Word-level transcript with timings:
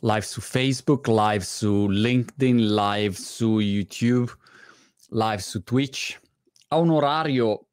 live 0.00 0.22
su 0.22 0.40
Facebook, 0.40 1.08
live 1.08 1.42
su 1.42 1.88
LinkedIn, 1.88 2.72
live 2.74 3.14
su 3.14 3.58
YouTube, 3.58 4.30
live 5.10 5.40
su 5.40 5.64
Twitch, 5.64 6.20
a 6.68 6.78
un 6.78 6.90
orario 6.90 7.66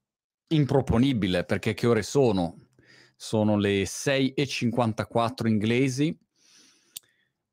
improponibile 0.47 1.43
perché 1.43 1.73
che 1.73 1.88
ore 1.88 2.01
sono? 2.01 2.67
Sono 3.15 3.57
le 3.57 3.83
6.54 3.83 5.47
inglesi, 5.47 6.17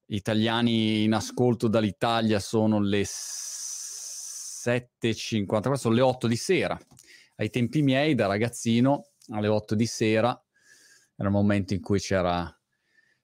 italiani 0.07 1.05
in 1.05 1.15
ascolto 1.15 1.69
dall'Italia 1.69 2.41
sono 2.41 2.81
le 2.81 3.03
7.54, 3.03 5.75
sono 5.75 5.95
le 5.95 6.01
8 6.01 6.27
di 6.27 6.37
sera. 6.37 6.77
Ai 7.37 7.51
tempi 7.51 7.83
miei, 7.83 8.15
da 8.15 8.27
ragazzino, 8.27 9.09
alle 9.29 9.49
8 9.49 9.75
di 9.75 9.87
sera, 9.87 10.29
era 11.17 11.29
il 11.29 11.35
momento 11.35 11.75
in 11.75 11.81
cui 11.81 11.99
c'era, 11.99 12.55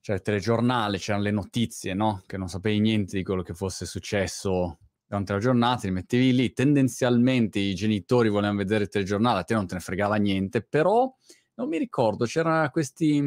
c'era 0.09 0.17
il 0.17 0.23
telegiornale, 0.23 0.99
c'erano 0.99 1.25
le 1.25 1.31
notizie, 1.31 1.93
no? 1.93 2.23
Che 2.27 2.39
non 2.39 2.49
sapevi 2.49 2.81
niente 2.81 3.19
di 3.19 3.23
quello 3.23 3.43
che 3.43 3.53
fosse 3.53 3.85
successo 3.85 4.79
durante 5.07 5.35
la 5.35 5.39
giornata, 5.39 5.87
li 5.87 5.93
mettevi 5.93 6.35
lì. 6.35 6.53
Tendenzialmente 6.55 7.59
i 7.59 7.75
genitori 7.75 8.31
volevano 8.31 8.57
vedere 8.57 8.85
il 8.85 8.89
telegiornale, 8.89 9.41
a 9.41 9.45
te 9.45 9.53
non 9.53 9.67
te 9.67 9.75
ne 9.75 9.81
fregava 9.81 10.17
niente, 10.17 10.63
però 10.63 11.15
non 11.55 11.69
mi 11.69 11.77
ricordo, 11.77 12.25
c'era 12.25 12.71
questi 12.71 13.23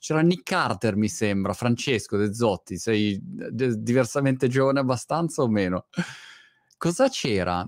c'era 0.00 0.20
Nick 0.20 0.42
Carter, 0.42 0.96
mi 0.96 1.08
sembra, 1.08 1.52
Francesco 1.52 2.16
De 2.16 2.34
Zotti, 2.34 2.76
sei 2.78 3.18
diversamente 3.22 4.48
giovane 4.48 4.80
abbastanza 4.80 5.42
o 5.42 5.48
meno? 5.48 5.86
Cosa 6.76 7.08
c'era? 7.08 7.66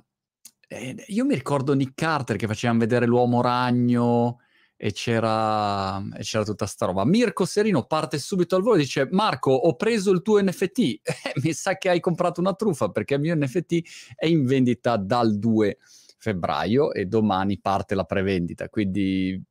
Eh, 0.69 1.05
io 1.07 1.25
mi 1.25 1.35
ricordo 1.35 1.73
Nick 1.73 1.95
Carter 1.95 2.37
che 2.37 2.49
facevano 2.49 2.81
vedere 2.81 3.07
l'uomo 3.07 3.41
ragno 3.41 4.41
e 4.77 4.93
c'era, 4.93 5.99
e 6.15 6.23
c'era 6.23 6.45
tutta 6.45 6.67
sta 6.67 6.87
roba. 6.87 7.05
Mirko 7.05 7.45
Serino 7.45 7.85
parte 7.87 8.19
subito 8.19 8.57
al 8.57 8.63
volo 8.63 8.77
e 8.77 8.79
dice 8.81 9.09
Marco 9.11 9.51
ho 9.51 9.75
preso 9.77 10.11
il 10.11 10.23
tuo 10.23 10.41
NFT, 10.43 10.79
eh, 11.03 11.33
mi 11.43 11.53
sa 11.53 11.77
che 11.77 11.89
hai 11.89 12.01
comprato 12.01 12.41
una 12.41 12.55
truffa 12.55 12.91
perché 12.91 13.15
il 13.15 13.21
mio 13.21 13.35
NFT 13.35 14.15
è 14.15 14.27
in 14.27 14.45
vendita 14.45 14.97
dal 14.97 15.39
2 15.39 15.79
febbraio 16.19 16.93
e 16.93 17.07
domani 17.07 17.59
parte 17.61 17.95
la 17.95 18.05
prevendita, 18.05 18.69
quindi 18.69 19.43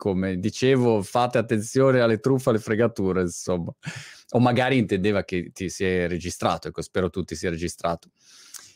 come 0.00 0.38
dicevo, 0.38 1.02
fate 1.02 1.36
attenzione 1.36 2.00
alle 2.00 2.20
truffe, 2.20 2.48
alle 2.48 2.58
fregature, 2.58 3.20
insomma. 3.20 3.70
O 4.30 4.38
magari 4.38 4.78
intendeva 4.78 5.24
che 5.24 5.50
ti 5.52 5.68
si 5.68 5.84
è 5.84 6.08
registrato, 6.08 6.68
ecco, 6.68 6.80
spero 6.80 7.10
tu 7.10 7.22
ti 7.22 7.34
sia 7.34 7.50
registrato. 7.50 8.08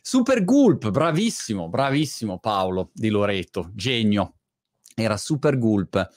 Super 0.03 0.45
Gulp, 0.45 0.91
bravissimo, 0.91 1.71
bravissimo 1.71 2.39
Paolo 2.39 2.91
di 2.93 3.09
Loreto, 3.09 3.71
genio. 3.73 4.35
Era 4.95 5.17
Super 5.17 5.59
Gulp 5.59 6.09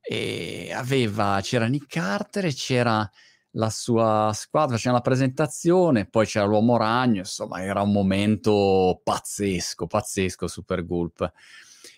e 0.00 0.70
aveva, 0.72 1.38
c'era 1.42 1.66
Nick 1.66 1.86
Carter 1.86 2.46
e 2.46 2.52
c'era 2.52 3.08
la 3.52 3.70
sua 3.70 4.30
squadra, 4.34 4.76
faceva 4.76 4.96
la 4.96 5.00
presentazione, 5.00 6.06
poi 6.06 6.26
c'era 6.26 6.44
l'uomo 6.46 6.76
ragno, 6.76 7.18
insomma 7.18 7.62
era 7.62 7.82
un 7.82 7.92
momento 7.92 9.00
pazzesco, 9.02 9.86
pazzesco 9.86 10.46
Super 10.46 10.84
Gulp. 10.84 11.30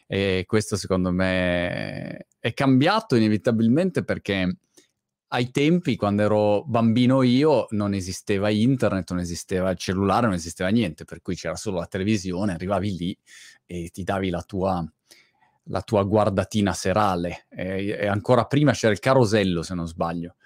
E 0.06 0.44
questo 0.46 0.77
secondo 0.77 1.12
me 1.12 2.27
è 2.38 2.52
cambiato 2.52 3.14
inevitabilmente 3.16 4.02
perché 4.05 4.56
ai 5.32 5.50
tempi, 5.52 5.94
quando 5.94 6.22
ero 6.22 6.64
bambino 6.64 7.22
io, 7.22 7.66
non 7.70 7.94
esisteva 7.94 8.50
internet, 8.50 9.10
non 9.12 9.20
esisteva 9.20 9.70
il 9.70 9.78
cellulare, 9.78 10.27
non 10.27 10.34
esisteva 10.34 10.70
niente, 10.70 11.05
per 11.05 11.22
cui 11.22 11.36
c'era 11.36 11.55
solo 11.55 11.78
la 11.78 11.86
televisione, 11.86 12.55
arrivavi 12.55 12.96
lì 12.96 13.16
e 13.64 13.90
ti 13.92 14.02
davi 14.02 14.28
la 14.30 14.42
tua, 14.42 14.84
la 15.64 15.83
tua 15.83 16.03
guardatina 16.05 16.72
serale. 16.72 17.47
E, 17.50 17.97
e, 18.00 18.06
ancora 18.06 18.44
prima 18.44 18.72
c'era 18.72 18.92
il 18.92 18.98
carosello, 18.98 19.62
se 19.62 19.75
non 19.75 19.86
sbaglio. 19.86 20.36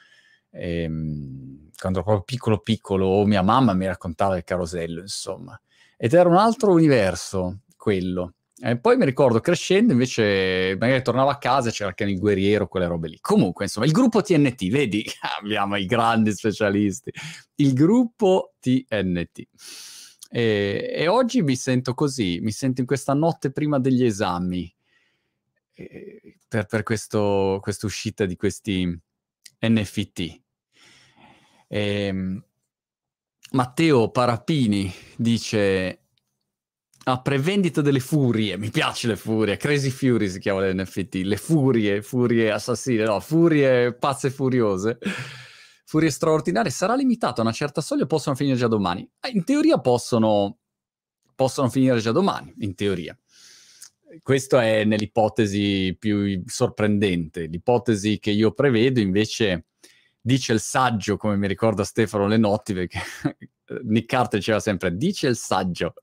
E, 0.50 0.82
ehm, 0.82 1.70
quando 1.78 1.98
ero 1.98 2.06
proprio 2.06 2.24
piccolo 2.24 2.58
piccolo, 2.58 3.24
mia 3.24 3.42
mamma 3.42 3.74
mi 3.74 3.86
raccontava 3.86 4.36
il 4.36 4.44
carosello, 4.44 5.00
insomma. 5.00 5.58
Ed 5.96 6.12
era 6.14 6.28
un 6.28 6.36
altro 6.36 6.72
universo, 6.72 7.60
quello. 7.76 8.34
E 8.56 8.78
poi 8.78 8.96
mi 8.96 9.04
ricordo 9.04 9.40
crescendo, 9.40 9.92
invece, 9.92 10.76
magari 10.78 11.02
tornavo 11.02 11.28
a 11.28 11.38
casa 11.38 11.68
e 11.68 11.72
c'era 11.72 11.88
anche 11.88 12.04
il 12.04 12.18
guerriero, 12.18 12.68
quelle 12.68 12.86
robe 12.86 13.08
lì. 13.08 13.18
Comunque, 13.20 13.64
insomma, 13.64 13.86
il 13.86 13.92
gruppo 13.92 14.22
TNT, 14.22 14.68
vedi, 14.70 15.04
abbiamo 15.38 15.76
i 15.76 15.86
grandi 15.86 16.32
specialisti. 16.32 17.10
Il 17.56 17.74
gruppo 17.74 18.54
TNT. 18.60 19.42
E, 20.30 20.92
e 20.92 21.08
oggi 21.08 21.42
mi 21.42 21.56
sento 21.56 21.94
così, 21.94 22.40
mi 22.40 22.50
sento 22.50 22.80
in 22.80 22.86
questa 22.86 23.12
notte 23.12 23.52
prima 23.52 23.78
degli 23.78 24.04
esami, 24.04 24.73
per, 25.74 26.66
per 26.66 26.82
questa 26.82 27.86
uscita 27.86 28.24
di 28.24 28.36
questi 28.36 28.98
NFT. 29.60 30.18
E, 30.20 30.40
ehm, 31.68 32.44
Matteo 33.52 34.10
Parapini 34.10 34.92
dice 35.16 36.04
a 37.06 37.20
prevendita 37.20 37.82
delle 37.82 38.00
furie, 38.00 38.56
mi 38.56 38.70
piace 38.70 39.08
le 39.08 39.16
furie, 39.16 39.56
Crazy 39.56 39.90
Fury 39.90 40.28
si 40.28 40.38
chiama 40.38 40.66
l'NFT, 40.66 41.16
le 41.24 41.36
furie, 41.36 42.00
furie 42.02 42.50
assassine, 42.50 43.04
no, 43.04 43.20
furie 43.20 43.92
pazze 43.94 44.30
furiose, 44.30 44.98
furie 45.84 46.10
straordinarie, 46.10 46.70
sarà 46.70 46.94
limitato 46.94 47.40
a 47.40 47.44
una 47.44 47.52
certa 47.52 47.82
soglia 47.82 48.06
possono 48.06 48.34
finire 48.34 48.56
già 48.56 48.68
domani? 48.68 49.08
Eh, 49.20 49.30
in 49.30 49.44
teoria 49.44 49.78
possono, 49.78 50.58
possono 51.34 51.68
finire 51.68 51.98
già 51.98 52.10
domani, 52.10 52.54
in 52.60 52.74
teoria. 52.74 53.16
Questa 54.22 54.62
è 54.62 54.84
nell'ipotesi 54.84 55.96
più 55.98 56.42
sorprendente. 56.46 57.46
L'ipotesi 57.46 58.18
che 58.18 58.30
io 58.30 58.52
prevedo 58.52 59.00
invece 59.00 59.66
dice 60.20 60.52
il 60.52 60.60
saggio, 60.60 61.16
come 61.16 61.36
mi 61.36 61.46
ricorda 61.46 61.84
Stefano 61.84 62.26
Lenotti, 62.26 62.72
perché 62.72 62.98
Nick 63.84 64.06
Carter 64.06 64.38
diceva 64.38 64.60
sempre 64.60 64.96
dice 64.96 65.28
il 65.28 65.36
saggio 65.36 65.94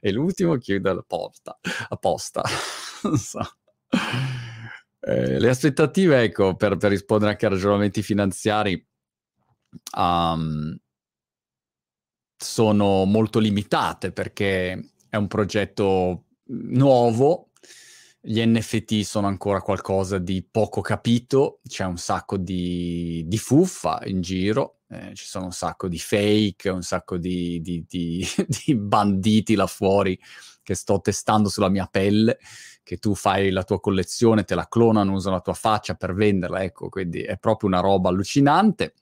e 0.00 0.12
l'ultimo 0.12 0.56
chiude 0.56 0.92
la 0.92 1.04
porta 1.06 1.58
apposta. 1.88 2.42
so. 3.16 3.40
eh, 5.00 5.38
le 5.38 5.48
aspettative, 5.48 6.22
ecco, 6.22 6.54
per, 6.54 6.76
per, 6.76 6.90
rispondere 6.90 7.32
anche 7.32 7.46
a 7.46 7.50
ragionamenti 7.50 8.02
finanziari, 8.02 8.86
um, 9.96 10.76
sono 12.36 13.04
molto 13.04 13.38
limitate 13.38 14.12
perché 14.12 14.90
è 15.08 15.16
un 15.16 15.26
progetto 15.26 16.26
nuovo, 16.48 17.45
gli 18.28 18.44
NFT 18.44 19.02
sono 19.02 19.28
ancora 19.28 19.60
qualcosa 19.60 20.18
di 20.18 20.44
poco 20.48 20.80
capito, 20.80 21.60
c'è 21.64 21.84
un 21.84 21.96
sacco 21.96 22.36
di, 22.36 23.22
di 23.24 23.38
fuffa 23.38 24.00
in 24.06 24.20
giro, 24.20 24.78
eh, 24.88 25.14
ci 25.14 25.26
sono 25.26 25.44
un 25.44 25.52
sacco 25.52 25.86
di 25.86 25.98
fake, 25.98 26.68
un 26.68 26.82
sacco 26.82 27.18
di, 27.18 27.60
di, 27.60 27.84
di, 27.86 28.26
di 28.66 28.74
banditi 28.74 29.54
là 29.54 29.68
fuori 29.68 30.18
che 30.64 30.74
sto 30.74 31.00
testando 31.00 31.48
sulla 31.48 31.68
mia 31.68 31.86
pelle, 31.86 32.38
che 32.82 32.96
tu 32.96 33.14
fai 33.14 33.50
la 33.50 33.62
tua 33.62 33.78
collezione, 33.78 34.42
te 34.42 34.56
la 34.56 34.66
clonano, 34.66 35.12
usano 35.12 35.36
la 35.36 35.40
tua 35.40 35.54
faccia 35.54 35.94
per 35.94 36.12
venderla, 36.12 36.64
ecco, 36.64 36.88
quindi 36.88 37.22
è 37.22 37.38
proprio 37.38 37.68
una 37.68 37.78
roba 37.78 38.08
allucinante. 38.08 38.94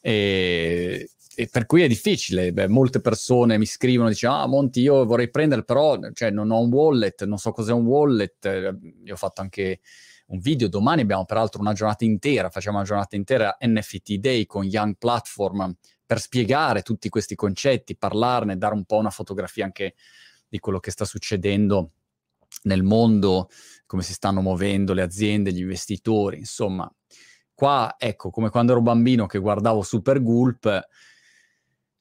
E, 0.00 1.10
e 1.34 1.48
per 1.50 1.66
cui 1.66 1.82
è 1.82 1.88
difficile. 1.88 2.52
Beh, 2.52 2.68
molte 2.68 3.00
persone 3.00 3.58
mi 3.58 3.66
scrivono, 3.66 4.08
dicono, 4.08 4.34
ah 4.34 4.46
Monti, 4.46 4.80
io 4.80 5.04
vorrei 5.04 5.30
prendere, 5.30 5.64
però 5.64 5.98
cioè, 6.12 6.30
non 6.30 6.50
ho 6.50 6.60
un 6.60 6.72
wallet, 6.72 7.24
non 7.24 7.38
so 7.38 7.52
cos'è 7.52 7.72
un 7.72 7.86
wallet. 7.86 8.76
Io 9.04 9.12
ho 9.12 9.16
fatto 9.16 9.40
anche 9.40 9.80
un 10.26 10.38
video, 10.38 10.68
domani 10.68 11.02
abbiamo 11.02 11.24
peraltro 11.24 11.60
una 11.60 11.72
giornata 11.72 12.04
intera, 12.04 12.50
facciamo 12.50 12.76
una 12.76 12.86
giornata 12.86 13.16
intera 13.16 13.56
NFT 13.60 14.14
Day 14.14 14.46
con 14.46 14.64
Young 14.64 14.96
Platform 14.96 15.74
per 16.06 16.20
spiegare 16.20 16.82
tutti 16.82 17.08
questi 17.08 17.34
concetti, 17.34 17.96
parlarne, 17.96 18.56
dare 18.58 18.74
un 18.74 18.84
po' 18.84 18.96
una 18.96 19.10
fotografia 19.10 19.64
anche 19.64 19.94
di 20.48 20.58
quello 20.58 20.80
che 20.80 20.90
sta 20.90 21.04
succedendo 21.04 21.92
nel 22.64 22.82
mondo, 22.82 23.48
come 23.86 24.02
si 24.02 24.12
stanno 24.12 24.40
muovendo 24.40 24.92
le 24.92 25.02
aziende, 25.02 25.52
gli 25.52 25.60
investitori, 25.60 26.38
insomma. 26.38 26.92
Qua, 27.54 27.94
ecco, 27.98 28.30
come 28.30 28.50
quando 28.50 28.72
ero 28.72 28.80
bambino 28.80 29.26
che 29.26 29.38
guardavo 29.38 29.82
Super 29.82 30.22
Gulp, 30.22 30.88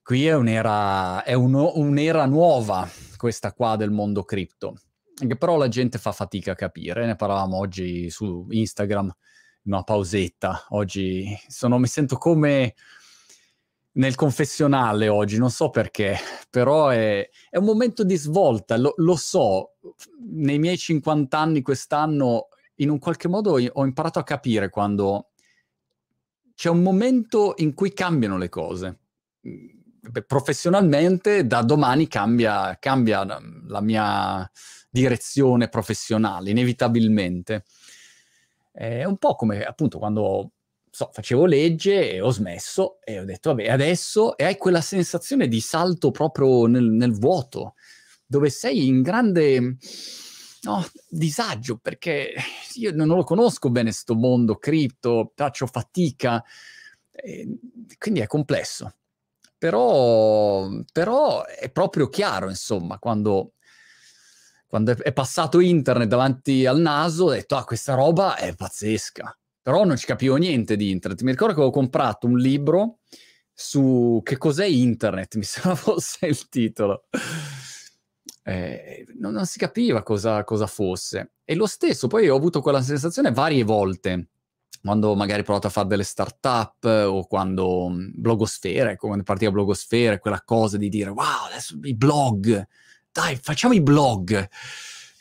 qui 0.10 0.26
è 0.26 0.34
un'era, 0.34 1.24
è 1.24 1.34
un, 1.34 1.54
un'era 1.54 2.26
nuova, 2.26 2.90
questa 3.16 3.54
qua 3.54 3.76
del 3.76 3.92
mondo 3.92 4.24
cripto, 4.24 4.74
che 5.14 5.38
però 5.38 5.56
la 5.56 5.68
gente 5.68 6.00
fa 6.00 6.12
fatica 6.12 6.54
a 6.54 6.56
capire. 6.56 7.06
Ne 7.06 7.16
parlavamo 7.16 7.56
oggi 7.58 8.10
su 8.10 8.48
Instagram, 8.50 9.06
in 9.66 9.72
una 9.72 9.84
pausetta. 9.84 10.66
Oggi 10.70 11.28
sono, 11.48 11.78
mi 11.78 11.86
sento 11.86 12.18
come 12.18 12.74
nel 13.92 14.16
confessionale 14.16 15.10
oggi, 15.10 15.38
non 15.38 15.52
so 15.52 15.70
perché, 15.70 16.18
però 16.50 16.88
è, 16.88 17.30
è 17.48 17.58
un 17.58 17.66
momento 17.66 18.04
di 18.04 18.16
svolta, 18.16 18.78
lo, 18.78 18.96
lo, 18.96 19.16
so, 19.16 19.76
nei 20.28 20.58
miei 20.58 20.80
50 20.80 21.38
anni 21.38 21.62
quest'anno 21.62 22.48
in 22.78 22.90
un 22.90 22.98
qualche 22.98 23.28
modo 23.28 23.60
ho 23.60 23.86
imparato 23.86 24.18
a 24.18 24.24
capire 24.24 24.72
quando 24.72 25.30
c'è 26.56 26.70
un 26.70 26.82
momento 26.82 27.54
in 27.58 27.76
cui 27.76 27.94
cambiano 27.94 28.40
le 28.40 28.50
cose 28.50 29.00
professionalmente 30.26 31.46
da 31.46 31.62
domani 31.62 32.08
cambia, 32.08 32.78
cambia 32.80 33.24
la 33.24 33.82
mia 33.82 34.50
direzione 34.90 35.70
professionale, 35.70 36.50
inevitabilmente. 36.50 37.66
È 38.72 39.04
un 39.04 39.18
po' 39.18 39.36
come 39.36 39.64
appunto 39.64 39.98
quando 40.00 40.52
so, 40.90 41.10
facevo 41.12 41.46
legge 41.46 42.14
e 42.14 42.22
ho 42.22 42.32
smesso 42.32 43.00
e 43.04 43.20
ho 43.20 43.26
detto, 43.26 43.50
vabbè, 43.50 43.70
adesso 43.70 44.38
e 44.38 44.46
hai 44.46 44.58
quella 44.58 44.82
sensazione 44.82 45.48
di 45.48 45.60
salto 45.60 46.12
proprio 46.12 46.66
nel, 46.66 46.86
nel 46.86 47.18
vuoto, 47.18 47.76
dove 48.26 48.50
sei 48.50 48.88
in 48.88 49.02
grande 49.02 49.78
no, 50.62 50.86
disagio, 51.08 51.78
perché 51.78 52.34
io 52.76 52.94
non 52.94 53.08
lo 53.08 53.24
conosco 53.24 53.70
bene 53.70 53.90
questo 53.90 54.16
mondo 54.16 54.58
cripto, 54.58 55.32
faccio 55.36 55.68
fatica, 55.68 56.44
quindi 57.98 58.20
è 58.20 58.28
complesso. 58.28 58.94
Però, 59.60 60.68
però 60.92 61.46
è 61.46 61.70
proprio 61.70 62.10
chiaro, 62.10 62.50
insomma, 62.50 62.98
quando 62.98 63.54
quando 64.70 64.96
è, 64.96 65.12
passato 65.12 65.60
internet 65.60 66.08
davanti 66.08 66.68
al 66.68 66.80
naso, 66.80 67.26
ho 67.26 67.30
detto, 67.32 67.56
ah, 67.56 67.64
questa 67.64 67.96
roba 67.96 68.36
è 68.36 68.54
pazzesca. 68.54 69.36
Però 69.64 69.84
non 69.84 69.98
ci 69.98 70.06
capivo 70.06 70.36
niente 70.36 70.76
di 70.76 70.92
internet. 70.92 71.24
Mi 71.24 71.32
ricordo 71.32 71.54
che 71.56 71.60
avevo 71.60 71.74
comprato 71.74 72.28
un 72.28 72.38
libro 72.38 73.00
su 73.52 74.22
che 74.24 74.38
cos'è 74.38 74.66
internet, 74.66 75.36
mi 75.38 75.44
sembra 75.44 75.74
fosse 75.74 76.28
il 76.28 76.48
titolo. 76.50 77.06
Eh, 78.44 79.06
non, 79.18 79.34
non, 79.34 79.48
si 79.48 79.58
capiva 79.58 80.04
cosa, 80.04 80.44
cosa, 80.44 80.68
fosse. 80.68 81.32
E 81.44 81.56
lo 81.56 81.66
stesso, 81.66 82.06
poi 82.08 82.30
ho 82.30 82.36
avuto 82.36 82.62
quella 82.62 82.84
sensazione 82.84 83.32
varie 83.32 83.64
volte, 83.64 84.30
quando 84.82 85.16
magari 85.16 85.42
ho 85.42 85.44
provato 85.44 85.68
a 85.68 85.72
fare 85.72 85.88
delle 85.88 86.04
start-up 86.04 86.84
o 86.84 87.26
quando 87.28 87.90
mm, 87.90 88.10
blogosfera, 88.14 88.92
ecco, 88.92 89.08
quando 89.08 89.24
partiva 89.24 89.52
blogosfera, 89.52 90.20
quella 90.20 90.42
cosa 90.44 90.78
di 90.78 90.90
dire, 90.90 91.10
wow, 91.10 91.48
adesso 91.48 91.78
i 91.84 91.96
blog, 91.96 92.66
dai, 93.12 93.38
facciamo 93.42 93.74
i 93.74 93.82
blog. 93.82 94.48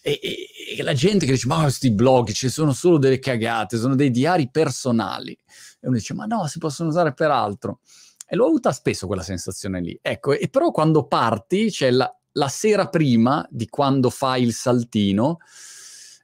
E, 0.00 0.21
e, 0.23 0.77
e, 0.79 0.83
la 0.83 0.95
gente 0.95 1.27
che 1.27 1.33
dice, 1.33 1.49
ma 1.49 1.62
questi 1.62 1.91
blog 1.91 2.31
ci 2.31 2.49
sono 2.49 2.73
solo 2.73 2.99
delle 2.99 3.19
cagate, 3.19 3.77
sono 3.77 3.95
dei 3.97 4.11
diari 4.11 4.49
personali. 4.50 5.33
E 5.81 5.87
uno 5.87 5.97
dice, 5.97 6.15
ma 6.15 6.25
no, 6.25 6.47
si 6.47 6.59
possono 6.59 6.89
usare 6.89 7.12
per 7.12 7.31
altro. 7.31 7.81
E 8.27 8.37
l'ho 8.37 8.47
avuta 8.47 8.73
spesso 8.73 9.06
quella 9.06 9.23
sensazione 9.23 9.81
lì. 9.81 9.99
Ecco, 10.01 10.33
e 10.33 10.49
però 10.49 10.71
quando 10.71 11.06
parti, 11.06 11.71
c'è 11.71 11.91
la, 11.91 12.11
la 12.33 12.49
sera 12.49 12.89
prima 12.89 13.47
di 13.51 13.69
quando 13.69 14.11
fai 14.11 14.43
il 14.43 14.53
saltino, 14.53 15.39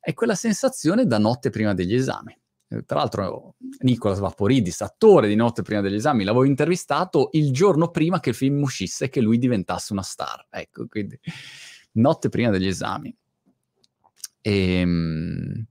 è 0.00 0.12
quella 0.12 0.34
sensazione 0.34 1.06
da 1.06 1.18
notte 1.18 1.50
prima 1.50 1.74
degli 1.74 1.94
esami. 1.94 2.36
Eh, 2.68 2.84
tra 2.84 2.98
l'altro, 2.98 3.56
Nicolas 3.80 4.18
Vaporidis, 4.18 4.80
attore 4.80 5.28
di 5.28 5.34
Notte 5.34 5.62
prima 5.62 5.80
degli 5.80 5.94
esami, 5.94 6.24
l'avevo 6.24 6.44
intervistato 6.44 7.30
il 7.32 7.52
giorno 7.52 7.90
prima 7.90 8.20
che 8.20 8.30
il 8.30 8.34
film 8.34 8.62
uscisse 8.62 9.06
e 9.06 9.08
che 9.08 9.20
lui 9.20 9.38
diventasse 9.38 9.92
una 9.92 10.02
star. 10.02 10.46
Ecco, 10.50 10.86
quindi 10.86 11.18
Notte 11.92 12.28
prima 12.28 12.50
degli 12.50 12.66
esami. 12.66 13.14
E, 14.40 14.78
ehm, 14.80 15.66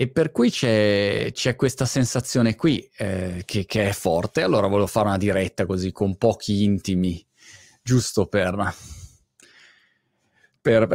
e 0.00 0.10
per 0.10 0.30
cui 0.30 0.50
c'è, 0.50 1.28
c'è, 1.30 1.56
questa 1.56 1.84
sensazione 1.84 2.56
qui 2.56 2.88
eh, 2.96 3.42
che, 3.44 3.66
che, 3.66 3.88
è 3.88 3.92
forte. 3.92 4.40
Allora 4.40 4.66
volevo 4.66 4.86
fare 4.86 5.08
una 5.08 5.18
diretta 5.18 5.66
così 5.66 5.92
con 5.92 6.16
pochi 6.16 6.64
intimi, 6.64 7.22
giusto 7.82 8.26
per, 8.26 8.74
per, 10.58 10.86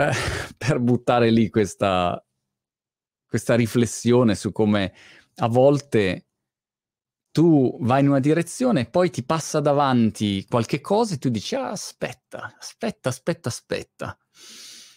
per 0.57 0.79
buttare 0.79 1.29
lì 1.29 1.49
questa, 1.49 2.19
questa 3.27 3.55
riflessione 3.55 4.35
su 4.35 4.51
come 4.51 4.93
a 5.35 5.47
volte 5.47 6.27
tu 7.35 7.77
vai 7.81 7.99
in 7.99 8.07
una 8.07 8.21
direzione 8.21 8.81
e 8.81 8.85
poi 8.85 9.09
ti 9.09 9.23
passa 9.25 9.59
davanti 9.59 10.45
qualche 10.47 10.79
cosa 10.79 11.15
e 11.15 11.17
tu 11.17 11.27
dici 11.27 11.55
ah, 11.55 11.69
aspetta, 11.69 12.55
aspetta, 12.57 13.09
aspetta, 13.09 13.49
aspetta. 13.49 14.17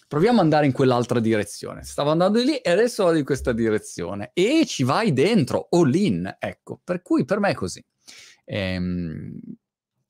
Proviamo 0.07 0.39
ad 0.39 0.45
andare 0.45 0.67
in 0.67 0.73
quell'altra 0.73 1.19
direzione. 1.19 1.83
Stavo 1.83 2.11
andando 2.11 2.41
lì 2.41 2.57
e 2.57 2.71
adesso 2.71 3.05
vado 3.05 3.19
in 3.19 3.25
questa 3.25 3.53
direzione. 3.53 4.31
E 4.35 4.65
ci 4.67 4.85
vai 4.85 5.13
dentro, 5.13 5.67
all 5.71 5.93
in, 5.95 6.33
ecco. 6.39 6.81
Per 6.83 7.03
cui 7.03 7.25
per 7.25 7.41
me 7.41 7.51
è 7.51 7.55
così. 7.55 7.85
Ehm, 8.45 9.39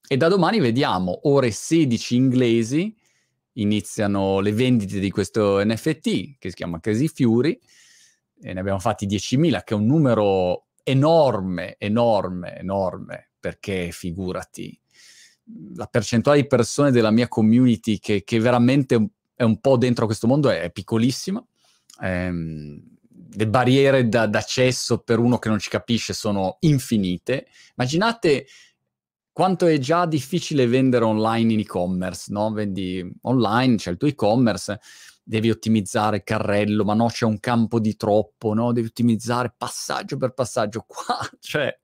e 0.07 0.17
da 0.17 0.29
domani 0.29 0.61
vediamo, 0.61 1.21
ore 1.29 1.51
16 1.51 2.15
inglesi, 2.15 2.95
iniziano 3.55 4.41
le 4.41 4.53
vendite 4.53 5.01
di 5.01 5.11
questo 5.11 5.65
NFT 5.65 6.37
che 6.39 6.51
si 6.51 6.55
chiama 6.55 6.79
Crazy 6.79 7.09
Fury 7.09 7.59
e 8.41 8.53
ne 8.53 8.61
abbiamo 8.61 8.79
fatti 8.79 9.07
10.000, 9.07 9.63
che 9.65 9.75
è 9.75 9.77
un 9.77 9.87
numero 9.87 10.67
enorme, 10.83 11.77
enorme, 11.79 12.57
enorme, 12.57 13.31
perché 13.39 13.91
figurati, 13.91 14.79
la 15.75 15.87
percentuale 15.87 16.43
di 16.43 16.47
persone 16.47 16.91
della 16.91 17.11
mia 17.11 17.29
community 17.29 17.99
che, 17.99 18.23
che 18.25 18.39
veramente 18.41 19.11
è 19.35 19.43
un 19.43 19.61
po' 19.61 19.77
dentro 19.77 20.07
questo 20.07 20.27
mondo 20.27 20.51
è, 20.51 20.71
piccolissima. 20.71 21.45
Ehm, 22.03 22.83
le 23.31 23.49
barriere 23.49 24.09
da, 24.09 24.27
d'accesso 24.27 24.99
per 24.99 25.19
uno 25.19 25.39
che 25.39 25.49
non 25.49 25.59
ci 25.59 25.69
capisce 25.69 26.13
sono 26.13 26.57
infinite. 26.61 27.47
Immaginate 27.77 28.47
quanto 29.33 29.67
è 29.67 29.79
già 29.79 30.07
difficile 30.07 30.67
vendere 30.67 31.05
online 31.05 31.53
in 31.53 31.61
e-commerce, 31.61 32.33
no? 32.33 32.51
Vendi 32.51 33.09
online, 33.23 33.77
c'è 33.77 33.93
il 33.93 33.97
tuo 33.97 34.09
e-commerce, 34.09 34.81
devi 35.29 35.51
ottimizzare 35.51 36.23
carrello, 36.23 36.85
ma 36.85 36.95
no, 36.95 37.09
c'è 37.09 37.27
un 37.27 37.39
campo 37.39 37.79
di 37.81 37.97
troppo, 37.97 38.55
no? 38.55 38.73
Devi 38.73 38.87
ottimizzare 38.87 39.53
passaggio 39.55 40.17
per 40.17 40.33
passaggio. 40.33 40.85
Qua, 40.89 41.19
cioè, 41.39 41.79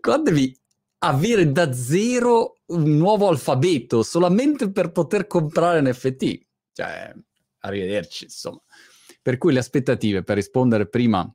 qua 0.00 0.18
devi 0.18 0.56
avere 0.98 1.50
da 1.50 1.72
zero 1.72 2.58
un 2.66 2.96
nuovo 2.96 3.28
alfabeto 3.28 4.04
solamente 4.04 4.70
per 4.70 4.92
poter 4.92 5.26
comprare 5.26 5.80
NFT. 5.80 6.46
Cioè, 6.72 7.12
arrivederci, 7.60 8.24
insomma. 8.24 8.62
Per 9.20 9.38
cui 9.38 9.52
le 9.52 9.58
aspettative, 9.58 10.22
per 10.22 10.36
rispondere 10.36 10.88
prima 10.88 11.28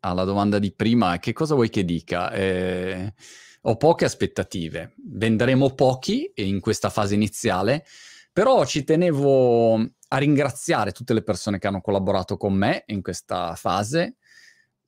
alla 0.00 0.24
domanda 0.24 0.58
di 0.58 0.72
prima, 0.74 1.18
che 1.20 1.32
cosa 1.32 1.54
vuoi 1.54 1.70
che 1.70 1.84
dica? 1.84 2.32
Eh, 2.32 3.14
ho 3.62 3.76
poche 3.76 4.04
aspettative. 4.04 4.94
Venderemo 4.96 5.74
pochi 5.74 6.32
in 6.34 6.58
questa 6.58 6.90
fase 6.90 7.14
iniziale, 7.14 7.84
però 8.32 8.64
ci 8.64 8.82
tenevo 8.82 9.96
a 10.08 10.16
ringraziare 10.16 10.92
tutte 10.92 11.14
le 11.14 11.22
persone 11.22 11.58
che 11.58 11.66
hanno 11.66 11.80
collaborato 11.80 12.36
con 12.36 12.54
me 12.54 12.84
in 12.86 13.02
questa 13.02 13.54
fase, 13.54 14.16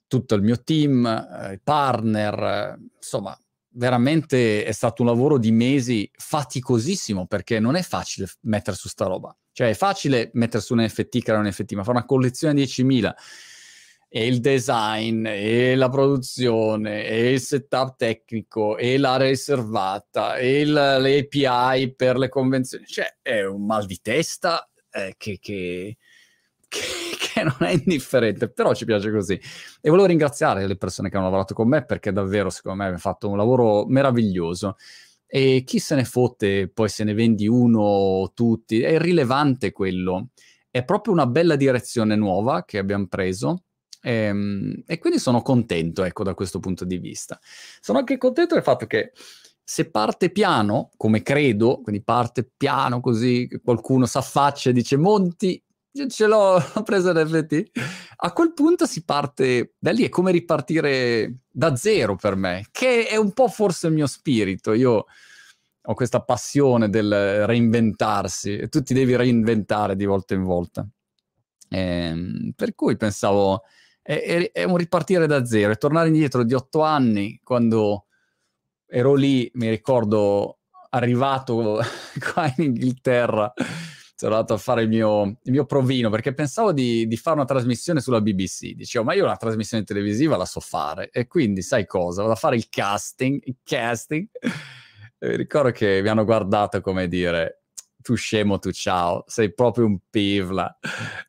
tutto 0.06 0.34
il 0.34 0.42
mio 0.42 0.62
team, 0.62 1.06
eh, 1.06 1.54
i 1.54 1.60
partner, 1.62 2.78
insomma, 2.96 3.38
veramente 3.72 4.64
è 4.64 4.72
stato 4.72 5.02
un 5.02 5.08
lavoro 5.08 5.38
di 5.38 5.52
mesi 5.52 6.10
faticosissimo 6.12 7.26
perché 7.26 7.60
non 7.60 7.76
è 7.76 7.82
facile 7.82 8.28
mettere 8.42 8.76
su 8.76 8.88
sta 8.88 9.06
roba. 9.06 9.34
Cioè 9.52 9.68
è 9.68 9.74
facile 9.74 10.30
mettere 10.34 10.62
su 10.62 10.72
un 10.74 10.82
NFT, 10.82 11.22
creare 11.22 11.42
un 11.42 11.48
NFT, 11.48 11.72
ma 11.72 11.82
fare 11.82 11.98
una 11.98 12.06
collezione 12.06 12.54
di 12.54 12.62
10.000 12.62 13.12
e 14.12 14.26
il 14.26 14.40
design 14.40 15.24
e 15.26 15.76
la 15.76 15.88
produzione 15.88 17.04
e 17.04 17.32
il 17.32 17.40
setup 17.40 17.94
tecnico 17.96 18.76
e 18.76 18.98
l'area 18.98 19.28
riservata 19.28 20.36
e 20.36 20.60
il, 20.62 20.72
le 20.72 21.28
API 21.30 21.94
per 21.94 22.18
le 22.18 22.28
convenzioni, 22.28 22.84
cioè 22.86 23.18
è 23.22 23.44
un 23.44 23.64
mal 23.64 23.86
di 23.86 24.00
testa 24.02 24.68
eh, 24.92 25.14
che, 25.16 25.38
che, 25.40 25.96
che, 26.68 26.80
che, 27.34 27.42
non 27.42 27.56
è 27.60 27.72
indifferente, 27.72 28.48
però 28.50 28.74
ci 28.74 28.84
piace 28.84 29.10
così. 29.10 29.34
E 29.80 29.90
volevo 29.90 30.06
ringraziare 30.06 30.66
le 30.66 30.76
persone 30.76 31.08
che 31.08 31.16
hanno 31.16 31.26
lavorato 31.26 31.54
con 31.54 31.68
me 31.68 31.84
perché 31.84 32.12
davvero, 32.12 32.50
secondo 32.50 32.82
me, 32.82 32.88
hanno 32.88 32.98
fatto 32.98 33.28
un 33.28 33.36
lavoro 33.36 33.86
meraviglioso. 33.86 34.76
E 35.26 35.62
chi 35.64 35.78
se 35.78 35.94
ne 35.94 36.04
fotte, 36.04 36.68
poi 36.68 36.88
se 36.88 37.04
ne 37.04 37.14
vendi 37.14 37.46
uno 37.46 37.80
o 37.80 38.32
tutti, 38.32 38.80
è 38.80 38.90
irrilevante 38.90 39.72
quello. 39.72 40.30
È 40.70 40.84
proprio 40.84 41.12
una 41.12 41.26
bella 41.26 41.56
direzione 41.56 42.16
nuova 42.16 42.64
che 42.64 42.78
abbiamo 42.78 43.06
preso. 43.06 43.64
E, 44.02 44.12
ehm, 44.12 44.82
e 44.86 44.98
quindi 44.98 45.18
sono 45.18 45.42
contento, 45.42 46.04
ecco, 46.04 46.24
da 46.24 46.34
questo 46.34 46.58
punto 46.58 46.84
di 46.84 46.98
vista. 46.98 47.38
Sono 47.80 47.98
anche 47.98 48.18
contento 48.18 48.54
del 48.54 48.62
fatto 48.64 48.86
che 48.86 49.12
se 49.70 49.88
parte 49.88 50.30
piano, 50.30 50.90
come 50.96 51.22
credo, 51.22 51.80
quindi 51.80 52.02
parte 52.02 52.42
piano 52.56 52.98
così, 52.98 53.48
qualcuno 53.62 54.04
si 54.04 54.18
affaccia 54.18 54.70
e 54.70 54.72
dice 54.72 54.96
Monti, 54.96 55.62
ce 56.08 56.26
l'ho, 56.26 56.56
ho 56.74 56.82
preso 56.82 57.12
l'FT, 57.12 57.70
a 58.16 58.32
quel 58.32 58.52
punto 58.52 58.84
si 58.84 59.04
parte 59.04 59.74
da 59.78 59.92
lì, 59.92 60.04
è 60.04 60.08
come 60.08 60.32
ripartire 60.32 61.42
da 61.48 61.76
zero 61.76 62.16
per 62.16 62.34
me, 62.34 62.66
che 62.72 63.06
è 63.06 63.14
un 63.14 63.32
po' 63.32 63.46
forse 63.46 63.86
il 63.86 63.92
mio 63.92 64.08
spirito, 64.08 64.72
io 64.72 65.04
ho 65.82 65.94
questa 65.94 66.20
passione 66.20 66.90
del 66.90 67.46
reinventarsi 67.46 68.56
e 68.56 68.68
tu 68.68 68.82
ti 68.82 68.92
devi 68.92 69.14
reinventare 69.14 69.94
di 69.94 70.04
volta 70.04 70.34
in 70.34 70.42
volta. 70.42 70.84
E, 71.68 71.78
ehm, 71.78 72.52
per 72.56 72.74
cui 72.74 72.96
pensavo, 72.96 73.62
è, 74.02 74.20
è, 74.20 74.50
è 74.50 74.64
un 74.64 74.76
ripartire 74.76 75.28
da 75.28 75.44
zero, 75.44 75.70
è 75.70 75.78
tornare 75.78 76.08
indietro 76.08 76.42
di 76.42 76.54
otto 76.54 76.82
anni 76.82 77.38
quando 77.44 78.06
ero 78.90 79.14
lì, 79.14 79.50
mi 79.54 79.68
ricordo, 79.68 80.58
arrivato 80.90 81.78
qua 82.32 82.52
in 82.56 82.64
Inghilterra, 82.64 83.52
sono 84.14 84.34
andato 84.34 84.54
a 84.54 84.58
fare 84.58 84.82
il 84.82 84.88
mio, 84.88 85.38
il 85.44 85.52
mio 85.52 85.64
provino 85.64 86.10
perché 86.10 86.34
pensavo 86.34 86.72
di, 86.72 87.06
di, 87.06 87.16
fare 87.16 87.36
una 87.36 87.46
trasmissione 87.46 88.00
sulla 88.00 88.20
BBC. 88.20 88.72
Dicevo, 88.72 89.04
ma 89.04 89.14
io 89.14 89.24
una 89.24 89.36
trasmissione 89.36 89.84
televisiva 89.84 90.36
la 90.36 90.44
so 90.44 90.60
fare. 90.60 91.08
E 91.10 91.26
quindi, 91.26 91.62
sai 91.62 91.86
cosa? 91.86 92.20
Vado 92.20 92.34
a 92.34 92.36
fare 92.36 92.56
il 92.56 92.68
casting, 92.68 93.40
il 93.44 93.56
casting. 93.62 94.28
E 95.18 95.36
ricordo 95.36 95.70
che 95.70 96.00
mi 96.02 96.08
hanno 96.08 96.24
guardato 96.24 96.80
come 96.80 97.08
dire, 97.08 97.59
tu 98.02 98.14
scemo, 98.14 98.58
tu 98.58 98.70
ciao, 98.70 99.24
sei 99.26 99.52
proprio 99.52 99.86
un 99.86 99.98
pivla. 100.08 100.78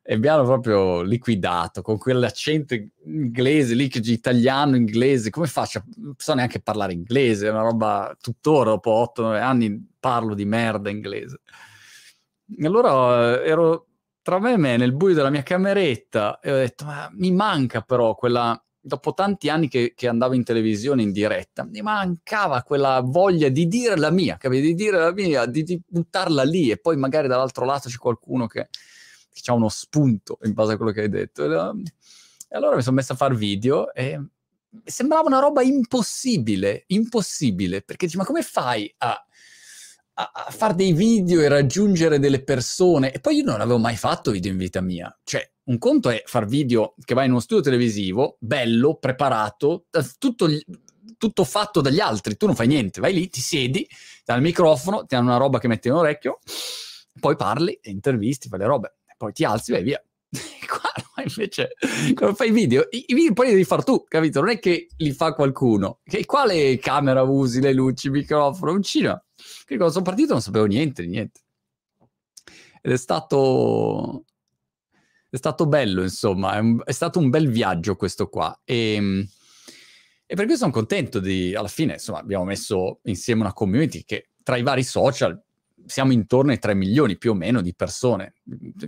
E 0.01 0.17
mi 0.17 0.27
hanno 0.27 0.43
proprio 0.43 1.01
liquidato 1.01 1.81
con 1.81 1.97
quell'accento 1.97 2.75
inglese 3.05 3.75
lì, 3.75 3.89
italiano, 3.93 4.75
inglese. 4.75 5.29
Come 5.29 5.47
faccio? 5.47 5.83
Non 5.97 6.13
so 6.17 6.33
neanche 6.33 6.61
parlare 6.61 6.93
inglese, 6.93 7.47
è 7.47 7.51
una 7.51 7.61
roba 7.61 8.15
tuttora, 8.19 8.71
dopo 8.71 9.13
8-9 9.15 9.41
anni 9.41 9.89
parlo 9.99 10.33
di 10.33 10.45
merda 10.45 10.89
inglese. 10.89 11.41
E 12.57 12.65
allora 12.65 13.41
eh, 13.41 13.47
ero 13.47 13.87
tra 14.21 14.39
me 14.39 14.53
e 14.53 14.57
me 14.57 14.77
nel 14.77 14.93
buio 14.93 15.15
della 15.15 15.29
mia 15.29 15.43
cameretta 15.43 16.39
e 16.39 16.51
ho 16.51 16.55
detto, 16.55 16.85
ma 16.85 17.09
mi 17.13 17.31
manca 17.31 17.81
però 17.81 18.13
quella 18.15 18.61
dopo 18.81 19.13
tanti 19.13 19.47
anni 19.49 19.67
che, 19.67 19.93
che, 19.95 20.07
andavo 20.07 20.33
in 20.33 20.43
televisione 20.43 21.03
in 21.03 21.11
diretta, 21.11 21.63
mi 21.63 21.81
mancava 21.81 22.63
quella 22.63 22.99
voglia 23.01 23.49
di 23.49 23.67
dire 23.67 23.95
la 23.95 24.09
mia, 24.09 24.37
capito? 24.37 24.63
Di 24.63 24.73
dire 24.73 24.97
la 24.97 25.13
mia, 25.13 25.45
di, 25.45 25.63
di 25.63 25.79
buttarla 25.85 26.43
lì 26.43 26.71
e 26.71 26.77
poi 26.77 26.97
magari 26.97 27.27
dall'altro 27.27 27.63
lato 27.65 27.87
c'è 27.87 27.97
qualcuno 27.97 28.47
che, 28.47 28.69
che 29.31 29.51
ha 29.51 29.53
uno 29.53 29.69
spunto 29.69 30.39
in 30.43 30.53
base 30.53 30.73
a 30.73 30.77
quello 30.77 30.91
che 30.91 31.01
hai 31.01 31.09
detto. 31.09 31.45
E 31.45 32.57
allora 32.57 32.75
mi 32.75 32.81
sono 32.81 32.95
messo 32.95 33.13
a 33.13 33.15
fare 33.15 33.35
video 33.35 33.93
e 33.93 34.19
sembrava 34.83 35.27
una 35.27 35.39
roba 35.39 35.61
impossibile, 35.61 36.83
impossibile, 36.87 37.81
perché 37.81 38.07
dici, 38.07 38.17
ma 38.17 38.25
come 38.25 38.41
fai 38.41 38.91
a, 38.97 39.25
a, 40.13 40.47
fare 40.49 40.75
dei 40.75 40.93
video 40.93 41.41
e 41.41 41.47
raggiungere 41.47 42.19
delle 42.19 42.43
persone? 42.43 43.11
E 43.11 43.19
poi 43.19 43.37
io 43.37 43.43
non 43.43 43.61
avevo 43.61 43.77
mai 43.77 43.95
fatto 43.95 44.31
video 44.31 44.51
in 44.51 44.57
vita 44.57 44.81
mia, 44.81 45.15
cioè 45.23 45.49
un 45.63 45.77
conto 45.77 46.09
è 46.09 46.23
far 46.25 46.45
video 46.45 46.95
che 47.03 47.13
vai 47.13 47.25
in 47.25 47.31
uno 47.31 47.39
studio 47.39 47.63
televisivo, 47.63 48.37
bello, 48.39 48.95
preparato, 48.95 49.85
tutto, 50.17 50.47
tutto, 51.17 51.43
fatto 51.43 51.81
dagli 51.81 51.99
altri, 51.99 52.35
tu 52.35 52.45
non 52.45 52.55
fai 52.55 52.67
niente, 52.67 52.99
vai 52.99 53.13
lì, 53.13 53.29
ti 53.29 53.41
siedi, 53.41 53.85
ti 53.85 54.31
hanno 54.31 54.39
il 54.39 54.45
microfono, 54.45 55.05
ti 55.05 55.15
hanno 55.15 55.29
una 55.29 55.37
roba 55.37 55.59
che 55.59 55.67
metti 55.67 55.87
in 55.87 55.93
orecchio, 55.93 56.39
poi 57.19 57.35
parli, 57.35 57.79
intervisti, 57.83 58.49
fai 58.49 58.59
le 58.59 58.65
robe, 58.65 58.95
poi 59.17 59.31
ti 59.31 59.43
alzi, 59.43 59.71
vai 59.71 59.83
via. 59.83 60.03
Qua 60.67 61.23
invece, 61.23 61.73
quando 62.15 62.35
fai 62.35 62.51
video, 62.51 62.87
i, 62.89 63.03
i, 63.07 63.13
video 63.13 63.33
poi 63.33 63.47
li 63.47 63.51
devi 63.51 63.65
fare 63.65 63.83
tu, 63.83 64.03
capito? 64.07 64.39
Non 64.39 64.49
è 64.49 64.59
che 64.59 64.87
li 64.97 65.11
fa 65.11 65.33
qualcuno. 65.33 65.99
Che, 66.03 66.25
quale 66.25 66.77
camera 66.79 67.21
usi, 67.21 67.61
le 67.61 67.73
luci, 67.73 68.07
il 68.07 68.13
microfono, 68.13 68.71
un 68.71 68.81
cinema? 68.81 69.23
Che 69.65 69.75
quando 69.75 69.91
sono 69.91 70.05
partito 70.05 70.33
non 70.33 70.41
sapevo 70.41 70.65
niente, 70.65 71.05
niente. 71.05 71.41
Ed 72.81 72.91
è 72.91 72.97
stato 72.97 74.25
è 75.29 75.37
stato 75.37 75.65
bello, 75.65 76.01
insomma, 76.01 76.55
è, 76.55 76.59
un, 76.59 76.81
è, 76.83 76.91
stato 76.91 77.17
un 77.17 77.29
bel 77.29 77.49
viaggio 77.49 77.95
questo 77.95 78.27
qua. 78.27 78.59
E, 78.65 78.95
ehm, 78.95 79.25
e 80.25 80.35
per 80.35 80.45
questo 80.45 80.65
sono 80.65 80.71
contento 80.71 81.19
di, 81.19 81.55
alla 81.55 81.69
fine, 81.69 81.93
insomma, 81.93 82.19
abbiamo 82.19 82.43
messo 82.43 82.99
insieme 83.03 83.41
una 83.41 83.53
community 83.53 84.03
che 84.03 84.31
tra 84.43 84.57
i 84.57 84.61
vari 84.61 84.83
social 84.83 85.41
siamo 85.85 86.11
intorno 86.11 86.51
ai 86.51 86.59
3 86.59 86.73
milioni 86.73 87.17
più 87.17 87.31
o 87.31 87.33
meno 87.33 87.61
di 87.61 87.73
persone, 87.75 88.35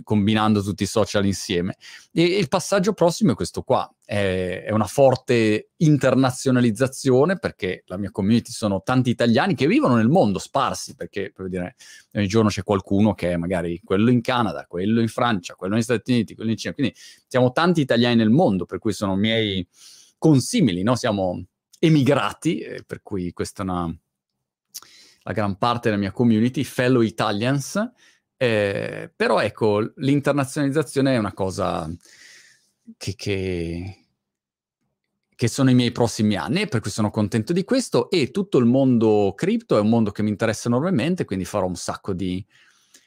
combinando 0.02 0.62
tutti 0.62 0.82
i 0.82 0.86
social 0.86 1.24
insieme. 1.24 1.76
E, 2.12 2.22
il 2.22 2.48
passaggio 2.48 2.92
prossimo 2.92 3.32
è 3.32 3.34
questo 3.34 3.62
qua, 3.62 3.92
è, 4.04 4.68
una 4.70 4.86
forte 4.86 5.70
internazionalizzazione 5.76 7.38
perché 7.38 7.82
la 7.86 7.96
mia 7.96 8.10
community 8.10 8.50
sono 8.50 8.82
tanti 8.82 9.10
italiani 9.10 9.54
che 9.54 9.66
vivono 9.66 9.96
nel 9.96 10.08
mondo, 10.08 10.38
sparsi, 10.38 10.94
perché 10.94 11.32
per 11.34 11.48
dire, 11.48 11.76
ogni 12.14 12.26
giorno 12.26 12.48
c'è 12.48 12.62
qualcuno 12.62 13.14
che 13.14 13.32
è 13.32 13.36
magari 13.36 13.80
quello 13.84 14.10
in 14.10 14.20
Canada, 14.20 14.66
quello 14.66 15.00
in 15.00 15.08
Francia, 15.08 15.54
quello 15.54 15.74
negli 15.74 15.82
Stati 15.82 16.12
Uniti, 16.12 16.34
quello 16.34 16.50
in 16.50 16.56
Cina, 16.56 16.74
quindi 16.74 16.94
siamo 17.26 17.52
tanti 17.52 17.80
italiani 17.80 18.16
nel 18.16 18.30
mondo, 18.30 18.66
per 18.66 18.78
cui 18.78 18.92
sono 18.92 19.16
miei 19.16 19.66
consimili, 20.18 20.82
no? 20.82 20.96
siamo 20.96 21.44
emigrati, 21.78 22.64
per 22.86 23.02
cui 23.02 23.32
questa 23.32 23.62
è 23.62 23.66
una 23.66 23.94
la 25.24 25.32
gran 25.32 25.56
parte 25.56 25.88
della 25.88 26.00
mia 26.00 26.12
community, 26.12 26.64
fellow 26.64 27.00
Italians, 27.00 27.92
eh, 28.36 29.10
però 29.14 29.40
ecco, 29.40 29.92
l'internazionalizzazione 29.96 31.14
è 31.14 31.18
una 31.18 31.32
cosa 31.32 31.90
che, 32.98 33.14
che, 33.14 34.06
che, 35.34 35.48
sono 35.48 35.70
i 35.70 35.74
miei 35.74 35.92
prossimi 35.92 36.36
anni, 36.36 36.68
per 36.68 36.80
cui 36.80 36.90
sono 36.90 37.10
contento 37.10 37.54
di 37.54 37.64
questo 37.64 38.10
e 38.10 38.30
tutto 38.30 38.58
il 38.58 38.66
mondo 38.66 39.32
cripto 39.34 39.78
è 39.78 39.80
un 39.80 39.88
mondo 39.88 40.10
che 40.10 40.22
mi 40.22 40.28
interessa 40.28 40.68
enormemente, 40.68 41.24
quindi 41.24 41.46
farò 41.46 41.66
un 41.66 41.76
sacco 41.76 42.12
di, 42.12 42.44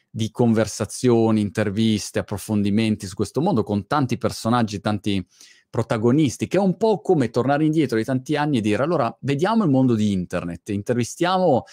di 0.10 0.32
conversazioni, 0.32 1.40
interviste, 1.42 2.20
approfondimenti 2.20 3.06
su 3.06 3.14
questo 3.14 3.42
mondo 3.42 3.62
con 3.62 3.86
tanti 3.86 4.18
personaggi, 4.18 4.80
tanti 4.80 5.24
protagonisti, 5.70 6.48
che 6.48 6.58
è 6.58 6.62
un 6.62 6.78
po' 6.78 7.02
come 7.02 7.30
tornare 7.30 7.64
indietro 7.64 7.98
di 7.98 8.04
tanti 8.06 8.36
anni 8.36 8.58
e 8.58 8.62
dire 8.62 8.82
allora 8.82 9.16
vediamo 9.22 9.64
il 9.64 9.70
mondo 9.70 9.94
di 9.94 10.12
internet, 10.12 10.70
intervistiamo 10.70 11.66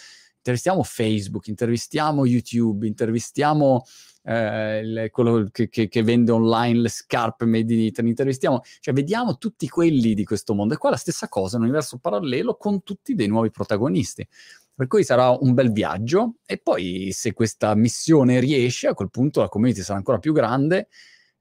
intervistiamo 0.44 0.82
Facebook, 0.82 1.46
intervistiamo 1.46 2.26
YouTube, 2.26 2.86
intervistiamo 2.86 3.84
eh, 4.24 5.08
quello 5.10 5.48
che, 5.50 5.70
che, 5.70 5.88
che, 5.88 6.02
vende 6.02 6.32
online 6.32 6.80
le 6.80 6.88
scarpe 6.90 7.46
made 7.46 7.72
in 7.72 7.80
Italy, 7.80 8.10
intervistiamo, 8.10 8.60
cioè 8.80 8.92
vediamo 8.92 9.38
tutti 9.38 9.66
quelli 9.68 10.12
di 10.12 10.24
questo 10.24 10.54
mondo. 10.54 10.74
E 10.74 10.76
qua 10.76 10.90
la 10.90 10.96
stessa 10.96 11.28
cosa, 11.28 11.56
un 11.56 11.62
universo 11.62 11.96
parallelo 11.98 12.56
con 12.56 12.82
tutti 12.82 13.14
dei 13.14 13.26
nuovi 13.26 13.50
protagonisti. 13.50 14.26
Per 14.76 14.86
cui 14.86 15.04
sarà 15.04 15.30
un 15.30 15.54
bel 15.54 15.72
viaggio 15.72 16.34
e 16.44 16.58
poi 16.58 17.10
se 17.12 17.32
questa 17.32 17.74
missione 17.74 18.40
riesce, 18.40 18.88
a 18.88 18.94
quel 18.94 19.08
punto 19.08 19.40
la 19.40 19.48
community 19.48 19.82
sarà 19.82 19.98
ancora 19.98 20.18
più 20.18 20.32
grande 20.32 20.88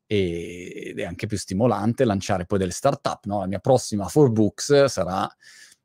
ed 0.05 0.99
è 0.99 1.03
anche 1.03 1.25
più 1.25 1.37
stimolante 1.37 2.05
lanciare 2.05 2.45
poi 2.45 2.59
delle 2.59 2.71
startup. 2.71 3.25
No? 3.25 3.39
La 3.39 3.47
mia 3.47 3.59
prossima 3.59 4.05
4Books 4.05 4.85
sarà 4.85 5.27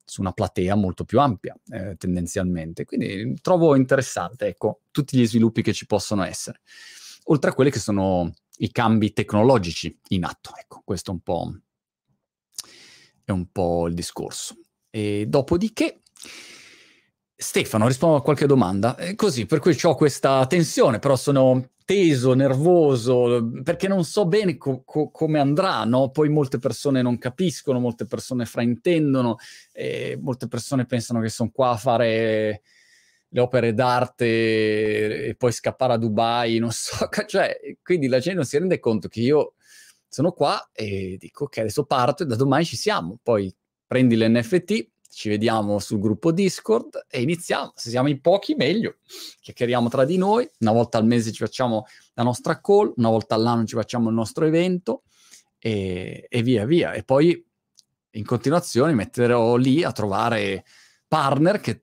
su 0.08 0.22
una 0.22 0.32
platea 0.32 0.74
molto 0.74 1.04
più 1.04 1.20
ampia 1.20 1.54
eh, 1.68 1.96
tendenzialmente. 1.96 2.84
Quindi 2.84 3.38
trovo 3.42 3.76
interessante, 3.76 4.46
ecco, 4.46 4.80
tutti 4.90 5.18
gli 5.18 5.26
sviluppi 5.26 5.60
che 5.62 5.74
ci 5.74 5.86
possono 5.86 6.24
essere, 6.24 6.62
oltre 7.24 7.50
a 7.50 7.54
quelli 7.54 7.70
che 7.70 7.78
sono 7.78 8.32
i 8.58 8.72
cambi 8.72 9.12
tecnologici 9.12 9.96
in 10.08 10.24
atto. 10.24 10.52
Ecco, 10.58 10.80
questo 10.82 11.10
è 11.10 11.14
un 11.14 11.20
po', 11.20 11.60
è 13.22 13.30
un 13.30 13.52
po 13.52 13.86
il 13.86 13.94
discorso. 13.94 14.56
E 14.90 15.26
dopodiché... 15.28 16.00
Stefano, 17.40 17.86
rispondo 17.86 18.16
a 18.16 18.22
qualche 18.22 18.46
domanda. 18.46 18.96
Eh, 18.96 19.14
così, 19.14 19.46
per 19.46 19.60
cui 19.60 19.78
ho 19.80 19.94
questa 19.94 20.44
tensione, 20.46 20.98
però 20.98 21.14
sono 21.14 21.70
teso, 21.84 22.34
nervoso, 22.34 23.48
perché 23.62 23.86
non 23.86 24.02
so 24.04 24.26
bene 24.26 24.56
co- 24.56 24.82
co- 24.84 25.10
come 25.10 25.38
andrà, 25.38 25.84
no? 25.84 26.10
Poi 26.10 26.28
molte 26.30 26.58
persone 26.58 27.00
non 27.00 27.16
capiscono, 27.16 27.78
molte 27.78 28.06
persone 28.06 28.44
fraintendono, 28.44 29.36
e 29.72 30.18
molte 30.20 30.48
persone 30.48 30.84
pensano 30.84 31.20
che 31.20 31.28
sono 31.28 31.50
qua 31.52 31.70
a 31.70 31.76
fare 31.76 32.62
le 33.28 33.40
opere 33.40 33.72
d'arte 33.72 35.26
e 35.26 35.34
poi 35.36 35.52
scappare 35.52 35.92
a 35.92 35.96
Dubai, 35.96 36.58
non 36.58 36.72
so, 36.72 37.08
cioè, 37.26 37.56
quindi 37.84 38.08
la 38.08 38.18
gente 38.18 38.38
non 38.38 38.46
si 38.46 38.58
rende 38.58 38.80
conto 38.80 39.06
che 39.06 39.20
io 39.20 39.54
sono 40.08 40.32
qua 40.32 40.70
e 40.72 41.16
dico 41.20 41.44
ok, 41.44 41.58
adesso 41.58 41.84
parto 41.84 42.24
e 42.24 42.26
da 42.26 42.34
domani 42.34 42.64
ci 42.64 42.76
siamo, 42.76 43.18
poi 43.22 43.54
prendi 43.86 44.16
l'NFT, 44.16 44.88
ci 45.10 45.28
vediamo 45.28 45.78
sul 45.78 45.98
gruppo 45.98 46.32
Discord 46.32 47.06
e 47.08 47.22
iniziamo. 47.22 47.72
Se 47.74 47.90
siamo 47.90 48.08
in 48.08 48.20
pochi, 48.20 48.54
meglio. 48.54 48.98
Chiacchieriamo 49.40 49.88
tra 49.88 50.04
di 50.04 50.16
noi. 50.16 50.48
Una 50.60 50.72
volta 50.72 50.98
al 50.98 51.06
mese 51.06 51.32
ci 51.32 51.42
facciamo 51.42 51.86
la 52.14 52.22
nostra 52.22 52.60
call, 52.60 52.92
una 52.96 53.08
volta 53.08 53.34
all'anno 53.34 53.64
ci 53.64 53.74
facciamo 53.74 54.08
il 54.08 54.14
nostro 54.14 54.44
evento 54.44 55.02
e, 55.58 56.26
e 56.28 56.42
via 56.42 56.64
via. 56.66 56.92
E 56.92 57.02
poi 57.02 57.44
in 58.12 58.24
continuazione 58.24 58.94
metterò 58.94 59.56
lì 59.56 59.82
a 59.82 59.92
trovare 59.92 60.64
partner 61.06 61.60
che 61.60 61.82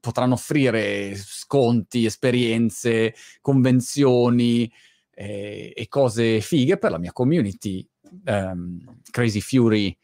potranno 0.00 0.34
offrire 0.34 1.14
sconti, 1.16 2.04
esperienze, 2.04 3.14
convenzioni 3.40 4.70
eh, 5.14 5.72
e 5.74 5.88
cose 5.88 6.40
fighe 6.40 6.78
per 6.78 6.90
la 6.90 6.98
mia 6.98 7.12
community. 7.12 7.86
Um, 8.26 9.00
Crazy 9.10 9.40
Fury 9.40 9.96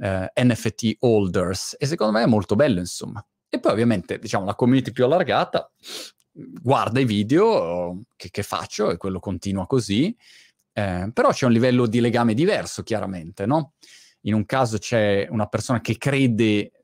eh, 0.00 0.32
NFT 0.34 0.96
holders 1.00 1.76
e 1.78 1.86
secondo 1.86 2.12
me 2.12 2.22
è 2.22 2.26
molto 2.26 2.56
bello 2.56 2.78
insomma. 2.78 3.24
E 3.48 3.58
poi 3.58 3.72
ovviamente 3.72 4.18
diciamo 4.18 4.44
la 4.44 4.54
community 4.54 4.92
più 4.92 5.04
allargata 5.04 5.70
guarda 6.32 7.00
i 7.00 7.04
video 7.04 8.02
che, 8.16 8.30
che 8.30 8.42
faccio 8.42 8.90
e 8.90 8.96
quello 8.96 9.18
continua 9.18 9.66
così, 9.66 10.14
eh, 10.72 11.10
però 11.12 11.30
c'è 11.30 11.46
un 11.46 11.52
livello 11.52 11.86
di 11.86 12.00
legame 12.00 12.34
diverso 12.34 12.82
chiaramente, 12.82 13.46
no? 13.46 13.72
In 14.22 14.34
un 14.34 14.44
caso 14.44 14.78
c'è 14.78 15.26
una 15.30 15.46
persona 15.46 15.80
che 15.80 15.96
crede 15.96 16.79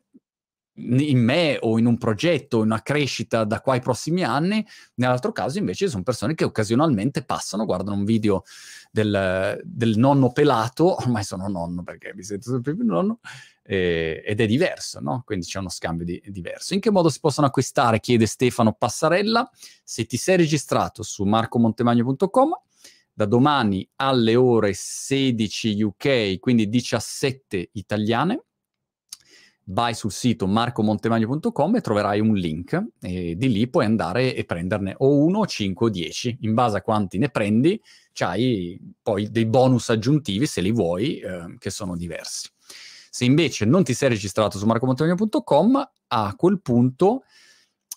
in 0.77 1.19
me 1.19 1.59
o 1.61 1.79
in 1.79 1.87
un 1.87 1.99
progetto, 1.99 2.59
in 2.59 2.65
una 2.65 2.83
crescita 2.83 3.45
da 3.45 3.61
qua 3.61 3.75
ai 3.75 3.81
prossimi 3.81 4.23
anni, 4.25 4.67
nell'altro 4.95 5.33
caso 5.33 5.59
invece 5.59 5.89
sono 5.89 6.03
persone 6.03 6.35
che 6.35 6.45
occasionalmente 6.45 7.25
passano, 7.25 7.65
guardano 7.65 7.97
un 7.97 8.05
video 8.05 8.45
del, 8.91 9.61
del 9.65 9.97
nonno 9.97 10.33
pelato, 10.33 10.97
ormai 11.01 11.25
sono 11.25 11.49
nonno 11.49 11.83
perché 11.83 12.13
mi 12.15 12.23
sento 12.23 12.51
sempre 12.51 12.75
più 12.75 12.85
nonno, 12.85 13.21
eh, 13.63 14.23
ed 14.25 14.41
è 14.41 14.47
diverso, 14.47 15.01
no? 15.01 15.23
Quindi 15.25 15.47
c'è 15.47 15.59
uno 15.59 15.69
scambio 15.69 16.05
di, 16.05 16.23
diverso. 16.27 16.75
In 16.75 16.81
che 16.81 16.91
modo 16.91 17.09
si 17.09 17.21
possono 17.21 17.47
acquistare? 17.47 18.01
Chiede 18.01 18.27
Stefano 18.27 18.73
Passarella. 18.73 19.51
Se 19.83 20.07
ti 20.07 20.17
sei 20.17 20.37
registrato 20.37 21.03
su 21.03 21.25
marcomontemagno.com, 21.25 22.51
da 23.13 23.25
domani 23.25 23.89
alle 23.97 24.37
ore 24.37 24.73
16 24.75 25.83
UK, 25.83 26.39
quindi 26.39 26.69
17 26.69 27.71
italiane, 27.73 28.45
vai 29.69 29.95
sul 29.95 30.13
sito 30.13 30.47
marcomontemagno.com 30.47 31.77
e 31.77 31.81
troverai 31.81 32.21
un 32.21 32.35
link 32.35 32.81
e 33.01 33.35
di 33.37 33.51
lì 33.51 33.69
puoi 33.69 33.85
andare 33.85 34.35
e 34.35 34.45
prenderne 34.45 34.95
o 34.99 35.17
uno, 35.19 35.47
cinque 35.47 35.87
o 35.87 35.91
dieci. 35.91 36.37
In 36.43 36.55
base 36.55 36.77
a 36.77 36.83
quanti 36.83 37.19
ne 37.19 37.31
prendi, 37.31 37.81
c'hai 38.13 38.79
poi 39.03 39.31
dei 39.31 39.47
bonus 39.47 39.89
aggiuntivi, 39.91 40.47
se 40.47 40.61
li 40.61 40.71
vuoi, 40.71 41.19
eh, 41.19 41.57
che 41.59 41.71
sono 41.71 41.97
diversi. 41.97 42.49
Se 43.11 43.25
invece 43.25 43.65
non 43.65 43.83
ti 43.83 43.95
sei 43.95 44.11
registrato 44.11 44.59
su 44.59 44.67
marcomontemagno.com, 44.67 45.91
a 46.09 46.35
quel 46.37 46.61
punto 46.61 47.23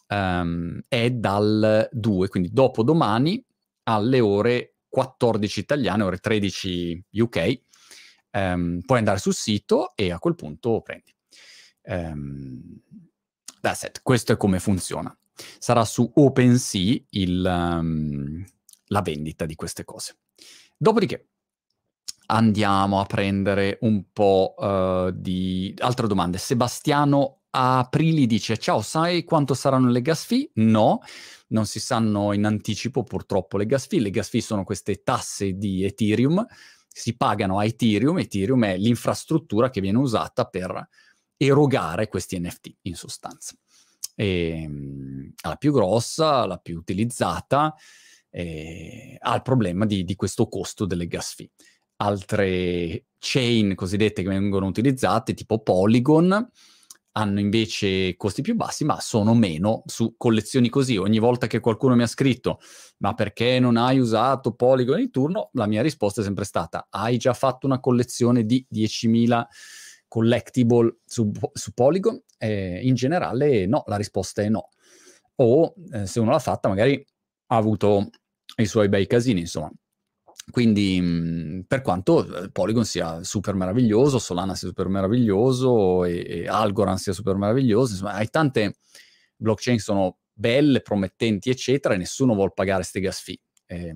um, 0.07 0.79
è 0.87 1.11
dal 1.11 1.87
2, 1.91 2.27
quindi 2.29 2.49
dopo 2.51 2.83
domani 2.83 3.43
alle 3.83 4.19
ore 4.21 4.75
14 4.87 5.59
italiane, 5.59 6.03
ore 6.03 6.17
13 6.17 7.03
UK, 7.11 7.61
um, 8.31 8.79
puoi 8.85 8.97
andare 8.97 9.19
sul 9.19 9.33
sito 9.33 9.91
e 9.95 10.11
a 10.11 10.19
quel 10.19 10.35
punto 10.35 10.81
prendi. 10.81 11.13
Um, 11.89 12.81
that's 13.61 13.83
it. 13.83 14.01
Questo 14.03 14.33
è 14.33 14.37
come 14.37 14.59
funziona. 14.59 15.15
Sarà 15.57 15.83
su 15.85 16.09
OpenSea 16.13 16.97
il, 17.11 17.43
um, 17.45 18.45
la 18.87 19.01
vendita 19.01 19.45
di 19.45 19.55
queste 19.55 19.83
cose. 19.83 20.17
Dopodiché 20.77 21.29
andiamo 22.27 22.99
a 22.99 23.05
prendere 23.05 23.79
un 23.81 24.11
po' 24.13 24.53
uh, 24.57 25.11
di 25.11 25.73
altre 25.79 26.07
domande. 26.07 26.37
Sebastiano 26.37 27.41
Aprili 27.51 28.27
dice: 28.27 28.57
Ciao, 28.57 28.81
sai 28.81 29.23
quanto 29.23 29.55
saranno 29.55 29.89
le 29.89 30.01
gas 30.01 30.23
fee? 30.25 30.51
No, 30.55 30.99
non 31.47 31.65
si 31.65 31.79
sanno 31.79 32.33
in 32.33 32.45
anticipo 32.45 33.03
purtroppo 33.03 33.57
le 33.57 33.65
gas 33.65 33.87
fee. 33.87 33.99
Le 33.99 34.11
gas 34.11 34.29
fee 34.29 34.41
sono 34.41 34.63
queste 34.63 35.01
tasse 35.01 35.53
di 35.53 35.83
Ethereum, 35.83 36.45
si 36.87 37.17
pagano 37.17 37.57
a 37.57 37.65
Ethereum. 37.65 38.19
Ethereum 38.19 38.65
è 38.65 38.77
l'infrastruttura 38.77 39.71
che 39.71 39.81
viene 39.81 39.97
usata 39.97 40.45
per 40.45 40.87
erogare 41.41 42.09
questi 42.09 42.37
NFT 42.37 42.75
in 42.83 42.95
sostanza. 42.95 43.55
E, 44.13 44.61
ehm, 44.63 45.33
la 45.43 45.55
più 45.55 45.71
grossa, 45.71 46.45
la 46.45 46.57
più 46.57 46.77
utilizzata, 46.77 47.73
eh, 48.29 49.17
ha 49.19 49.35
il 49.35 49.41
problema 49.41 49.85
di, 49.85 50.03
di, 50.03 50.15
questo 50.15 50.47
costo 50.47 50.85
delle 50.85 51.07
gas 51.07 51.33
fee. 51.33 51.49
Altre 52.01 53.05
chain 53.17 53.73
cosiddette 53.75 54.21
che 54.21 54.27
vengono 54.27 54.67
utilizzate, 54.67 55.33
tipo 55.33 55.59
Polygon, 55.61 56.49
hanno 57.13 57.39
invece 57.39 58.15
costi 58.17 58.41
più 58.41 58.55
bassi, 58.55 58.83
ma 58.83 58.99
sono 58.99 59.33
meno 59.33 59.83
su 59.85 60.15
collezioni 60.17 60.69
così. 60.69 60.97
Ogni 60.97 61.19
volta 61.19 61.47
che 61.47 61.59
qualcuno 61.59 61.95
mi 61.95 62.03
ha 62.03 62.07
scritto, 62.07 62.59
ma 62.97 63.13
perché 63.13 63.59
non 63.59 63.77
hai 63.77 63.99
usato 63.99 64.53
Polygon 64.53 64.99
in 64.99 65.11
turno? 65.11 65.49
La 65.53 65.67
mia 65.67 65.81
risposta 65.81 66.21
è 66.21 66.23
sempre 66.23 66.45
stata, 66.45 66.87
hai 66.89 67.17
già 67.17 67.33
fatto 67.33 67.65
una 67.65 67.79
collezione 67.79 68.45
di 68.45 68.65
10.000 68.69 69.45
collectible 70.09 70.97
su, 71.05 71.31
su 71.53 71.71
Polygon? 71.71 72.21
Eh, 72.37 72.81
in 72.83 72.95
generale 72.95 73.65
no, 73.65 73.83
la 73.87 73.95
risposta 73.95 74.41
è 74.41 74.49
no. 74.49 74.67
O 75.35 75.73
eh, 75.93 76.05
se 76.05 76.19
uno 76.19 76.31
l'ha 76.31 76.39
fatta 76.39 76.67
magari 76.67 77.05
ha 77.51 77.55
avuto 77.55 78.09
i 78.57 78.65
suoi 78.65 78.89
bei 78.89 79.07
casini, 79.07 79.39
insomma. 79.39 79.71
Quindi, 80.51 80.99
mh, 80.99 81.65
per 81.67 81.81
quanto 81.81 82.43
eh, 82.43 82.51
Polygon 82.51 82.83
sia 82.83 83.23
super 83.23 83.53
meraviglioso, 83.53 84.19
Solana 84.19 84.55
sia 84.55 84.67
super 84.67 84.87
meraviglioso 84.87 86.03
e, 86.03 86.25
e 86.27 86.47
Algorand 86.47 86.97
sia 86.97 87.13
super 87.13 87.35
meraviglioso, 87.35 87.91
insomma, 87.91 88.13
hai 88.13 88.29
tante 88.29 88.77
blockchain 89.37 89.77
che 89.77 89.83
sono 89.83 90.17
belle, 90.33 90.81
promettenti, 90.81 91.49
eccetera, 91.49 91.93
e 91.93 91.97
nessuno 91.97 92.33
vuole 92.33 92.51
pagare 92.53 92.79
queste 92.79 92.99
gas 92.99 93.21
fee. 93.21 93.39
Eh, 93.65 93.95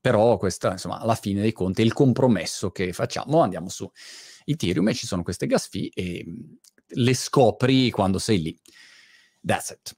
però 0.00 0.36
questo, 0.36 0.70
insomma, 0.70 0.98
alla 0.98 1.14
fine 1.14 1.40
dei 1.40 1.52
conti 1.52 1.82
è 1.82 1.84
il 1.84 1.92
compromesso 1.92 2.70
che 2.70 2.92
facciamo, 2.92 3.40
andiamo 3.40 3.68
su 3.68 3.90
Ethereum 4.46 4.88
e 4.88 4.94
ci 4.94 5.06
sono 5.06 5.22
queste 5.22 5.46
gas 5.46 5.68
fee 5.68 5.90
e 5.92 6.24
le 6.86 7.14
scopri 7.14 7.90
quando 7.90 8.18
sei 8.18 8.40
lì. 8.40 8.58
That's 9.44 9.70
it. 9.70 9.96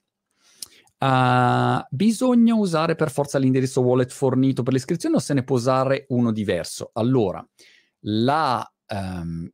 Uh, 0.99 1.81
bisogna 1.91 2.55
usare 2.55 2.95
per 2.95 3.09
forza 3.09 3.37
l'indirizzo 3.37 3.79
wallet 3.79 4.11
fornito 4.11 4.63
per 4.63 4.73
l'iscrizione 4.73 5.15
o 5.15 5.19
se 5.19 5.33
ne 5.33 5.43
può 5.43 5.55
usare 5.55 6.05
uno 6.09 6.33
diverso? 6.33 6.89
Allora, 6.93 7.45
la, 8.01 8.69
um, 8.87 9.49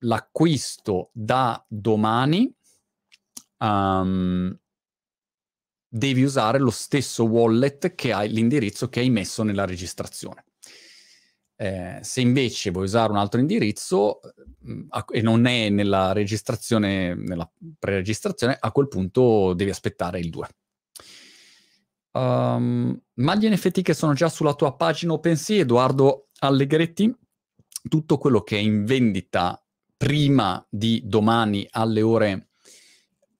l'acquisto 0.00 1.10
da 1.14 1.64
domani 1.66 2.52
um, 3.58 4.54
devi 5.88 6.22
usare 6.22 6.58
lo 6.58 6.70
stesso 6.70 7.24
wallet 7.24 7.94
che 7.94 8.12
hai 8.12 8.30
l'indirizzo 8.30 8.88
che 8.88 9.00
hai 9.00 9.10
messo 9.10 9.42
nella 9.42 9.64
registrazione. 9.64 10.44
Eh, 11.60 11.98
se 12.00 12.22
invece 12.22 12.70
vuoi 12.70 12.84
usare 12.84 13.12
un 13.12 13.18
altro 13.18 13.38
indirizzo 13.38 14.20
mh, 14.60 14.72
mm, 14.72 14.88
e 15.12 15.20
non 15.20 15.44
è 15.44 15.68
nella 15.68 16.12
registrazione, 16.12 17.14
nella 17.14 17.46
pre-registrazione, 17.78 18.56
a 18.58 18.72
quel 18.72 18.88
punto 18.88 19.52
devi 19.52 19.68
aspettare 19.68 20.20
il 20.20 20.30
2. 20.30 20.48
Um, 22.12 22.22
ehm, 22.22 23.02
ma 23.16 23.34
gli 23.34 23.46
NFT 23.46 23.82
che 23.82 23.92
sono 23.92 24.14
già 24.14 24.30
sulla 24.30 24.54
tua 24.54 24.74
pagina 24.74 25.12
OpenSea, 25.12 25.60
Edoardo 25.60 26.28
Allegretti, 26.38 27.14
tutto 27.86 28.16
quello 28.16 28.40
che 28.40 28.56
è 28.56 28.60
in 28.60 28.86
vendita 28.86 29.62
prima 29.98 30.66
di 30.66 31.02
domani 31.04 31.66
alle 31.72 32.00
ore 32.00 32.48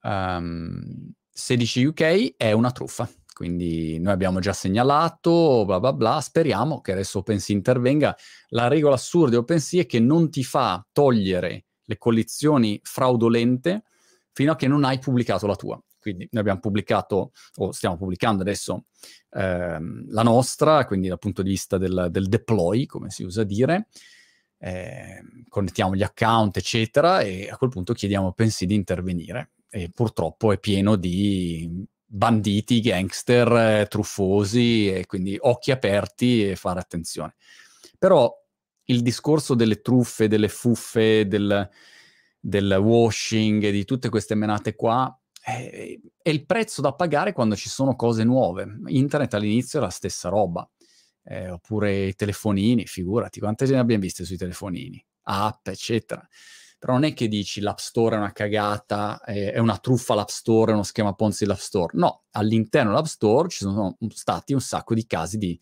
um, 0.03 1.11
16 1.31 1.85
UK 1.85 2.35
è 2.37 2.51
una 2.51 2.71
truffa. 2.71 3.09
Quindi 3.41 3.97
noi 3.97 4.13
abbiamo 4.13 4.39
già 4.39 4.53
segnalato, 4.53 5.65
bla 5.65 5.79
bla 5.79 5.93
bla, 5.93 6.21
speriamo 6.21 6.79
che 6.79 6.91
adesso 6.91 7.17
OpenSea 7.17 7.55
intervenga. 7.55 8.15
La 8.49 8.67
regola 8.67 8.93
assurda 8.93 9.31
di 9.31 9.35
OpenSea 9.37 9.81
è 9.81 9.85
che 9.87 9.99
non 9.99 10.29
ti 10.29 10.43
fa 10.43 10.85
togliere 10.91 11.65
le 11.83 11.97
collezioni 11.97 12.79
fraudolente 12.83 13.85
fino 14.31 14.51
a 14.51 14.55
che 14.55 14.67
non 14.67 14.83
hai 14.83 14.99
pubblicato 14.99 15.47
la 15.47 15.55
tua. 15.55 15.83
Quindi 15.99 16.27
noi 16.29 16.41
abbiamo 16.41 16.59
pubblicato, 16.59 17.31
o 17.55 17.71
stiamo 17.71 17.97
pubblicando 17.97 18.43
adesso, 18.43 18.85
ehm, 19.31 20.11
la 20.11 20.21
nostra, 20.21 20.85
quindi 20.85 21.07
dal 21.07 21.17
punto 21.17 21.41
di 21.41 21.49
vista 21.49 21.79
del, 21.79 22.09
del 22.11 22.27
deploy, 22.27 22.85
come 22.85 23.09
si 23.09 23.23
usa 23.23 23.43
dire, 23.43 23.87
eh, 24.59 25.23
connettiamo 25.49 25.95
gli 25.95 26.03
account, 26.03 26.57
eccetera, 26.57 27.21
e 27.21 27.49
a 27.49 27.57
quel 27.57 27.71
punto 27.71 27.93
chiediamo 27.93 28.27
a 28.27 28.29
OpenSea 28.29 28.67
di 28.67 28.75
intervenire. 28.75 29.53
E 29.67 29.89
purtroppo 29.91 30.51
è 30.51 30.59
pieno 30.59 30.95
di 30.95 31.87
banditi, 32.13 32.81
gangster, 32.81 33.51
eh, 33.53 33.87
truffosi 33.87 34.91
e 34.91 35.05
quindi 35.05 35.37
occhi 35.39 35.71
aperti 35.71 36.49
e 36.49 36.55
fare 36.57 36.79
attenzione. 36.79 37.35
Però 37.97 38.29
il 38.85 39.01
discorso 39.01 39.55
delle 39.55 39.79
truffe, 39.81 40.27
delle 40.27 40.49
fuffe, 40.49 41.25
del, 41.25 41.69
del 42.37 42.71
washing, 42.73 43.69
di 43.69 43.85
tutte 43.85 44.09
queste 44.09 44.35
menate 44.35 44.75
qua, 44.75 45.17
è, 45.41 45.99
è, 46.21 46.29
il 46.29 46.45
prezzo 46.45 46.81
da 46.81 46.93
pagare 46.93 47.31
quando 47.31 47.55
ci 47.55 47.69
sono 47.69 47.95
cose 47.95 48.25
nuove. 48.25 48.67
Internet 48.87 49.33
all'inizio 49.35 49.79
è 49.79 49.81
la 49.81 49.89
stessa 49.89 50.27
roba. 50.27 50.69
Eh, 51.23 51.49
oppure 51.49 52.07
i 52.07 52.15
telefonini, 52.15 52.87
figurati, 52.87 53.39
quante 53.39 53.65
ne 53.67 53.77
abbiamo 53.77 54.01
viste 54.01 54.25
sui 54.25 54.37
telefonini, 54.37 55.05
app, 55.23 55.67
eccetera 55.67 56.27
però 56.81 56.93
non 56.93 57.03
è 57.03 57.13
che 57.13 57.27
dici 57.27 57.61
l'App 57.61 57.77
Store 57.77 58.15
è 58.15 58.17
una 58.17 58.31
cagata, 58.31 59.21
è, 59.23 59.59
una 59.59 59.77
truffa 59.77 60.15
l'App 60.15 60.29
Store, 60.29 60.71
è 60.71 60.73
uno 60.73 60.81
schema 60.81 61.13
Ponzi 61.13 61.45
l'App 61.45 61.59
Store. 61.59 61.95
No, 61.95 62.23
all'interno 62.31 62.89
dell'App 62.89 63.05
Store 63.05 63.49
ci 63.49 63.59
sono 63.59 63.95
stati 64.09 64.53
un 64.53 64.61
sacco 64.61 64.95
di 64.95 65.05
casi 65.05 65.37
di, 65.37 65.59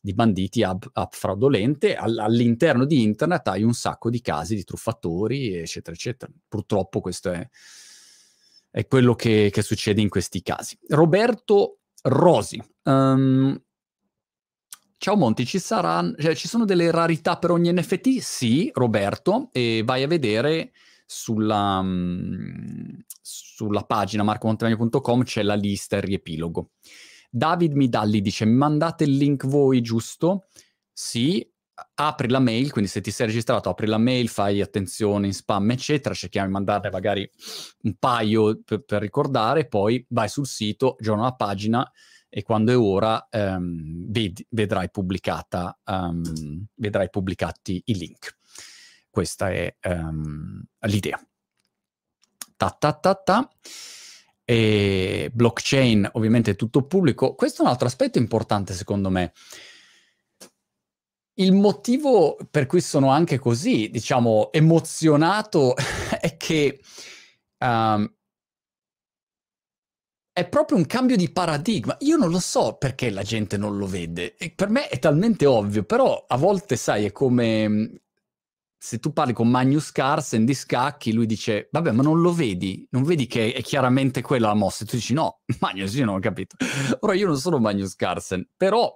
di 0.00 0.14
banditi 0.14 0.62
app, 0.62 0.84
app 0.92 1.12
fraudolente, 1.14 1.96
All, 1.96 2.18
all'interno 2.18 2.84
di 2.84 3.02
internet 3.02 3.48
hai 3.48 3.64
un 3.64 3.74
sacco 3.74 4.10
di 4.10 4.20
casi 4.20 4.54
di 4.54 4.62
truffatori, 4.62 5.54
eccetera, 5.56 5.96
eccetera. 5.96 6.30
Purtroppo 6.46 7.00
questo 7.00 7.32
è, 7.32 7.48
è 8.70 8.86
quello 8.86 9.16
che, 9.16 9.50
che, 9.52 9.62
succede 9.62 10.00
in 10.00 10.08
questi 10.08 10.40
casi. 10.40 10.78
Roberto 10.90 11.80
Rosi. 12.02 12.62
Um, 12.84 13.60
Ciao 15.04 15.16
Monti, 15.16 15.44
ci, 15.44 15.58
saranno, 15.58 16.14
cioè, 16.18 16.34
ci 16.34 16.48
sono 16.48 16.64
delle 16.64 16.90
rarità 16.90 17.36
per 17.36 17.50
ogni 17.50 17.70
NFT? 17.70 18.20
Sì, 18.20 18.70
Roberto, 18.72 19.50
e 19.52 19.82
vai 19.84 20.02
a 20.02 20.06
vedere 20.06 20.72
sulla, 21.04 21.80
um, 21.80 23.04
sulla 23.20 23.82
pagina 23.82 24.22
marcomontemagno.com 24.22 25.22
c'è 25.24 25.42
la 25.42 25.56
lista 25.56 25.96
e 25.96 25.98
il 25.98 26.04
riepilogo. 26.06 26.70
David 27.28 27.74
Midalli 27.74 28.22
dice, 28.22 28.46
mandate 28.46 29.04
il 29.04 29.18
link 29.18 29.44
voi, 29.44 29.82
giusto? 29.82 30.46
Sì, 30.90 31.46
apri 31.96 32.30
la 32.30 32.40
mail, 32.40 32.72
quindi 32.72 32.88
se 32.88 33.02
ti 33.02 33.10
sei 33.10 33.26
registrato 33.26 33.68
apri 33.68 33.86
la 33.86 33.98
mail, 33.98 34.30
fai 34.30 34.62
attenzione 34.62 35.26
in 35.26 35.34
spam, 35.34 35.70
eccetera, 35.70 36.14
cerchiamo 36.14 36.46
di 36.46 36.52
mandarne 36.54 36.88
magari 36.88 37.30
un 37.82 37.94
paio 37.98 38.58
per, 38.64 38.82
per 38.82 39.02
ricordare, 39.02 39.68
poi 39.68 40.02
vai 40.08 40.30
sul 40.30 40.46
sito, 40.46 40.96
aggiorna 40.98 41.24
la 41.24 41.34
pagina, 41.34 41.92
e 42.36 42.42
quando 42.42 42.72
è 42.72 42.76
ora 42.76 43.28
um, 43.30 44.10
ved- 44.10 44.44
vedrai, 44.48 44.90
pubblicata, 44.90 45.78
um, 45.84 46.66
vedrai 46.74 47.08
pubblicati 47.08 47.80
i 47.84 47.94
link. 47.94 48.36
Questa 49.08 49.50
è 49.52 49.76
um, 49.84 50.60
l'idea. 50.80 51.24
Ta 52.56 52.70
ta 52.70 52.92
ta 52.94 53.14
ta. 53.14 53.48
E 54.44 55.30
blockchain 55.32 56.10
ovviamente 56.14 56.50
è 56.50 56.56
tutto 56.56 56.84
pubblico. 56.86 57.36
Questo 57.36 57.62
è 57.62 57.66
un 57.66 57.70
altro 57.70 57.86
aspetto 57.86 58.18
importante 58.18 58.74
secondo 58.74 59.10
me. 59.10 59.32
Il 61.34 61.52
motivo 61.52 62.36
per 62.50 62.66
cui 62.66 62.80
sono 62.80 63.10
anche 63.10 63.38
così, 63.38 63.90
diciamo, 63.90 64.50
emozionato 64.50 65.76
è 66.20 66.36
che 66.36 66.80
um, 67.58 68.12
è 70.34 70.48
proprio 70.48 70.76
un 70.76 70.86
cambio 70.86 71.14
di 71.16 71.30
paradigma. 71.30 71.96
Io 72.00 72.16
non 72.16 72.28
lo 72.28 72.40
so 72.40 72.76
perché 72.76 73.08
la 73.10 73.22
gente 73.22 73.56
non 73.56 73.78
lo 73.78 73.86
vede. 73.86 74.34
E 74.36 74.50
per 74.50 74.68
me 74.68 74.88
è 74.88 74.98
talmente 74.98 75.46
ovvio, 75.46 75.84
però 75.84 76.24
a 76.26 76.36
volte, 76.36 76.74
sai, 76.74 77.04
è 77.04 77.12
come 77.12 78.00
se 78.76 78.98
tu 78.98 79.12
parli 79.12 79.32
con 79.32 79.48
Magnus 79.48 79.92
Carlsen 79.92 80.44
di 80.44 80.52
scacchi, 80.52 81.12
lui 81.12 81.26
dice, 81.26 81.68
vabbè, 81.70 81.92
ma 81.92 82.02
non 82.02 82.20
lo 82.20 82.34
vedi? 82.34 82.84
Non 82.90 83.04
vedi 83.04 83.28
che 83.28 83.52
è 83.52 83.62
chiaramente 83.62 84.22
quella 84.22 84.48
la 84.48 84.54
mossa? 84.54 84.82
E 84.82 84.88
tu 84.88 84.96
dici, 84.96 85.14
no, 85.14 85.42
Magnus, 85.60 85.94
io 85.94 86.04
non 86.04 86.16
ho 86.16 86.18
capito. 86.18 86.56
Ora, 87.00 87.14
io 87.14 87.28
non 87.28 87.38
sono 87.38 87.60
Magnus 87.60 87.94
Carlsen, 87.94 88.44
però 88.56 88.92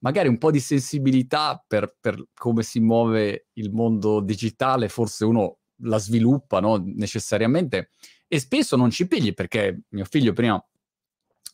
magari 0.00 0.26
un 0.26 0.38
po' 0.38 0.50
di 0.50 0.58
sensibilità 0.58 1.64
per, 1.64 1.96
per 2.00 2.20
come 2.34 2.64
si 2.64 2.80
muove 2.80 3.46
il 3.52 3.70
mondo 3.70 4.20
digitale, 4.20 4.88
forse 4.88 5.24
uno 5.24 5.58
la 5.84 5.98
sviluppa, 5.98 6.58
no? 6.58 6.82
Necessariamente. 6.84 7.90
E 8.26 8.40
spesso 8.40 8.76
non 8.76 8.90
ci 8.90 9.06
pigli, 9.06 9.34
perché 9.34 9.82
mio 9.90 10.04
figlio 10.04 10.32
prima 10.32 10.62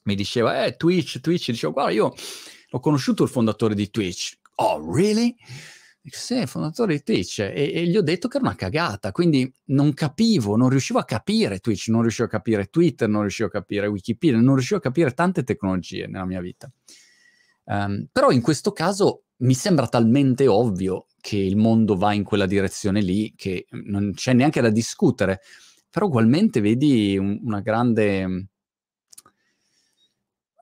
mi 0.07 0.14
diceva, 0.14 0.64
eh, 0.64 0.77
Twitch, 0.77 1.21
Twitch, 1.21 1.51
dicevo, 1.51 1.73
guarda, 1.73 1.92
io 1.92 2.14
ho 2.71 2.81
conosciuto 2.81 3.23
il 3.23 3.29
fondatore 3.29 3.75
di 3.75 3.90
Twitch. 3.90 4.38
Oh, 4.57 4.92
really? 4.92 5.37
Sì, 6.09 6.47
fondatore 6.47 6.95
di 6.95 7.03
Twitch 7.03 7.40
e, 7.40 7.73
e, 7.75 7.87
gli 7.87 7.97
ho 7.97 8.03
detto 8.03 8.29
che 8.29 8.37
era 8.37 8.47
una 8.47 8.55
cagata, 8.55 9.11
quindi 9.11 9.53
non 9.66 9.92
capivo, 9.92 10.57
non 10.57 10.69
riuscivo 10.69 11.01
a 11.01 11.05
capire 11.05 11.59
Twitch, 11.59 11.88
non 11.88 12.03
riuscivo 12.03 12.29
a 12.29 12.31
capire 12.31 12.66
Twitter, 12.66 13.09
non 13.09 13.23
riuscivo 13.23 13.49
a 13.49 13.51
capire 13.51 13.88
Wikipedia, 13.88 14.38
non 14.38 14.55
riuscivo 14.55 14.79
a 14.79 14.83
capire 14.83 15.12
tante 15.12 15.42
tecnologie 15.42 16.07
nella 16.07 16.25
mia 16.25 16.40
vita. 16.40 16.71
Um, 17.64 18.07
però 18.12 18.31
in 18.31 18.40
questo 18.40 18.71
caso 18.71 19.25
mi 19.38 19.55
sembra 19.55 19.88
talmente 19.88 20.47
ovvio 20.47 21.07
che 21.21 21.37
il 21.37 21.57
mondo 21.57 21.97
va 21.97 22.12
in 22.12 22.23
quella 22.23 22.47
direzione 22.47 23.01
lì 23.01 23.35
che 23.35 23.66
non 23.71 24.12
c'è 24.14 24.33
neanche 24.33 24.61
da 24.61 24.71
discutere, 24.71 25.40
però 25.90 26.07
ugualmente 26.07 26.61
vedi 26.61 27.19
un, 27.19 27.40
una 27.42 27.61
grande, 27.61 28.47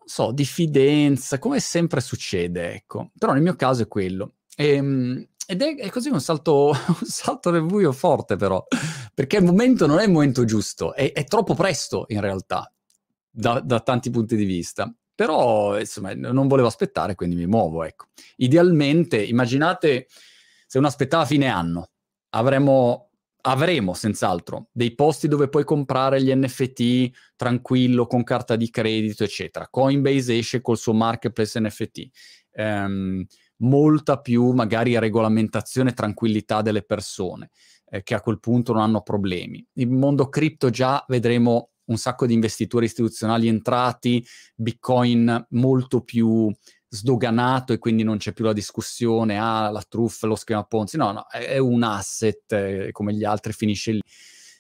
so, 0.05 0.33
diffidenza, 0.33 1.39
come 1.39 1.61
sempre 1.61 2.01
succede, 2.01 2.75
ecco. 2.75 3.11
Però 3.19 3.33
nel 3.33 3.43
mio 3.43 3.57
caso 3.57 3.83
è 3.83 3.89
quello. 3.89 4.35
E, 4.57 4.69
ehm, 4.75 5.27
ed 5.47 5.63
è, 5.63 5.77
è, 5.77 5.91
così 5.91 6.09
un 6.09 6.21
salto, 6.21 6.69
un 6.89 7.07
salto 7.07 7.51
nel 7.51 7.65
buio 7.65 7.93
forte 7.93 8.37
però, 8.37 8.65
perché 9.13 9.37
il 9.37 9.45
momento 9.45 9.87
non 9.87 9.99
è 9.99 10.05
il 10.05 10.11
momento 10.11 10.45
giusto, 10.45 10.95
è, 10.95 11.13
è 11.13 11.25
troppo 11.25 11.55
presto 11.55 12.07
in 12.09 12.21
realtà, 12.21 12.73
da, 13.31 13.61
da, 13.61 13.81
tanti 13.81 14.11
punti 14.11 14.37
di 14.37 14.45
vista. 14.45 14.93
Però, 15.15 15.79
insomma, 15.79 16.13
non 16.15 16.49
volevo 16.49 16.67
aspettare, 16.67 17.15
quindi 17.15 17.37
mi 17.37 17.47
muovo, 17.47 17.85
ecco. 17.85 18.07
Idealmente, 18.37 19.23
immaginate 19.23 20.09
se 20.67 20.79
uno 20.79 20.89
aspettava 20.89 21.25
fine 21.25 21.47
anno, 21.47 21.91
avremo, 22.31 23.11
avremo 23.47 23.95
senz'altro 23.95 24.69
dei 24.73 24.95
posti 24.95 25.29
dove 25.29 25.49
puoi 25.49 25.65
comprare 25.65 26.23
gli 26.23 26.35
NFT 26.35 27.11
tranquillo, 27.37 28.07
con 28.07 28.23
carta 28.23 28.57
di 28.57 28.71
credito, 28.71 29.25
eccetera. 29.25 29.69
Coinbase 29.69 30.37
esce 30.37 30.61
col 30.61 30.79
suo 30.79 30.95
marketplace 30.95 31.61
NFT. 31.61 31.99
Um, 32.53 32.63
ehm, 32.63 33.27
molta 33.59 34.21
più 34.21 34.51
magari 34.51 34.99
regolamentazione 34.99 35.91
e 35.91 35.95
tranquillità 35.95 36.63
delle 36.63 36.83
persone, 36.83 37.51
eh, 37.87 38.03
che 38.03 38.15
a 38.15 38.21
quel 38.21 38.41
punto 38.41 38.73
non 38.73 38.83
hanno 38.83 39.03
problemi. 39.03 39.65
Il 39.75 39.91
mondo 39.91 40.29
cripto 40.29 40.71
già 40.71 41.05
vedremo 41.09 41.71
un 41.87 41.97
sacco 41.99 42.27
di 42.27 42.33
investitori 42.33 42.87
istituzionali 42.87 43.47
entrati, 43.47 44.25
Bitcoin 44.55 45.47
molto 45.51 46.01
più 46.01 46.51
sdoganato 46.95 47.73
e 47.73 47.79
quindi 47.79 48.05
non 48.05 48.19
c'è 48.19 48.33
più 48.33 48.45
la 48.45 48.53
discussione, 48.53 49.37
ah, 49.37 49.69
la 49.71 49.83
truffa, 49.87 50.27
lo 50.27 50.37
schema 50.37 50.65
Ponzi, 50.65 50.97
no, 50.97 51.11
no, 51.11 51.27
è, 51.29 51.59
un 51.59 51.83
asset 51.83 52.53
eh, 52.53 52.89
come 52.93 53.13
gli 53.13 53.25
altri, 53.25 53.53
finisce 53.53 53.93
lì. 53.93 54.01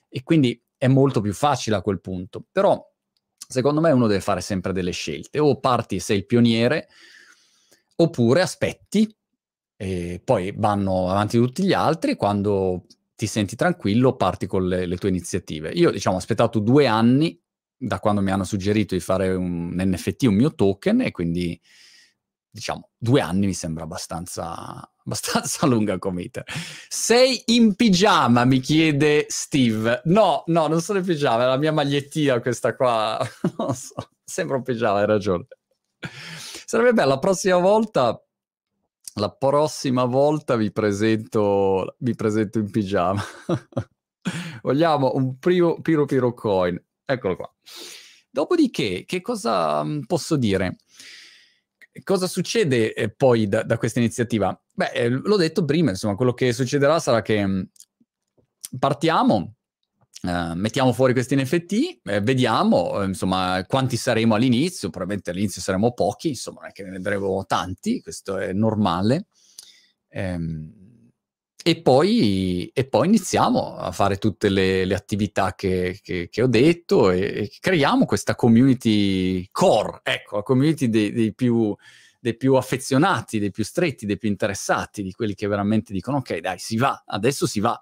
E 0.08 0.22
quindi 0.22 0.60
è 0.76 0.88
molto 0.88 1.20
più 1.20 1.32
facile 1.32 1.76
a 1.76 1.82
quel 1.82 2.00
punto. 2.00 2.44
Però, 2.50 2.84
secondo 3.36 3.80
me, 3.80 3.92
uno 3.92 4.08
deve 4.08 4.20
fare 4.20 4.40
sempre 4.40 4.72
delle 4.72 4.90
scelte. 4.90 5.38
O 5.38 5.60
parti, 5.60 6.00
sei 6.00 6.18
il 6.18 6.26
pioniere, 6.26 6.88
oppure 7.96 8.40
aspetti 8.40 9.16
e 9.76 10.20
poi 10.24 10.52
vanno 10.56 11.10
avanti 11.10 11.38
tutti 11.38 11.64
gli 11.64 11.72
altri 11.72 12.16
quando 12.16 12.86
ti 13.14 13.26
senti 13.26 13.54
tranquillo 13.54 14.16
parti 14.16 14.46
con 14.46 14.66
le, 14.66 14.86
le 14.86 14.96
tue 14.96 15.08
iniziative. 15.08 15.70
Io 15.70 15.90
diciamo 15.90 16.16
ho 16.16 16.18
aspettato 16.18 16.58
due 16.58 16.86
anni 16.86 17.40
da 17.76 18.00
quando 18.00 18.20
mi 18.20 18.30
hanno 18.30 18.44
suggerito 18.44 18.94
di 18.94 19.00
fare 19.00 19.32
un 19.34 19.74
NFT, 19.76 20.24
un 20.24 20.34
mio 20.34 20.54
token 20.54 21.02
e 21.02 21.10
quindi 21.10 21.60
diciamo 22.54 22.90
due 22.96 23.20
anni 23.20 23.46
mi 23.46 23.52
sembra 23.52 23.82
abbastanza, 23.82 24.88
abbastanza 25.04 25.66
lunga 25.66 25.98
come 25.98 26.22
iter. 26.22 26.44
Sei 26.88 27.42
in 27.46 27.74
pigiama, 27.74 28.44
mi 28.44 28.60
chiede 28.60 29.26
Steve. 29.28 30.02
No, 30.04 30.44
no, 30.46 30.68
non 30.68 30.80
sono 30.80 31.00
in 31.00 31.04
pigiama, 31.04 31.42
è 31.42 31.46
la 31.46 31.56
mia 31.56 31.72
magliettina 31.72 32.40
questa 32.40 32.76
qua. 32.76 33.18
non 33.58 33.74
so, 33.74 33.94
sembra 34.24 34.56
un 34.56 34.62
pigiama, 34.62 35.00
hai 35.00 35.06
ragione. 35.06 35.46
Sarebbe 36.64 36.92
bello, 36.92 37.08
la 37.08 37.18
prossima 37.18 37.58
volta, 37.58 38.24
la 39.14 39.30
prossima 39.32 40.04
volta 40.04 40.54
vi 40.54 40.70
presento, 40.70 41.96
vi 41.98 42.14
presento 42.14 42.60
in 42.60 42.70
pigiama. 42.70 43.22
Vogliamo 44.62 45.12
un 45.14 45.38
primo 45.38 45.80
Piro 45.80 46.04
Piro 46.04 46.32
Coin. 46.32 46.80
Eccolo 47.04 47.34
qua. 47.36 47.52
Dopodiché, 48.30 49.04
che 49.06 49.20
cosa 49.20 49.82
mm, 49.82 50.02
posso 50.02 50.36
dire? 50.36 50.76
Cosa 52.02 52.26
succede 52.26 52.92
eh, 52.92 53.10
poi 53.10 53.46
da, 53.48 53.62
da, 53.62 53.78
questa 53.78 54.00
iniziativa? 54.00 54.58
Beh, 54.72 54.90
eh, 54.92 55.08
l'ho 55.08 55.36
detto 55.36 55.64
prima, 55.64 55.90
insomma, 55.90 56.16
quello 56.16 56.34
che 56.34 56.52
succederà 56.52 56.98
sarà 56.98 57.22
che 57.22 57.46
mm, 57.46 57.62
partiamo 58.78 59.54
Uh, 60.24 60.54
mettiamo 60.54 60.94
fuori 60.94 61.12
questi 61.12 61.36
NFT, 61.36 62.00
eh, 62.02 62.20
vediamo 62.22 63.02
eh, 63.02 63.04
insomma 63.04 63.62
quanti 63.68 63.98
saremo 63.98 64.34
all'inizio, 64.34 64.88
probabilmente 64.88 65.28
all'inizio 65.28 65.60
saremo 65.60 65.92
pochi, 65.92 66.28
insomma 66.28 66.60
non 66.60 66.70
è 66.70 66.72
che 66.72 66.82
ne 66.82 66.92
vedremo 66.92 67.44
tanti, 67.44 68.00
questo 68.00 68.38
è 68.38 68.54
normale. 68.54 69.26
Ehm, 70.08 70.83
e, 71.66 71.80
poi, 71.80 72.70
e, 72.74 72.86
poi, 72.86 73.06
iniziamo 73.06 73.78
a 73.78 73.90
fare 73.90 74.18
tutte 74.18 74.50
le, 74.50 74.84
le 74.84 74.94
attività 74.94 75.54
che, 75.54 75.98
che, 76.02 76.28
che, 76.30 76.42
ho 76.42 76.46
detto 76.46 77.10
e, 77.10 77.20
e, 77.20 77.50
creiamo 77.58 78.04
questa 78.04 78.34
community 78.34 79.48
core, 79.50 80.00
ecco, 80.02 80.36
la 80.36 80.42
community 80.42 80.90
dei, 80.90 81.10
dei, 81.10 81.32
più, 81.32 81.74
dei 82.20 82.36
più 82.36 82.56
affezionati, 82.56 83.38
dei 83.38 83.50
più 83.50 83.64
stretti, 83.64 84.04
dei 84.04 84.18
più 84.18 84.28
interessati, 84.28 85.02
di 85.02 85.12
quelli 85.12 85.34
che 85.34 85.46
veramente 85.46 85.94
dicono 85.94 86.18
ok 86.18 86.36
dai 86.40 86.58
si 86.58 86.76
va, 86.76 87.02
adesso 87.06 87.46
si 87.46 87.60
va. 87.60 87.80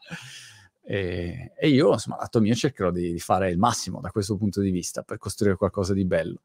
E, 0.84 1.50
e 1.58 1.68
io, 1.68 1.90
insomma, 1.90 2.18
lato 2.18 2.40
mio 2.40 2.54
cercherò 2.54 2.92
di, 2.92 3.12
di, 3.12 3.18
fare 3.18 3.50
il 3.50 3.58
massimo 3.58 4.00
da 4.00 4.12
questo 4.12 4.36
punto 4.36 4.60
di 4.60 4.70
vista 4.70 5.02
per 5.02 5.18
costruire 5.18 5.56
qualcosa 5.56 5.92
di 5.92 6.04
bello. 6.04 6.42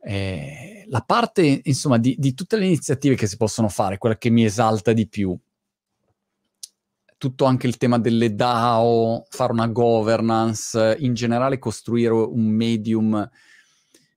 E 0.00 0.86
la 0.90 1.00
parte, 1.00 1.60
insomma, 1.64 1.98
di, 1.98 2.14
di 2.16 2.34
tutte 2.34 2.56
le 2.56 2.66
iniziative 2.66 3.16
che 3.16 3.26
si 3.26 3.36
possono 3.36 3.68
fare, 3.68 3.98
quella 3.98 4.16
che 4.16 4.30
mi 4.30 4.44
esalta 4.44 4.92
di 4.92 5.08
più, 5.08 5.36
tutto 7.18 7.44
anche 7.44 7.66
il 7.66 7.76
tema 7.76 7.98
delle 7.98 8.34
DAO, 8.34 9.26
fare 9.28 9.52
una 9.52 9.66
governance, 9.66 10.96
in 11.00 11.14
generale 11.14 11.58
costruire 11.58 12.14
un 12.14 12.46
medium 12.46 13.28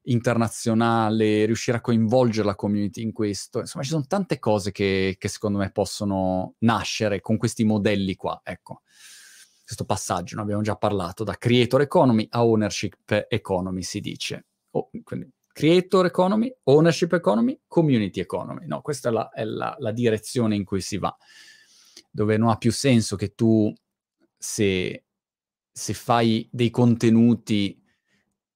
internazionale, 0.03 1.45
riuscire 1.45 1.77
a 1.77 1.81
coinvolgere 1.81 2.45
la 2.45 2.55
community 2.55 3.01
in 3.01 3.11
questo. 3.11 3.59
Insomma, 3.59 3.83
ci 3.83 3.91
sono 3.91 4.05
tante 4.07 4.39
cose 4.39 4.71
che, 4.71 5.15
che 5.17 5.27
secondo 5.27 5.57
me 5.57 5.71
possono 5.71 6.55
nascere 6.59 7.21
con 7.21 7.37
questi 7.37 7.63
modelli 7.63 8.15
qua. 8.15 8.39
Ecco, 8.43 8.81
questo 9.63 9.85
passaggio, 9.85 10.35
ne 10.35 10.41
abbiamo 10.43 10.61
già 10.61 10.75
parlato, 10.75 11.23
da 11.23 11.35
creator 11.37 11.81
economy 11.81 12.27
a 12.31 12.45
ownership 12.45 13.25
economy 13.29 13.81
si 13.81 13.99
dice. 13.99 14.45
Oh, 14.71 14.89
quindi 15.03 15.29
creator 15.51 16.05
economy, 16.05 16.53
ownership 16.63 17.13
economy, 17.13 17.59
community 17.67 18.19
economy. 18.19 18.67
No, 18.67 18.81
questa 18.81 19.09
è, 19.09 19.11
la, 19.11 19.29
è 19.29 19.43
la, 19.43 19.75
la 19.79 19.91
direzione 19.91 20.55
in 20.55 20.63
cui 20.63 20.81
si 20.81 20.97
va, 20.97 21.15
dove 22.11 22.37
non 22.37 22.49
ha 22.49 22.57
più 22.57 22.71
senso 22.71 23.15
che 23.15 23.33
tu, 23.33 23.73
se, 24.37 25.05
se 25.71 25.93
fai 25.93 26.47
dei 26.51 26.69
contenuti 26.69 27.81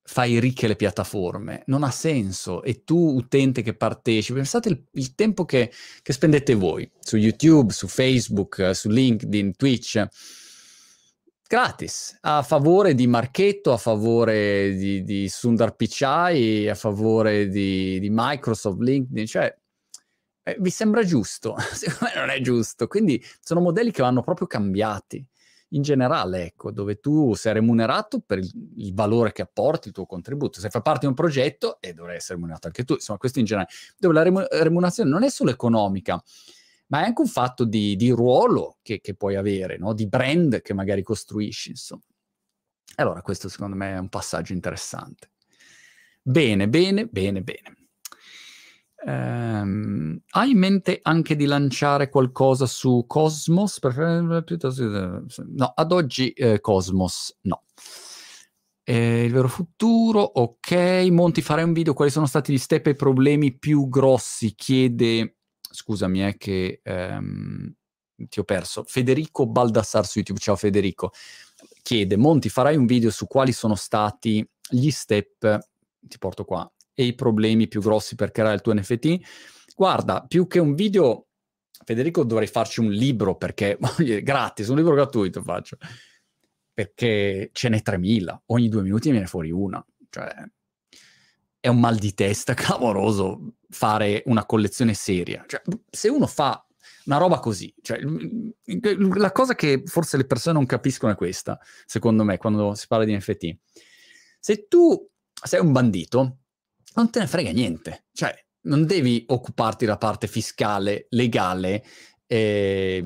fai 0.07 0.39
ricche 0.39 0.67
le 0.67 0.75
piattaforme, 0.75 1.63
non 1.65 1.83
ha 1.83 1.89
senso. 1.89 2.61
E 2.61 2.83
tu, 2.83 3.15
utente 3.15 3.63
che 3.63 3.75
partecipi, 3.75 4.37
pensate 4.37 4.69
il, 4.69 4.83
il 4.91 5.15
tempo 5.15 5.45
che, 5.45 5.71
che, 6.01 6.13
spendete 6.13 6.53
voi 6.53 6.89
su 6.99 7.17
YouTube, 7.17 7.73
su 7.73 7.87
Facebook, 7.87 8.75
su 8.75 8.89
LinkedIn, 8.89 9.55
Twitch, 9.55 10.05
gratis, 11.47 12.17
a 12.21 12.43
favore 12.43 12.93
di 12.93 13.07
Marchetto, 13.07 13.73
a 13.73 13.77
favore 13.77 14.75
di, 14.75 15.03
di 15.03 15.27
Sundar 15.27 15.75
Pichai, 15.75 16.69
a 16.69 16.75
favore 16.75 17.47
di, 17.47 17.99
di 17.99 18.09
Microsoft, 18.11 18.79
LinkedIn, 18.79 19.25
cioè 19.25 19.57
eh, 20.47 20.57
vi 20.59 20.69
sembra 20.69 21.03
giusto? 21.03 21.55
Secondo 21.73 22.13
me 22.13 22.19
non 22.19 22.29
è 22.29 22.39
giusto. 22.39 22.85
Quindi 22.85 23.21
sono 23.41 23.61
modelli 23.61 23.91
che 23.91 24.03
vanno 24.03 24.21
proprio 24.21 24.45
cambiati 24.45 25.25
in 25.69 25.81
generale, 25.81 26.45
ecco, 26.45 26.71
dove 26.71 26.99
tu 26.99 27.33
sei 27.33 27.53
remunerato 27.53 28.19
per 28.19 28.37
il, 28.37 28.51
il, 28.77 28.93
valore 28.93 29.31
che 29.31 29.41
apporti, 29.41 29.87
il 29.87 29.93
tuo 29.95 30.05
contributo. 30.05 30.59
Se 30.59 30.69
fai 30.69 30.83
parte 30.83 31.01
di 31.01 31.07
un 31.07 31.15
progetto, 31.15 31.81
e 31.81 31.93
dovrai 31.93 32.17
essere 32.17 32.35
remunerato 32.35 32.67
anche 32.67 32.83
tu, 32.83 32.93
insomma, 32.93 33.17
questo 33.17 33.39
in 33.39 33.45
generale, 33.45 33.71
dove 33.97 34.13
la 34.13 34.47
remunerazione 34.61 35.09
non 35.09 35.23
è 35.23 35.29
solo 35.29 35.49
economica, 35.49 36.21
ma 36.87 37.01
è 37.01 37.05
anche 37.05 37.21
un 37.21 37.27
fatto 37.27 37.65
di, 37.65 37.95
di 37.95 38.11
ruolo 38.11 38.77
che, 38.83 39.01
che, 39.01 39.15
puoi 39.15 39.35
avere, 39.35 39.77
no? 39.77 39.93
di 39.93 40.07
brand 40.07 40.61
che 40.61 40.75
magari 40.75 41.01
costruisci, 41.01 41.71
insomma. 41.71 42.03
Allora, 42.97 43.21
questo 43.23 43.49
secondo 43.49 43.75
me 43.75 43.95
è 43.95 43.97
un 43.97 44.09
passaggio 44.09 44.53
interessante. 44.53 45.31
Bene, 46.21 46.69
bene, 46.69 47.07
bene, 47.07 47.41
bene. 47.41 47.84
Um, 49.07 50.19
hai 50.31 50.49
in 50.49 50.57
mente 50.57 50.99
anche 51.03 51.35
di 51.35 51.45
lanciare 51.45 52.09
qualcosa 52.09 52.65
su 52.65 53.03
Cosmos? 53.05 53.79
No, 55.45 55.73
ad 55.75 55.91
oggi 55.91 56.31
eh, 56.31 56.59
Cosmos 56.59 57.37
no. 57.41 57.63
Eh, 58.83 59.25
il 59.25 59.31
vero 59.31 59.47
futuro, 59.47 60.21
ok. 60.21 61.07
Monti, 61.11 61.43
farei 61.43 61.65
un 61.65 61.73
video. 61.73 61.93
Quali 61.93 62.09
sono 62.09 62.25
stati 62.25 62.51
gli 62.51 62.57
step 62.57 62.87
e 62.87 62.91
i 62.91 62.95
problemi 62.95 63.55
più 63.55 63.89
grossi? 63.89 64.55
Chiede, 64.55 65.37
scusami, 65.61 66.19
è 66.19 66.27
eh, 66.27 66.37
che 66.37 66.81
um, 66.85 67.71
ti 68.15 68.39
ho 68.39 68.43
perso. 68.43 68.83
Federico 68.87 69.45
Baldassar 69.45 70.05
su 70.05 70.17
YouTube. 70.17 70.39
Ciao 70.39 70.55
Federico. 70.55 71.11
Chiede, 71.83 72.17
Monti, 72.17 72.49
farai 72.49 72.75
un 72.75 72.87
video 72.87 73.11
su 73.11 73.27
quali 73.27 73.51
sono 73.51 73.75
stati 73.75 74.47
gli 74.67 74.89
step, 74.89 75.59
ti 75.99 76.17
porto 76.17 76.43
qua, 76.43 76.67
e 76.95 77.03
i 77.03 77.13
problemi 77.13 77.67
più 77.67 77.81
grossi 77.81 78.15
per 78.15 78.31
creare 78.31 78.55
il 78.55 78.61
tuo 78.61 78.73
NFT? 78.73 79.17
Guarda, 79.75 80.25
più 80.27 80.47
che 80.47 80.57
un 80.57 80.73
video, 80.73 81.27
Federico, 81.83 82.23
dovrei 82.23 82.47
farci 82.47 82.79
un 82.79 82.89
libro 82.89 83.35
perché, 83.35 83.77
gratis, 84.23 84.69
un 84.69 84.77
libro 84.77 84.95
gratuito 84.95 85.43
faccio 85.43 85.77
perché 86.75 87.51
ce 87.53 87.69
n'è 87.69 87.81
3000, 87.81 88.43
ogni 88.47 88.67
due 88.67 88.81
minuti 88.81 89.09
viene 89.09 89.27
fuori 89.27 89.49
una. 89.49 89.83
Cioè, 90.09 90.29
è 91.61 91.69
un 91.69 91.79
mal 91.79 91.95
di 91.95 92.13
testa 92.13 92.53
clamoroso 92.53 93.55
fare 93.69 94.21
una 94.25 94.45
collezione 94.45 94.93
seria. 94.93 95.45
Cioè, 95.47 95.61
se 95.89 96.09
uno 96.09 96.27
fa 96.27 96.63
una 97.05 97.17
roba 97.17 97.39
così, 97.39 97.73
cioè, 97.81 97.97
la 99.15 99.31
cosa 99.31 99.55
che 99.55 99.83
forse 99.85 100.17
le 100.17 100.25
persone 100.25 100.57
non 100.57 100.65
capiscono 100.65 101.13
è 101.13 101.15
questa, 101.15 101.57
secondo 101.85 102.25
me, 102.25 102.37
quando 102.37 102.75
si 102.75 102.87
parla 102.87 103.05
di 103.05 103.15
NFT. 103.15 103.57
Se 104.37 104.67
tu 104.67 105.09
sei 105.31 105.61
un 105.61 105.71
bandito, 105.71 106.39
non 106.95 107.09
te 107.09 107.19
ne 107.19 107.27
frega 107.27 107.51
niente. 107.51 108.05
Cioè, 108.11 108.33
non 108.61 108.85
devi 108.85 109.23
occuparti 109.27 109.85
della 109.85 109.97
parte 109.97 110.27
fiscale, 110.27 111.07
legale 111.09 111.83
eh, 112.27 113.03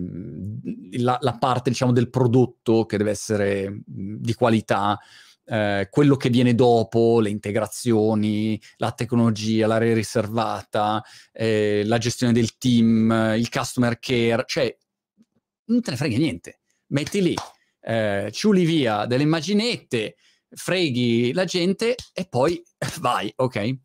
la, 0.98 1.18
la, 1.20 1.38
parte 1.38 1.70
diciamo 1.70 1.92
del 1.92 2.10
prodotto 2.10 2.86
che 2.86 2.98
deve 2.98 3.12
essere 3.12 3.82
di 3.86 4.34
qualità, 4.34 4.98
eh, 5.46 5.88
quello 5.90 6.16
che 6.16 6.30
viene 6.30 6.56
dopo, 6.56 7.20
le 7.20 7.30
integrazioni, 7.30 8.60
la 8.78 8.92
tecnologia, 8.92 9.68
l'area 9.68 9.94
riservata, 9.94 11.04
eh, 11.32 11.84
la 11.86 11.98
gestione 11.98 12.34
del 12.34 12.58
team, 12.58 13.34
il 13.38 13.50
customer 13.50 14.00
care, 14.00 14.44
cioè 14.48 14.76
non 15.66 15.82
te 15.82 15.92
ne 15.92 15.98
frega 15.98 16.18
niente. 16.18 16.60
Metti 16.88 17.22
lì, 17.22 17.36
eh, 17.82 18.30
ciuli 18.32 18.66
via 18.66 19.06
delle 19.06 19.24
immaginette, 19.24 20.16
freghi 20.50 21.34
la 21.34 21.46
gente 21.46 21.96
e 22.14 22.26
poi 22.28 22.62
vai, 23.00 23.32
ok? 23.36 23.78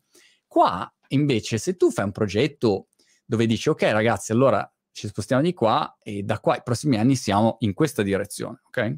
Qua 0.47 0.89
invece 1.09 1.57
se 1.57 1.75
tu 1.75 1.91
fai 1.91 2.05
un 2.05 2.11
progetto 2.11 2.87
dove 3.25 3.45
dici 3.45 3.69
ok 3.69 3.81
ragazzi 3.83 4.31
allora 4.31 4.67
ci 4.91 5.07
spostiamo 5.07 5.41
di 5.41 5.53
qua 5.53 5.97
e 6.01 6.23
da 6.23 6.39
qua 6.39 6.53
ai 6.53 6.63
prossimi 6.63 6.97
anni 6.97 7.15
siamo 7.15 7.57
in 7.59 7.73
questa 7.73 8.01
direzione, 8.01 8.61
ok? 8.63 8.95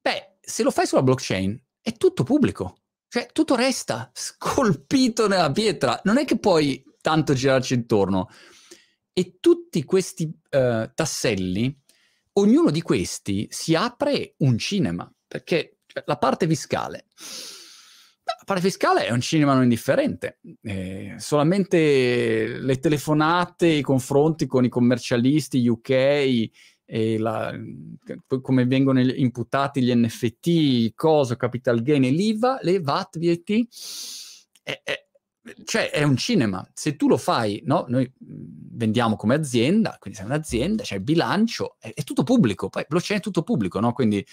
Beh, 0.00 0.38
se 0.40 0.62
lo 0.64 0.70
fai 0.72 0.86
sulla 0.86 1.02
blockchain 1.02 1.64
è 1.80 1.92
tutto 1.92 2.24
pubblico, 2.24 2.80
cioè 3.08 3.28
tutto 3.32 3.54
resta 3.54 4.10
scolpito 4.12 5.28
nella 5.28 5.52
pietra, 5.52 6.00
non 6.04 6.18
è 6.18 6.24
che 6.24 6.38
puoi 6.38 6.82
tanto 7.00 7.32
girarci 7.32 7.74
intorno. 7.74 8.28
E 9.12 9.38
tutti 9.40 9.84
questi 9.84 10.24
uh, 10.24 10.90
tasselli, 10.92 11.74
ognuno 12.32 12.70
di 12.70 12.82
questi 12.82 13.46
si 13.48 13.74
apre 13.74 14.34
un 14.38 14.58
cinema, 14.58 15.10
perché 15.26 15.78
cioè, 15.86 16.02
la 16.06 16.18
parte 16.18 16.46
fiscale 16.46 17.06
la 18.44 18.60
fiscale 18.60 19.06
è 19.06 19.10
un 19.10 19.20
cinema 19.20 19.54
non 19.54 19.64
indifferente, 19.64 20.38
eh, 20.62 21.14
solamente 21.18 22.58
le 22.58 22.78
telefonate, 22.78 23.66
i 23.66 23.82
confronti 23.82 24.46
con 24.46 24.64
i 24.64 24.68
commercialisti 24.68 25.66
UK, 25.66 26.50
la, 27.18 27.52
come 28.40 28.64
vengono 28.66 29.00
imputati 29.00 29.82
gli 29.82 29.92
NFT, 29.92 30.94
cosa, 30.94 31.36
capital 31.36 31.82
gain 31.82 32.04
e 32.04 32.10
l'IVA, 32.10 32.58
le 32.62 32.80
VAT, 32.80 33.18
VAT, 33.18 33.66
è, 34.62 34.80
è, 34.84 35.06
cioè 35.64 35.90
è 35.90 36.02
un 36.02 36.16
cinema. 36.16 36.68
Se 36.72 36.96
tu 36.96 37.08
lo 37.08 37.16
fai, 37.16 37.62
no? 37.64 37.84
noi 37.88 38.10
vendiamo 38.18 39.16
come 39.16 39.34
azienda, 39.34 39.96
quindi 39.98 40.18
sei 40.18 40.28
un'azienda, 40.28 40.82
c'è 40.82 40.96
il 40.96 41.02
bilancio, 41.02 41.76
è, 41.78 41.92
è 41.94 42.02
tutto 42.02 42.22
pubblico, 42.22 42.68
poi 42.68 42.84
blockchain 42.88 43.20
è 43.20 43.22
tutto 43.22 43.42
pubblico, 43.42 43.80
no? 43.80 43.92
quindi 43.92 44.24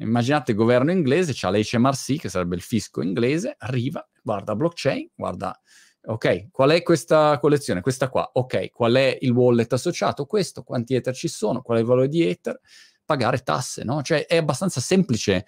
Immaginate 0.00 0.52
il 0.52 0.56
governo 0.56 0.92
inglese, 0.92 1.32
c'ha 1.34 1.50
l'HMRC, 1.50 2.18
che 2.18 2.28
sarebbe 2.28 2.54
il 2.54 2.62
fisco 2.62 3.02
inglese, 3.02 3.56
arriva, 3.58 4.06
guarda 4.22 4.54
blockchain, 4.54 5.10
guarda, 5.14 5.58
ok, 6.04 6.50
qual 6.50 6.70
è 6.70 6.82
questa 6.82 7.38
collezione? 7.38 7.80
Questa 7.80 8.08
qua, 8.08 8.30
ok, 8.32 8.70
qual 8.70 8.94
è 8.94 9.18
il 9.20 9.30
wallet 9.30 9.72
associato? 9.72 10.24
Questo, 10.26 10.62
quanti 10.62 10.94
Ether 10.94 11.14
ci 11.14 11.28
sono? 11.28 11.62
Qual 11.62 11.78
è 11.78 11.80
il 11.80 11.86
valore 11.86 12.08
di 12.08 12.24
Ether? 12.24 12.60
Pagare 13.04 13.42
tasse, 13.42 13.82
no? 13.82 14.02
Cioè 14.02 14.26
è 14.26 14.36
abbastanza 14.36 14.80
semplice 14.80 15.46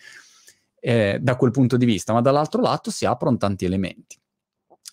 eh, 0.80 1.18
da 1.20 1.36
quel 1.36 1.52
punto 1.52 1.76
di 1.76 1.84
vista, 1.84 2.12
ma 2.12 2.20
dall'altro 2.20 2.60
lato 2.60 2.90
si 2.90 3.04
aprono 3.04 3.36
tanti 3.36 3.64
elementi. 3.64 4.18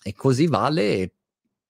E 0.02 0.14
così 0.14 0.46
vale 0.46 1.14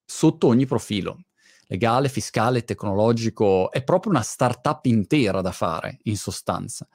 sotto 0.04 0.46
ogni 0.48 0.66
profilo 0.66 1.22
legale, 1.70 2.08
fiscale, 2.08 2.64
tecnologico, 2.64 3.70
è 3.70 3.84
proprio 3.84 4.12
una 4.12 4.22
startup 4.22 4.84
intera 4.86 5.42
da 5.42 5.52
fare, 5.52 5.98
in 6.04 6.16
sostanza 6.16 6.88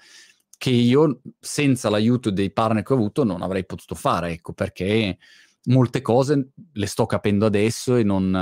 che 0.63 0.69
io 0.69 1.19
senza 1.41 1.89
l'aiuto 1.89 2.30
dei 2.32 2.49
partner 2.49 2.84
che 2.84 2.93
ho 2.93 2.95
avuto 2.95 3.26
non 3.26 3.41
avrei 3.41 3.65
potuto 3.65 3.95
fare, 3.95 4.32
ecco, 4.32 4.54
perché 4.54 5.17
molte 5.63 6.02
cose 6.02 6.52
le 6.71 6.86
sto 6.86 7.06
capendo 7.06 7.45
adesso 7.45 7.97
e 7.97 8.04
non... 8.04 8.34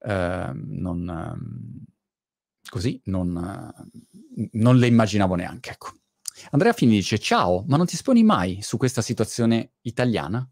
Eh, 0.00 0.52
non 0.52 1.08
ehm, 1.08 1.84
così, 2.68 3.00
non, 3.04 3.72
non, 4.50 4.76
le 4.78 4.86
immaginavo 4.88 5.36
neanche, 5.36 5.70
ecco. 5.70 5.92
Andrea 6.50 6.72
Fini 6.72 6.96
dice, 6.96 7.20
ciao, 7.20 7.64
ma 7.68 7.76
non 7.76 7.86
ti 7.86 7.94
esponi 7.94 8.24
mai 8.24 8.60
su 8.60 8.78
questa 8.78 9.00
situazione 9.00 9.74
italiana? 9.82 10.44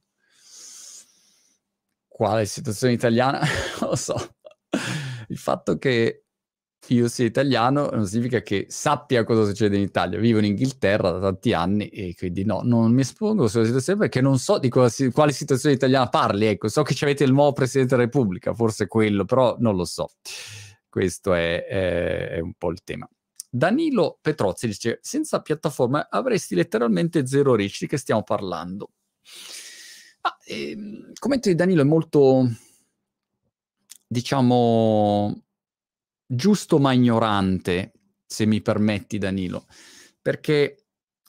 Quale 2.07 2.47
situazione 2.47 2.93
italiana? 2.93 3.41
non 3.81 3.91
lo 3.91 3.97
so. 3.97 4.37
Il 5.27 5.39
fatto 5.39 5.79
che 5.79 6.26
io 6.95 7.09
sia 7.09 7.25
italiano 7.25 7.89
non 7.91 8.07
significa 8.07 8.43
che 8.43 8.67
sappia 8.69 9.25
cosa 9.25 9.45
succede 9.45 9.77
in 9.77 9.83
Italia. 9.83 10.19
Vivo 10.19 10.39
in 10.39 10.45
Inghilterra 10.45 11.11
da 11.11 11.21
tanti 11.21 11.53
anni 11.53 11.89
e 11.89 12.15
quindi 12.17 12.45
no, 12.45 12.61
non 12.63 12.93
mi 12.93 13.01
espongo 13.01 13.49
sulla 13.49 13.65
situazione 13.65 13.99
perché 14.01 14.21
non 14.21 14.39
so 14.39 14.59
di 14.59 14.69
cosa, 14.69 15.11
quale 15.11 15.33
situazione 15.33 15.75
italiana 15.75 16.09
parli. 16.09 16.47
Ecco, 16.47 16.69
so 16.69 16.83
che 16.83 16.97
avete 17.01 17.25
il 17.25 17.33
nuovo 17.33 17.53
Presidente 17.53 17.95
della 17.95 18.07
Repubblica, 18.07 18.55
forse 18.55 18.87
quello, 18.87 19.25
però 19.25 19.57
non 19.59 19.77
lo 19.77 19.85
so. 19.85 20.11
Questo 20.89 21.35
è, 21.35 21.65
è, 21.65 22.29
è 22.31 22.39
un 22.41 22.55
po' 22.55 22.71
il 22.71 22.83
tema. 22.83 23.09
Danilo 23.49 24.19
Petrozzi 24.21 24.67
dice: 24.67 24.99
Senza 25.03 25.41
piattaforma 25.41 26.09
avresti 26.11 26.55
letteralmente 26.55 27.27
zero 27.27 27.55
ricci 27.55 27.85
di 27.85 27.91
che 27.91 27.97
stiamo 27.97 28.23
parlando. 28.23 28.91
Ah, 30.23 30.37
ehm, 30.45 31.09
il 31.11 31.19
commento 31.19 31.49
di 31.49 31.55
Danilo 31.55 31.83
è 31.83 31.85
molto, 31.85 32.51
diciamo, 34.07 35.46
giusto 36.27 36.79
ma 36.79 36.93
ignorante, 36.93 37.93
se 38.27 38.45
mi 38.47 38.61
permetti 38.61 39.19
Danilo, 39.19 39.67
perché 40.21 40.87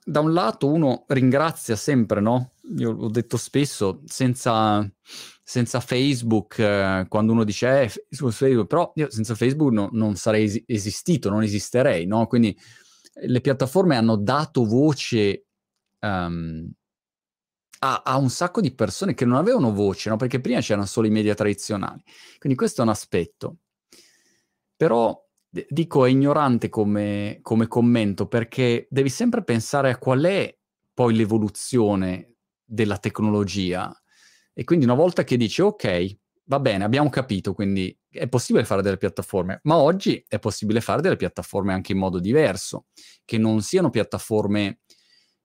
da 0.07 0.21
un 0.21 0.31
lato 0.31 0.71
uno 0.71 1.03
ringrazia 1.07 1.75
sempre, 1.75 2.21
no? 2.21 2.53
Io 2.77 2.91
l'ho 2.91 3.09
detto 3.09 3.35
spesso, 3.35 4.01
senza, 4.05 4.89
senza 5.43 5.81
Facebook, 5.81 6.59
eh, 6.59 7.05
quando 7.09 7.33
uno 7.33 7.43
dice 7.43 7.81
eh, 7.81 7.91
su 8.09 8.31
Facebook, 8.31 8.67
però 8.67 8.91
io 8.95 9.11
senza 9.11 9.35
Facebook 9.35 9.73
no, 9.73 9.89
non 9.91 10.15
sarei 10.15 10.45
es- 10.45 10.63
esistito, 10.65 11.29
non 11.29 11.43
esisterei, 11.43 12.05
no? 12.05 12.25
Quindi 12.25 12.57
le 13.25 13.41
piattaforme 13.41 13.97
hanno 13.97 14.15
dato 14.15 14.63
voce 14.63 15.47
um, 15.99 16.71
a, 17.79 18.01
a, 18.05 18.17
un 18.17 18.29
sacco 18.29 18.61
di 18.61 18.73
persone 18.73 19.13
che 19.13 19.25
non 19.25 19.37
avevano 19.37 19.73
voce, 19.73 20.09
no? 20.09 20.15
Perché 20.15 20.39
prima 20.39 20.61
c'erano 20.61 20.85
solo 20.85 21.07
i 21.07 21.11
media 21.11 21.35
tradizionali. 21.35 22.01
Quindi 22.39 22.57
questo 22.57 22.79
è 22.79 22.83
un 22.85 22.91
aspetto. 22.91 23.57
Però 24.77 25.19
dico 25.69 26.05
è 26.05 26.09
ignorante 26.09 26.69
come, 26.69 27.39
come 27.41 27.67
commento 27.67 28.27
perché 28.27 28.87
devi 28.91 29.09
sempre 29.09 29.43
pensare 29.43 29.89
a 29.89 29.97
qual 29.97 30.21
è 30.23 30.55
poi 30.93 31.15
l'evoluzione 31.15 32.35
della 32.63 32.97
tecnologia. 32.99 33.91
E 34.53 34.63
quindi 34.63 34.85
una 34.85 34.93
volta 34.93 35.23
che 35.23 35.35
dici 35.37 35.61
ok, 35.61 36.17
va 36.45 36.59
bene, 36.59 36.83
abbiamo 36.83 37.09
capito, 37.09 37.53
quindi 37.53 37.95
è 38.09 38.27
possibile 38.27 38.65
fare 38.65 38.81
delle 38.81 38.97
piattaforme, 38.97 39.59
ma 39.63 39.77
oggi 39.77 40.23
è 40.27 40.39
possibile 40.39 40.81
fare 40.81 41.01
delle 41.01 41.15
piattaforme 41.15 41.73
anche 41.73 41.91
in 41.91 41.97
modo 41.99 42.19
diverso, 42.19 42.87
che 43.25 43.37
non 43.37 43.61
siano 43.61 43.89
piattaforme 43.89 44.81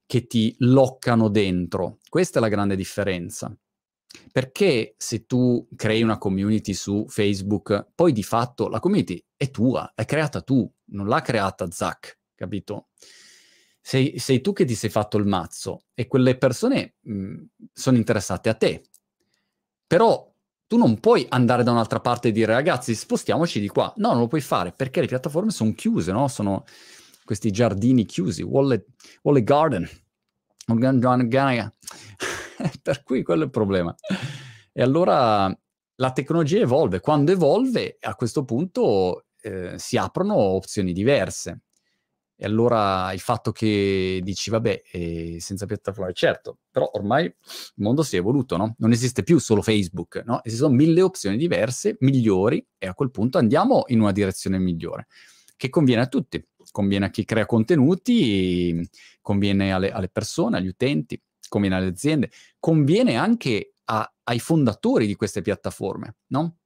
che 0.07 0.27
ti 0.27 0.55
loccano 0.59 1.29
dentro. 1.29 1.99
Questa 2.09 2.39
è 2.39 2.43
la 2.43 2.49
grande 2.49 2.77
differenza. 2.77 3.55
Perché 4.31 4.95
se 4.97 5.27
tu 5.27 5.67
crei 5.77 6.03
una 6.03 6.19
community 6.19 6.75
su 6.75 7.07
Facebook, 7.09 7.89
poi 7.95 8.13
di 8.13 8.23
fatto 8.23 8.69
la 8.69 8.81
community 8.81 9.23
è 9.37 9.51
tua, 9.51 9.93
è 9.95 10.05
creata 10.05 10.41
tu, 10.41 10.71
non 10.87 11.07
l'ha 11.07 11.21
creata 11.21 11.71
Zach, 11.71 12.19
capito? 12.35 12.89
Sei, 13.81 14.19
sei 14.19 14.41
tu 14.41 14.53
che 14.53 14.65
ti 14.65 14.75
sei 14.75 14.91
fatto 14.91 15.17
il 15.17 15.27
mazzo 15.27 15.85
e 15.95 16.07
quelle 16.07 16.39
persone 16.39 16.95
mh, 17.01 17.43
sono 17.73 17.97
interessate 17.97 18.49
a 18.49 18.55
te. 18.55 18.85
Però 19.87 20.33
tu 20.67 20.77
non 20.79 21.01
puoi 21.01 21.27
andare 21.29 21.63
da 21.63 21.73
un'altra 21.73 22.01
parte 22.01 22.29
e 22.29 22.33
dire 22.33 22.55
ragazzi 22.55 22.95
spostiamoci 22.95 23.61
di 23.61 23.69
qua. 23.69 23.93
No, 23.97 24.13
non 24.13 24.21
lo 24.21 24.29
puoi 24.29 24.41
fare 24.41 24.73
perché 24.73 25.01
le 25.01 25.07
piattaforme 25.07 25.51
sono 25.51 25.75
chiuse, 25.75 26.13
no? 26.13 26.29
Sono 26.29 26.65
questi 27.25 27.51
giardini 27.51 28.07
chiusi, 28.07 28.43
Wallet, 28.43 28.87
Wallet 29.23 29.45
Garden. 29.45 29.89
per 32.83 33.03
cui 33.03 33.23
quello 33.23 33.43
è 33.43 33.45
il 33.45 33.51
problema. 33.51 33.95
E 34.73 34.83
allora 34.83 35.55
la 35.97 36.13
tecnologia 36.13 36.61
evolve. 36.61 37.01
Quando 37.01 37.33
evolve, 37.33 37.99
a 38.01 38.15
questo 38.15 38.45
punto 38.45 39.27
eh, 39.41 39.75
si 39.79 39.97
aprono 39.97 40.35
opzioni 40.35 40.93
diverse. 40.93 41.63
E 42.35 42.45
allora 42.45 43.13
il 43.13 43.21
fatto 43.21 43.53
che 43.53 44.21
dici, 44.21 44.51
vabbè, 44.51 44.83
eh, 44.91 45.37
senza 45.39 45.65
piattaforme, 45.65 46.13
certo, 46.13 46.59
però 46.73 46.91
ormai 46.95 47.27
il 47.27 47.35
mondo 47.77 48.03
si 48.03 48.17
è 48.17 48.19
evoluto, 48.19 48.57
no? 48.57 48.75
Non 48.79 48.91
esiste 48.91 49.23
più 49.23 49.39
solo 49.39 49.63
Facebook, 49.63 50.23
no? 50.27 50.43
Esistono 50.43 50.75
mille 50.75 51.03
opzioni 51.03 51.37
diverse, 51.37 51.97
migliori, 52.01 52.67
e 52.79 52.89
a 52.89 52.95
quel 52.95 53.13
punto 53.13 53.39
andiamo 53.39 53.85
in 53.89 54.01
una 54.01 54.11
direzione 54.11 54.59
migliore, 54.59 55.07
che 55.57 55.69
conviene 55.69 56.03
a 56.03 56.07
tutti. 56.09 56.45
Conviene 56.73 57.07
a 57.07 57.11
chi 57.11 57.25
crea 57.25 57.47
contenuti, 57.47 58.89
conviene 59.21 59.73
alle, 59.73 59.93
alle 59.93 60.09
persone, 60.09 60.57
agli 60.57 60.69
utenti, 60.69 61.21
conviene 61.53 61.77
alle 61.77 61.89
aziende, 61.89 62.31
conviene 62.59 63.17
anche 63.17 63.75
a, 63.85 64.11
ai 64.25 64.39
fondatori 64.39 65.07
di 65.07 65.17
queste 65.17 65.43
piattaforme, 65.43 66.17
no? 66.29 66.61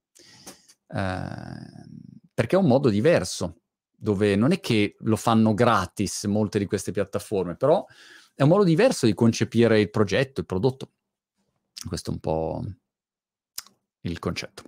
Eh, 0.87 1.85
perché 2.33 2.55
è 2.55 2.59
un 2.59 2.67
modo 2.67 2.87
diverso 2.87 3.63
dove 3.93 4.37
non 4.37 4.53
è 4.53 4.61
che 4.61 4.95
lo 4.99 5.17
fanno 5.17 5.53
gratis 5.53 6.23
molte 6.25 6.57
di 6.57 6.65
queste 6.65 6.91
piattaforme, 6.91 7.57
però 7.57 7.85
è 8.33 8.43
un 8.43 8.49
modo 8.49 8.63
diverso 8.63 9.05
di 9.05 9.13
concepire 9.13 9.81
il 9.81 9.89
progetto, 9.89 10.39
il 10.39 10.45
prodotto. 10.45 10.91
Questo 11.85 12.11
è 12.11 12.13
un 12.13 12.19
po' 12.19 12.63
il 14.01 14.19
concetto. 14.19 14.63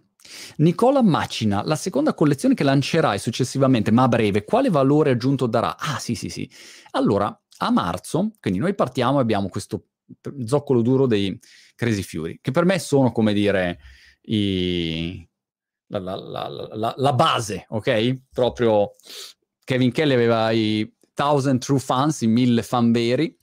Nicola 0.58 1.02
Macina, 1.02 1.64
la 1.64 1.78
seconda 1.78 2.14
collezione 2.14 2.56
che 2.56 2.64
lancerai 2.64 3.20
successivamente, 3.20 3.92
ma 3.92 4.04
a 4.04 4.08
breve, 4.10 4.44
quale 4.44 4.70
valore 4.70 5.12
aggiunto 5.12 5.48
darà? 5.48 5.78
Ah, 5.78 5.98
sì, 5.98 6.16
sì, 6.16 6.28
sì. 6.28 6.50
Allora, 6.92 7.40
a 7.62 7.72
marzo, 7.72 8.32
quindi 8.40 8.60
noi 8.60 8.74
partiamo 8.76 9.20
e 9.20 9.22
abbiamo 9.22 9.50
questo 9.50 9.86
zoccolo 10.46 10.82
duro 10.82 11.06
dei 11.08 11.38
Crazy 11.76 12.02
Fury, 12.02 12.40
che 12.42 12.52
per 12.52 12.66
me 12.66 12.80
sono, 12.80 13.12
come 13.12 13.34
dire, 13.34 13.80
i, 14.24 15.28
la, 15.88 16.00
la, 16.00 16.16
la, 16.74 16.94
la, 16.96 17.14
base, 17.14 17.66
ok? 17.70 18.22
Proprio 18.32 18.92
Kevin 19.64 19.92
Kelly 19.92 20.14
aveva 20.14 20.52
i 20.52 20.92
thousand 21.14 21.60
true 21.60 21.80
fans, 21.80 22.22
i 22.22 22.28
mille 22.28 22.64
fan 22.64 22.92
veri, 22.92 23.36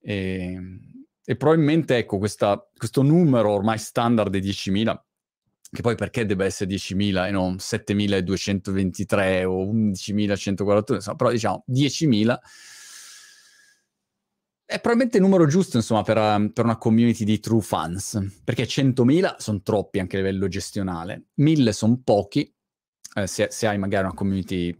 e, 0.00 0.58
e 1.24 1.36
probabilmente 1.36 1.96
ecco 1.96 2.18
questa, 2.18 2.66
questo 2.76 3.02
numero 3.02 3.50
ormai 3.50 3.78
standard 3.78 4.30
di 4.30 4.40
10.000, 4.40 4.98
che 5.70 5.82
poi 5.82 5.94
perché 5.94 6.24
deve 6.24 6.46
essere 6.46 6.70
10.000 6.70 7.26
e 7.26 7.30
non 7.30 7.56
7.223 7.56 9.44
o 9.44 9.64
11.141, 9.64 10.94
insomma, 10.94 11.16
però 11.16 11.30
diciamo 11.30 11.64
10.000 11.70 12.36
è 14.70 14.80
probabilmente 14.80 15.16
il 15.16 15.22
numero 15.22 15.46
giusto, 15.46 15.78
insomma, 15.78 16.02
per, 16.02 16.18
um, 16.18 16.50
per 16.50 16.66
una 16.66 16.76
community 16.76 17.24
di 17.24 17.40
true 17.40 17.62
fans, 17.62 18.22
perché 18.44 18.64
100.000 18.64 19.36
sono 19.38 19.62
troppi 19.62 19.98
anche 19.98 20.16
a 20.16 20.20
livello 20.20 20.46
gestionale, 20.46 21.28
1.000 21.38 21.70
sono 21.70 21.98
pochi, 22.04 22.54
eh, 23.14 23.26
se, 23.26 23.48
se, 23.50 23.66
hai 23.66 23.78
magari 23.78 24.04
una 24.04 24.12
community 24.12 24.78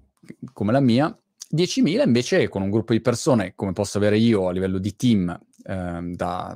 come 0.53 0.73
la 0.73 0.81
mia, 0.81 1.19
10.000 1.57 2.05
invece 2.05 2.49
con 2.49 2.61
un 2.61 2.69
gruppo 2.69 2.93
di 2.93 3.01
persone 3.01 3.55
come 3.55 3.73
posso 3.73 3.97
avere 3.97 4.19
io 4.19 4.49
a 4.49 4.53
livello 4.53 4.77
di 4.77 4.95
team, 4.95 5.31
eh, 5.65 6.01
da, 6.13 6.55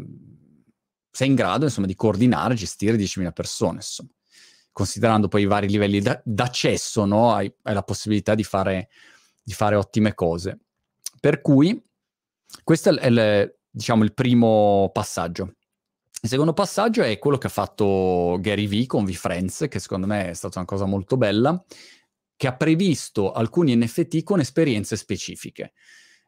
sei 1.10 1.28
in 1.28 1.34
grado, 1.34 1.64
insomma, 1.64 1.86
di 1.86 1.94
coordinare, 1.94 2.52
gestire 2.52 2.98
10.000 2.98 3.32
persone, 3.32 3.76
insomma. 3.76 4.10
Considerando 4.72 5.28
poi 5.28 5.42
i 5.42 5.46
vari 5.46 5.68
livelli 5.68 6.00
da, 6.00 6.20
d'accesso, 6.22 7.06
no? 7.06 7.32
hai, 7.32 7.50
hai, 7.62 7.72
la 7.72 7.82
possibilità 7.82 8.34
di 8.34 8.44
fare, 8.44 8.90
di 9.42 9.54
fare 9.54 9.74
ottime 9.74 10.12
cose. 10.12 10.58
Per 11.18 11.40
cui 11.40 11.82
questo 12.64 12.90
è 12.96 13.06
il, 13.06 13.58
diciamo, 13.70 14.04
il 14.04 14.14
primo 14.14 14.90
passaggio. 14.92 15.54
Il 16.22 16.28
secondo 16.28 16.52
passaggio 16.52 17.02
è 17.02 17.18
quello 17.18 17.38
che 17.38 17.48
ha 17.48 17.50
fatto 17.50 18.38
Gary 18.40 18.68
Vee 18.68 18.86
con 18.86 19.04
VFriends, 19.04 19.66
che 19.68 19.80
secondo 19.80 20.06
me 20.06 20.30
è 20.30 20.34
stata 20.34 20.58
una 20.58 20.68
cosa 20.68 20.84
molto 20.84 21.16
bella, 21.16 21.60
che 22.36 22.46
ha 22.46 22.54
previsto 22.54 23.32
alcuni 23.32 23.74
NFT 23.74 24.22
con 24.22 24.38
esperienze 24.38 24.96
specifiche. 24.96 25.72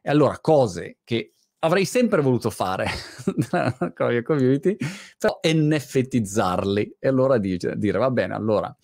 E 0.01 0.09
allora, 0.09 0.39
cose 0.39 0.97
che 1.03 1.35
avrei 1.59 1.85
sempre 1.85 2.21
voluto 2.21 2.49
fare 2.49 2.87
con 3.23 3.35
la 3.49 4.09
mia 4.09 4.21
community, 4.21 4.75
però 5.17 5.39
NFTizzarli. 5.41 6.97
E 6.99 7.07
allora 7.07 7.37
dire, 7.37 7.77
dire, 7.77 7.97
va 7.97 8.11
bene, 8.11 8.33
allora 8.33 8.75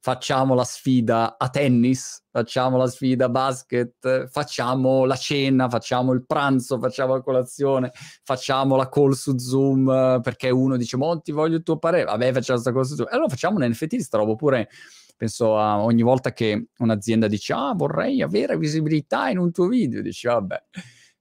facciamo 0.00 0.54
la 0.54 0.64
sfida 0.64 1.36
a 1.36 1.48
tennis, 1.48 2.24
facciamo 2.30 2.76
la 2.76 2.86
sfida 2.86 3.26
a 3.26 3.28
basket, 3.28 4.28
facciamo 4.28 5.04
la 5.04 5.16
cena, 5.16 5.68
facciamo 5.68 6.12
il 6.12 6.24
pranzo, 6.24 6.78
facciamo 6.78 7.14
la 7.14 7.20
colazione, 7.20 7.90
facciamo 8.22 8.76
la 8.76 8.88
call 8.88 9.10
su 9.12 9.36
Zoom 9.38 10.20
perché 10.22 10.50
uno 10.50 10.76
dice 10.76 10.96
Monti 10.96 11.32
voglio 11.32 11.56
il 11.56 11.62
tuo 11.62 11.78
parere, 11.78 12.04
vabbè 12.04 12.32
facciamo 12.32 12.60
questa 12.60 12.72
cosa 12.72 12.88
su 12.88 12.94
Zoom. 12.96 13.08
Allora 13.10 13.28
facciamo 13.28 13.56
un 13.58 13.68
NFT 13.68 13.96
di 13.96 14.02
sta 14.02 14.18
roba 14.18 14.32
oppure 14.32 14.68
penso 15.16 15.58
a 15.58 15.82
ogni 15.82 16.02
volta 16.02 16.32
che 16.32 16.68
un'azienda 16.78 17.26
dice 17.26 17.52
ah 17.52 17.74
vorrei 17.74 18.22
avere 18.22 18.56
visibilità 18.56 19.28
in 19.28 19.38
un 19.38 19.50
tuo 19.50 19.66
video, 19.66 20.00
dici 20.00 20.26
vabbè. 20.28 20.62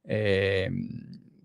Eh, 0.04 0.72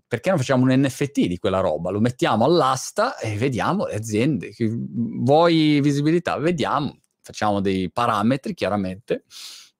perché 0.07 0.29
non 0.29 0.37
facciamo 0.37 0.63
un 0.63 0.71
NFT 0.71 1.25
di 1.25 1.39
quella 1.39 1.59
roba? 1.59 1.89
Lo 1.89 1.99
mettiamo 1.99 2.45
all'asta 2.45 3.17
e 3.17 3.35
vediamo 3.35 3.87
le 3.87 3.95
aziende. 3.95 4.51
Vuoi 4.59 5.81
visibilità? 5.81 6.37
Vediamo 6.37 6.99
facciamo 7.23 7.61
dei 7.61 7.91
parametri 7.91 8.53
chiaramente 8.53 9.23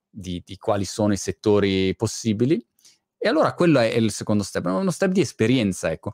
di, 0.10 0.42
di, 0.46 0.58
quali 0.58 0.86
sono 0.86 1.14
i 1.14 1.18
settori 1.18 1.96
possibili 1.96 2.66
e 3.18 3.30
allora 3.30 3.54
quello 3.54 3.80
è 3.80 3.86
il 3.86 4.12
secondo 4.12 4.44
step, 4.44 4.66
uno 4.66 4.92
step 4.92 5.12
di 5.12 5.22
esperienza, 5.22 5.92
ecco. 5.92 6.12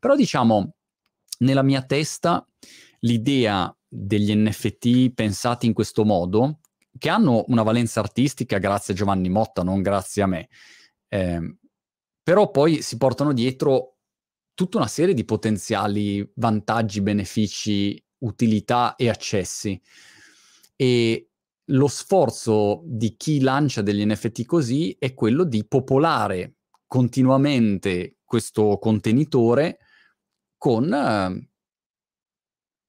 Però 0.00 0.16
diciamo, 0.16 0.74
nella 1.38 1.62
mia 1.62 1.82
testa 1.82 2.46
l'idea 3.00 3.72
degli 3.86 4.34
NFT 4.34 5.10
pensati 5.14 5.66
in 5.66 5.72
questo 5.72 6.04
modo, 6.04 6.60
che 6.98 7.08
hanno 7.08 7.44
una 7.48 7.62
valenza 7.62 8.00
artistica 8.00 8.58
grazie 8.58 8.92
a 8.92 8.96
Giovanni 8.96 9.28
Motta, 9.28 9.62
non 9.62 9.82
grazie 9.82 10.22
a 10.22 10.26
me, 10.26 10.48
eh, 11.08 11.56
però 12.22 12.50
poi 12.50 12.82
si 12.82 12.96
portano 12.96 13.32
dietro 13.32 13.98
tutta 14.52 14.78
una 14.78 14.88
serie 14.88 15.14
di 15.14 15.24
potenziali 15.24 16.28
vantaggi, 16.34 17.00
benefici, 17.00 18.02
utilità 18.18 18.96
e 18.96 19.08
accessi 19.08 19.80
e 20.80 21.30
lo 21.70 21.88
sforzo 21.88 22.82
di 22.84 23.16
chi 23.16 23.40
lancia 23.40 23.82
degli 23.82 24.06
NFT 24.06 24.44
così 24.44 24.94
è 24.96 25.12
quello 25.12 25.42
di 25.42 25.66
popolare 25.66 26.58
continuamente 26.86 28.18
questo 28.24 28.78
contenitore 28.78 29.78
con 30.56 30.92
eh, 30.94 31.50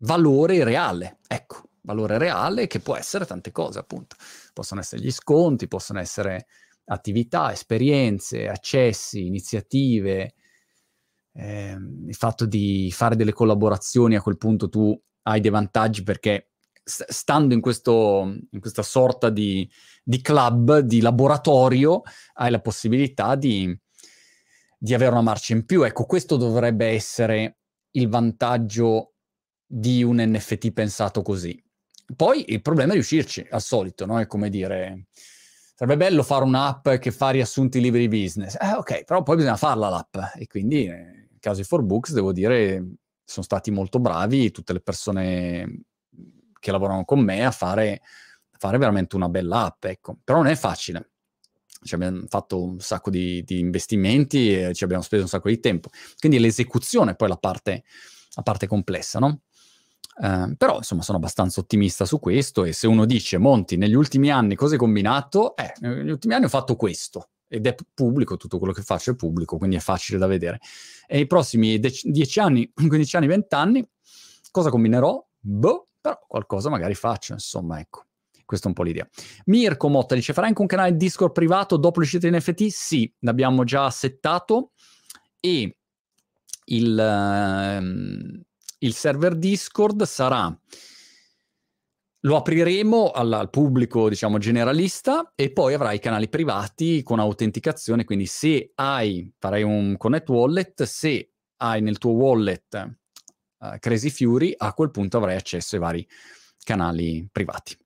valore 0.04 0.64
reale. 0.64 1.18
Ecco, 1.28 1.70
valore 1.82 2.20
reale 2.20 2.68
che 2.68 2.80
può 2.80 2.96
essere 2.96 3.26
tante 3.26 3.52
cose, 3.52 3.80
appunto. 3.80 4.16
Possono 4.54 4.82
essere 4.82 5.02
gli 5.02 5.12
sconti, 5.12 5.68
possono 5.68 6.00
essere 6.00 6.46
attività, 6.86 7.52
esperienze, 7.52 8.48
accessi, 8.48 9.26
iniziative. 9.26 10.36
Eh, 11.34 11.76
il 12.06 12.16
fatto 12.16 12.46
di 12.46 12.92
fare 12.92 13.16
delle 13.16 13.34
collaborazioni 13.34 14.16
a 14.16 14.22
quel 14.22 14.38
punto 14.38 14.70
tu 14.70 14.96
hai 15.24 15.40
dei 15.42 15.52
vantaggi 15.52 16.04
perché 16.04 16.49
stando 16.90 17.54
in, 17.54 17.62
questo, 17.62 18.36
in 18.52 18.60
questa 18.60 18.84
sorta 18.84 19.30
di, 19.30 19.70
di, 20.04 20.22
club, 20.22 20.80
di 20.80 21.02
laboratorio, 21.02 22.02
hai 22.34 22.52
la 22.52 22.60
possibilità 22.60 23.36
di, 23.36 23.78
di 24.78 24.94
avere 24.94 25.12
una 25.12 25.22
marcia 25.22 25.54
in 25.54 25.66
più. 25.66 25.84
Ecco, 25.84 26.06
questo 26.06 26.36
dovrebbe 26.36 26.88
essere 26.88 27.58
il 27.92 28.08
vantaggio 28.08 29.14
di 29.66 30.04
un 30.04 30.18
NFT 30.20 30.72
pensato 30.72 31.22
così. 31.22 31.62
Poi 32.16 32.46
il 32.48 32.62
problema 32.62 32.92
è 32.92 32.96
riuscirci, 32.96 33.46
al 33.52 33.62
solito, 33.62 34.06
no? 34.06 34.20
È 34.20 34.26
come 34.26 34.50
dire, 34.50 35.06
sarebbe 35.76 35.98
bello 36.06 36.24
fare 36.24 36.44
un'app 36.44 36.90
che 36.90 37.12
fa 37.12 37.30
riassunti 37.30 37.80
libri 37.80 38.08
business. 38.08 38.58
Eh, 38.60 38.74
ok, 38.74 39.04
però 39.04 39.22
poi 39.22 39.36
bisogna 39.36 39.58
farla 39.58 39.90
l'app. 39.90 40.16
E 40.38 40.48
quindi, 40.48 40.88
nel 40.88 41.38
caso 41.40 41.62
di 41.62 41.68
4Books, 41.68 42.12
devo 42.12 42.32
dire, 42.32 42.84
sono 43.24 43.46
stati 43.46 43.70
molto 43.70 44.00
bravi 44.00 44.50
tutte 44.50 44.74
le 44.74 44.82
persone 44.82 45.84
che 46.60 46.72
lavorano 46.72 47.06
con 47.06 47.20
me 47.20 47.46
a 47.46 47.52
fare, 47.52 48.02
fare 48.58 48.78
veramente 48.78 49.16
una 49.16 49.30
bella 49.30 49.66
app, 49.66 49.86
ecco. 49.86 50.18
Però 50.24 50.40
non 50.40 50.48
è 50.48 50.56
facile. 50.56 51.10
Ci 51.82 51.96
abbiamo 51.96 52.24
fatto 52.28 52.62
un 52.62 52.80
sacco 52.80 53.10
di, 53.10 53.42
di 53.44 53.60
investimenti 53.60 54.54
e 54.54 54.74
ci 54.74 54.84
abbiamo 54.84 55.02
speso 55.02 55.24
un 55.24 55.30
sacco 55.30 55.50
di 55.50 55.60
tempo. 55.60 55.90
Quindi 56.20 56.40
l'esecuzione 56.40 57.12
è 57.12 57.16
poi 57.16 57.30
la 57.30 57.38
parte 57.38 57.84
la 58.36 58.42
parte 58.42 58.68
complessa, 58.68 59.20
no? 59.20 59.42
Uh, 60.16 60.54
però 60.58 60.78
insomma 60.78 61.02
sono 61.02 61.18
abbastanza 61.18 61.62
ottimista 61.62 62.04
su 62.04 62.20
questo 62.20 62.66
e 62.66 62.74
se 62.74 62.88
uno 62.88 63.06
dice 63.06 63.38
Monti 63.38 63.78
negli 63.78 63.94
ultimi 63.94 64.30
anni 64.30 64.56
cosa 64.56 64.74
hai 64.74 64.80
combinato? 64.80 65.56
Eh, 65.56 65.72
negli 65.80 66.10
ultimi 66.10 66.34
anni 66.34 66.44
ho 66.46 66.50
fatto 66.50 66.76
questo 66.76 67.30
ed 67.48 67.66
è 67.66 67.74
pubblico, 67.94 68.36
tutto 68.36 68.58
quello 68.58 68.74
che 68.74 68.82
faccio 68.82 69.12
è 69.12 69.16
pubblico, 69.16 69.58
quindi 69.58 69.78
è 69.78 69.80
facile 69.80 70.20
da 70.20 70.28
vedere. 70.28 70.60
E 71.08 71.16
nei 71.16 71.28
prossimi 71.28 71.80
10 71.80 72.40
anni, 72.40 72.70
15 72.76 73.16
anni, 73.16 73.28
20 73.28 73.56
anni, 73.56 73.90
cosa 74.52 74.70
combinerò? 74.70 75.26
Boh, 75.40 75.88
però 76.02 76.20
qualcosa 76.28 76.70
magari 76.70 76.96
faccio, 76.96 77.34
insomma, 77.34 77.80
ecco. 77.80 78.06
Questa 78.46 78.66
è 78.66 78.70
un 78.70 78.76
po' 78.76 78.84
l'idea. 78.84 79.08
Mirko 79.46 79.90
Motta 79.90 80.16
dice, 80.16 80.34
farai 80.34 80.50
anche 80.50 80.62
un 80.62 80.68
canale 80.68 80.96
Discord 80.96 81.34
privato 81.34 81.78
dopo 81.78 82.00
l'uscita 82.00 82.28
di 82.28 82.36
NFT? 82.36 82.68
Sì, 82.70 83.14
l'abbiamo 83.20 83.64
già 83.64 83.88
settato 83.92 84.72
e 85.40 85.78
il, 86.66 87.80
uh, 87.80 88.44
il 88.80 88.94
server 88.94 89.36
Discord 89.36 90.02
sarà 90.04 90.60
lo 92.22 92.36
apriremo 92.36 93.12
al, 93.12 93.32
al, 93.32 93.50
pubblico, 93.50 94.10
diciamo, 94.10 94.40
generalista 94.40 95.32
e 95.36 95.54
poi 95.54 95.74
avrai 95.74 95.98
i 95.98 96.00
canali 96.00 96.28
privati 96.28 97.02
con 97.04 97.20
autenticazione, 97.20 98.04
quindi 98.04 98.26
se 98.26 98.72
hai, 98.76 99.32
farai 99.38 99.64
un 99.64 99.96
connect 99.96 100.28
wallet, 100.30 100.84
se 100.84 101.32
hai 101.58 101.82
nel 101.82 101.98
tuo 101.98 102.12
wallet 102.12 102.99
uh, 103.60 103.78
Crazy 103.80 104.10
Fury, 104.10 104.54
a 104.58 104.74
quel 104.74 104.92
punto 104.92 105.18
avrai 105.18 105.36
accesso 105.36 105.76
ai 105.76 105.82
vari 105.82 106.08
canali 106.64 107.28
privati. 107.32 107.78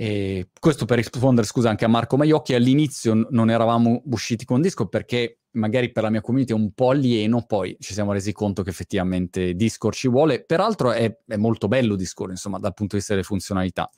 E 0.00 0.50
questo 0.60 0.84
per 0.84 0.98
rispondere, 0.98 1.44
scusa, 1.44 1.70
anche 1.70 1.84
a 1.84 1.88
Marco 1.88 2.16
Maiocchi, 2.16 2.54
all'inizio 2.54 3.26
non 3.30 3.50
eravamo 3.50 4.02
usciti 4.06 4.44
con 4.44 4.60
Discord 4.60 4.90
perché 4.90 5.40
magari 5.52 5.90
per 5.90 6.04
la 6.04 6.10
mia 6.10 6.20
community 6.20 6.52
è 6.52 6.54
un 6.54 6.72
po' 6.72 6.90
alieno, 6.90 7.44
poi 7.44 7.76
ci 7.80 7.94
siamo 7.94 8.12
resi 8.12 8.32
conto 8.32 8.62
che 8.62 8.70
effettivamente 8.70 9.54
Discord 9.54 9.94
ci 9.94 10.06
vuole. 10.06 10.44
Peraltro 10.44 10.92
è, 10.92 11.18
è 11.26 11.36
molto 11.36 11.66
bello 11.66 11.96
Discord, 11.96 12.30
insomma, 12.30 12.60
dal 12.60 12.74
punto 12.74 12.92
di 12.92 12.98
vista 12.98 13.14
delle 13.14 13.26
funzionalità. 13.26 13.90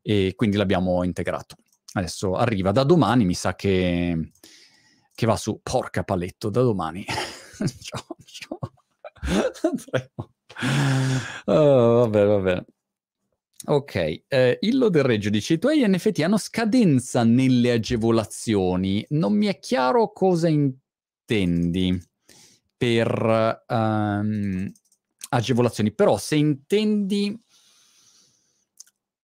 E 0.00 0.32
quindi 0.34 0.56
l'abbiamo 0.56 1.04
integrato. 1.04 1.56
Adesso 1.92 2.32
arriva 2.32 2.72
da 2.72 2.84
domani, 2.84 3.26
mi 3.26 3.34
sa 3.34 3.54
che, 3.54 4.30
che 5.14 5.26
va 5.26 5.36
su. 5.36 5.60
Porca 5.62 6.04
paletto, 6.04 6.48
da 6.48 6.62
domani. 6.62 7.04
ciao, 7.82 8.16
ciao. 8.24 8.58
Oh, 11.46 11.98
va 12.00 12.08
bene, 12.08 12.26
va 12.26 12.38
bene. 12.38 12.64
Ok, 13.66 14.22
eh, 14.28 14.58
Illo 14.60 14.88
del 14.88 15.02
Reggio 15.02 15.30
dice: 15.30 15.54
I 15.54 15.58
tuoi 15.58 15.86
NFT 15.86 16.20
hanno 16.20 16.38
scadenza 16.38 17.24
nelle 17.24 17.72
agevolazioni. 17.72 19.04
Non 19.10 19.34
mi 19.34 19.46
è 19.46 19.58
chiaro 19.58 20.12
cosa 20.12 20.48
intendi 20.48 22.00
per 22.76 23.64
um, 23.66 24.72
agevolazioni, 25.30 25.92
però 25.92 26.16
se 26.16 26.36
intendi 26.36 27.36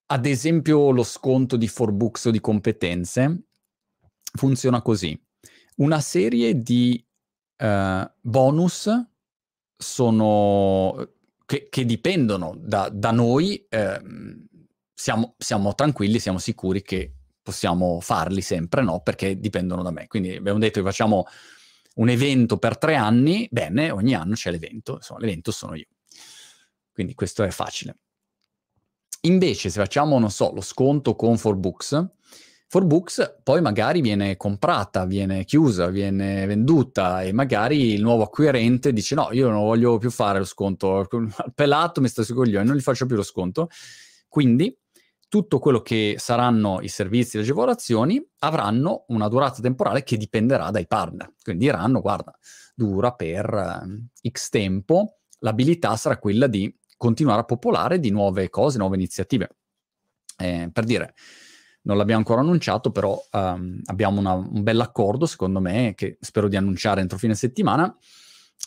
ad 0.07 0.27
esempio 0.27 0.91
lo 0.91 1.03
sconto 1.03 1.57
di 1.57 1.69
forbooks 1.69 2.27
o 2.27 2.31
di 2.31 2.41
competenze, 2.41 3.45
funziona 4.37 4.83
così. 4.83 5.19
Una 5.77 6.01
serie 6.01 6.61
di 6.61 7.05
uh, 7.59 8.11
bonus 8.21 8.91
sono 9.77 11.15
che, 11.47 11.69
che 11.69 11.85
dipendono 11.85 12.55
da, 12.59 12.89
da 12.93 13.11
noi, 13.11 13.67
eh, 13.69 14.01
siamo, 14.93 15.35
siamo, 15.39 15.75
tranquilli, 15.75 16.19
siamo 16.19 16.39
sicuri 16.39 16.83
che 16.83 17.13
possiamo 17.43 18.01
farli 18.01 18.41
sempre, 18.41 18.83
no? 18.83 19.01
Perché 19.01 19.39
dipendono 19.39 19.83
da 19.83 19.91
me. 19.91 20.07
Quindi 20.07 20.35
abbiamo 20.35 20.59
detto 20.59 20.81
che 20.81 20.87
facciamo 20.87 21.27
un 21.97 22.09
evento 22.09 22.59
per 22.59 22.79
tre 22.79 22.97
anni, 22.97 23.47
bene, 23.51 23.91
ogni 23.91 24.15
anno 24.15 24.35
c'è 24.35 24.51
l'evento, 24.51 24.95
insomma, 24.95 25.21
l'evento 25.21 25.51
sono 25.51 25.75
io. 25.75 25.87
Quindi 26.93 27.15
questo 27.15 27.43
è 27.43 27.51
facile. 27.51 27.99
Invece, 29.23 29.71
se 29.71 29.81
facciamo, 29.81 30.19
non 30.19 30.31
so, 30.31 30.53
lo 30.53 30.61
sconto 30.61 31.15
con 31.15 31.35
4Books, 31.35 32.07
4Books 32.75 33.37
poi 33.45 33.61
magari 33.61 34.01
viene 34.01 34.37
comprata, 34.37 35.05
viene 35.05 35.45
chiusa, 35.45 35.87
viene 35.91 36.45
venduta 36.47 37.23
e 37.23 37.33
magari 37.33 37.93
il 37.93 38.03
nuovo 38.03 38.25
acquirente 38.25 38.93
dice 38.93 39.15
no, 39.15 39.29
io 39.31 39.49
non 39.49 39.61
voglio 39.61 39.99
più 39.99 40.11
fare 40.11 40.41
lo 40.41 40.45
sconto, 40.45 41.07
pelato 41.55 42.01
mi 42.01 42.09
sto 42.09 42.25
sui 42.25 42.35
coglioni, 42.35 42.67
non 42.67 42.75
gli 42.75 42.81
faccio 42.81 43.07
più 43.07 43.15
lo 43.15 43.23
sconto. 43.23 43.69
Quindi 44.29 44.77
tutto 45.29 45.61
quello 45.61 45.83
che 45.83 46.17
saranno 46.19 46.81
i 46.81 46.89
servizi 46.89 47.37
le 47.37 47.45
agevolazioni 47.45 48.25
avranno 48.39 49.05
una 49.09 49.29
durata 49.29 49.61
temporale 49.61 50.03
che 50.03 50.17
dipenderà 50.17 50.71
dai 50.71 50.89
partner. 50.89 51.33
Quindi 51.43 51.67
diranno, 51.67 52.01
guarda, 52.01 52.37
dura 52.75 53.13
per 53.13 53.85
uh, 53.85 54.29
X 54.29 54.49
tempo, 54.49 55.19
l'abilità 55.41 55.95
sarà 55.97 56.19
quella 56.19 56.49
di 56.49 56.73
continuare 56.97 57.43
a 57.43 57.45
popolare 57.45 58.01
di 58.01 58.11
nuove 58.11 58.49
cose, 58.49 58.79
nuove 58.79 58.97
iniziative. 58.97 59.57
Eh, 60.37 60.71
per 60.73 60.85
dire, 60.85 61.15
non 61.85 61.97
l'abbiamo 61.97 62.21
ancora 62.21 62.41
annunciato, 62.41 62.91
però 62.91 63.23
um, 63.33 63.81
abbiamo 63.87 64.21
una, 64.21 64.33
un 64.33 64.63
bell'accordo, 64.63 65.27
secondo 65.27 65.61
me, 65.61 65.95
che 65.95 66.19
spero 66.21 66.49
di 66.49 66.57
annunciare 66.57 67.01
entro 67.01 67.19
fine 67.19 67.35
settimana, 67.35 67.95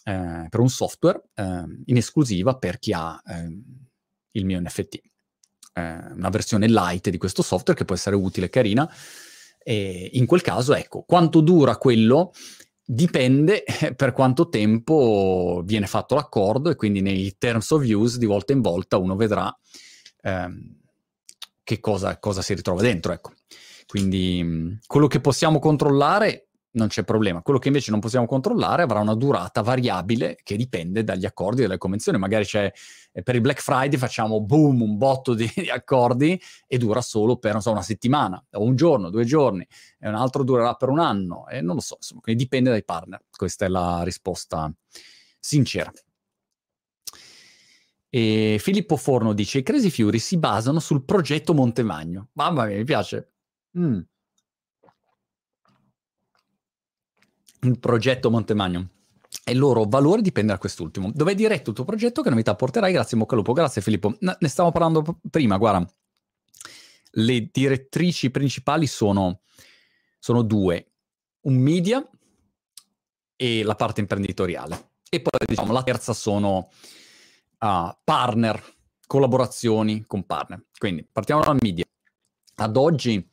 eh, 0.04 0.48
per 0.50 0.60
un 0.60 0.70
software 0.70 1.24
eh, 1.34 1.64
in 1.86 1.98
esclusiva 1.98 2.56
per 2.56 2.80
chi 2.80 2.94
ha 2.94 3.22
eh, 3.26 3.62
il 4.32 4.46
mio 4.46 4.60
NFT. 4.60 4.96
Eh, 5.74 5.98
una 6.14 6.30
versione 6.30 6.68
light 6.68 7.10
di 7.10 7.18
questo 7.18 7.42
software 7.42 7.78
che 7.78 7.86
può 7.86 7.96
essere 7.96 8.16
utile 8.16 8.50
carina. 8.50 8.90
E 9.60 10.12
in 10.14 10.26
quel 10.26 10.42
caso, 10.42 10.74
ecco, 10.74 11.04
quanto 11.04 11.42
dura 11.42 11.78
quello 11.78 12.32
dipende 12.90 13.64
per 13.98 14.14
quanto 14.14 14.48
tempo 14.48 15.62
viene 15.66 15.88
fatto 15.88 16.16
l'accordo 16.16 16.70
e 16.70 16.76
quindi 16.76 17.02
nei 17.02 17.36
terms 17.38 17.72
of 17.72 17.84
use 17.84 18.18
di 18.18 18.26
volta 18.26 18.54
in 18.54 18.62
volta 18.62 18.98
uno 18.98 19.18
vedrà 19.18 19.54
ehm, 20.22 20.77
che 21.68 21.82
cosa, 21.82 22.18
cosa 22.18 22.42
si 22.42 22.54
ritrova 22.54 22.82
dentro, 22.82 23.12
ecco. 23.12 23.34
Quindi 23.86 24.80
quello 24.88 25.08
che 25.08 25.20
possiamo 25.20 25.60
controllare 25.60 26.48
non 26.72 26.88
c'è 26.88 27.04
problema. 27.04 27.42
Quello 27.42 27.60
che 27.60 27.68
invece 27.68 27.92
non 27.92 28.00
possiamo 28.00 28.26
controllare 28.26 28.84
avrà 28.84 29.02
una 29.02 29.16
durata 29.16 29.62
variabile 29.62 30.38
che 30.44 30.56
dipende 30.56 31.04
dagli 31.04 31.26
accordi 31.26 31.62
delle 31.62 31.78
convenzioni. 31.78 32.18
Magari 32.18 32.46
c'è 32.46 32.72
eh, 33.12 33.22
per 33.22 33.36
il 33.36 33.42
Black 33.42 33.60
Friday 33.60 34.00
facciamo 34.00 34.40
boom, 34.40 34.82
un 34.82 34.98
botto 34.98 35.34
di, 35.34 35.52
di 35.54 35.70
accordi 35.70 36.42
e 36.68 36.78
dura 36.78 37.02
solo 37.02 37.36
per 37.36 37.60
so, 37.60 37.72
una 37.72 37.82
settimana, 37.82 38.42
o 38.52 38.64
un 38.64 38.78
giorno, 38.78 39.10
due 39.10 39.26
giorni, 39.26 39.68
e 40.00 40.08
un 40.08 40.16
altro 40.16 40.46
durerà 40.46 40.74
per 40.76 40.88
un 40.88 41.00
anno, 41.00 41.50
e 41.50 41.60
non 41.60 41.76
lo 41.76 41.82
so, 41.82 41.96
insomma, 41.96 42.22
quindi 42.22 42.44
dipende 42.44 42.70
dai 42.70 42.86
partner. 42.86 43.26
Questa 43.30 43.66
è 43.66 43.68
la 43.68 44.04
risposta 44.04 44.72
sincera. 45.38 45.92
E 48.10 48.58
Filippo 48.60 48.96
Forno 48.96 49.34
dice: 49.34 49.60
I 49.60 49.64
Crazy 49.64 49.90
Fury 49.90 50.20
si 50.20 50.38
basano 50.38 50.80
sul 50.80 51.04
progetto 51.04 51.54
Montemagno. 51.54 52.30
Mamma 52.34 52.66
mia, 52.66 52.78
mi 52.78 52.84
piace. 52.84 53.34
Mm. 53.78 54.00
Il 57.62 57.80
progetto 57.80 58.30
Montemagno. 58.30 58.90
E 59.44 59.52
il 59.52 59.58
loro 59.58 59.84
valore 59.86 60.22
dipende 60.22 60.54
da 60.54 60.58
quest'ultimo. 60.58 61.12
Dove 61.14 61.34
è 61.34 61.36
diretto 61.36 61.72
il 61.72 61.76
tuo 61.76 61.86
progetto? 61.86 62.22
Che 62.22 62.30
novità 62.30 62.56
porterai? 62.56 62.94
Grazie, 62.94 63.18
Moccalupo. 63.18 63.54
Grazie, 63.54 63.82
Filippo. 63.82 64.16
ne 64.20 64.48
stavamo 64.48 64.74
parlando 64.74 65.20
prima. 65.30 65.58
Guarda, 65.58 65.90
le 67.12 67.50
direttrici 67.52 68.32
principali 68.32 68.88
sono, 68.88 69.42
sono 70.18 70.44
due: 70.44 70.92
un 71.42 71.56
media 71.56 72.08
e 73.36 73.64
la 73.64 73.76
parte 73.76 74.00
imprenditoriale. 74.00 74.92
E 75.10 75.22
poi, 75.22 75.46
diciamo, 75.46 75.74
la 75.74 75.84
terza 75.84 76.14
sono 76.14 76.70
uh, 77.60 77.96
partner, 78.04 78.62
collaborazioni 79.06 80.06
con 80.06 80.26
partner. 80.26 80.66
Quindi 80.78 81.08
partiamo 81.12 81.42
dalla 81.42 81.58
media. 81.60 81.86
Ad 82.60 82.76
oggi, 82.76 83.26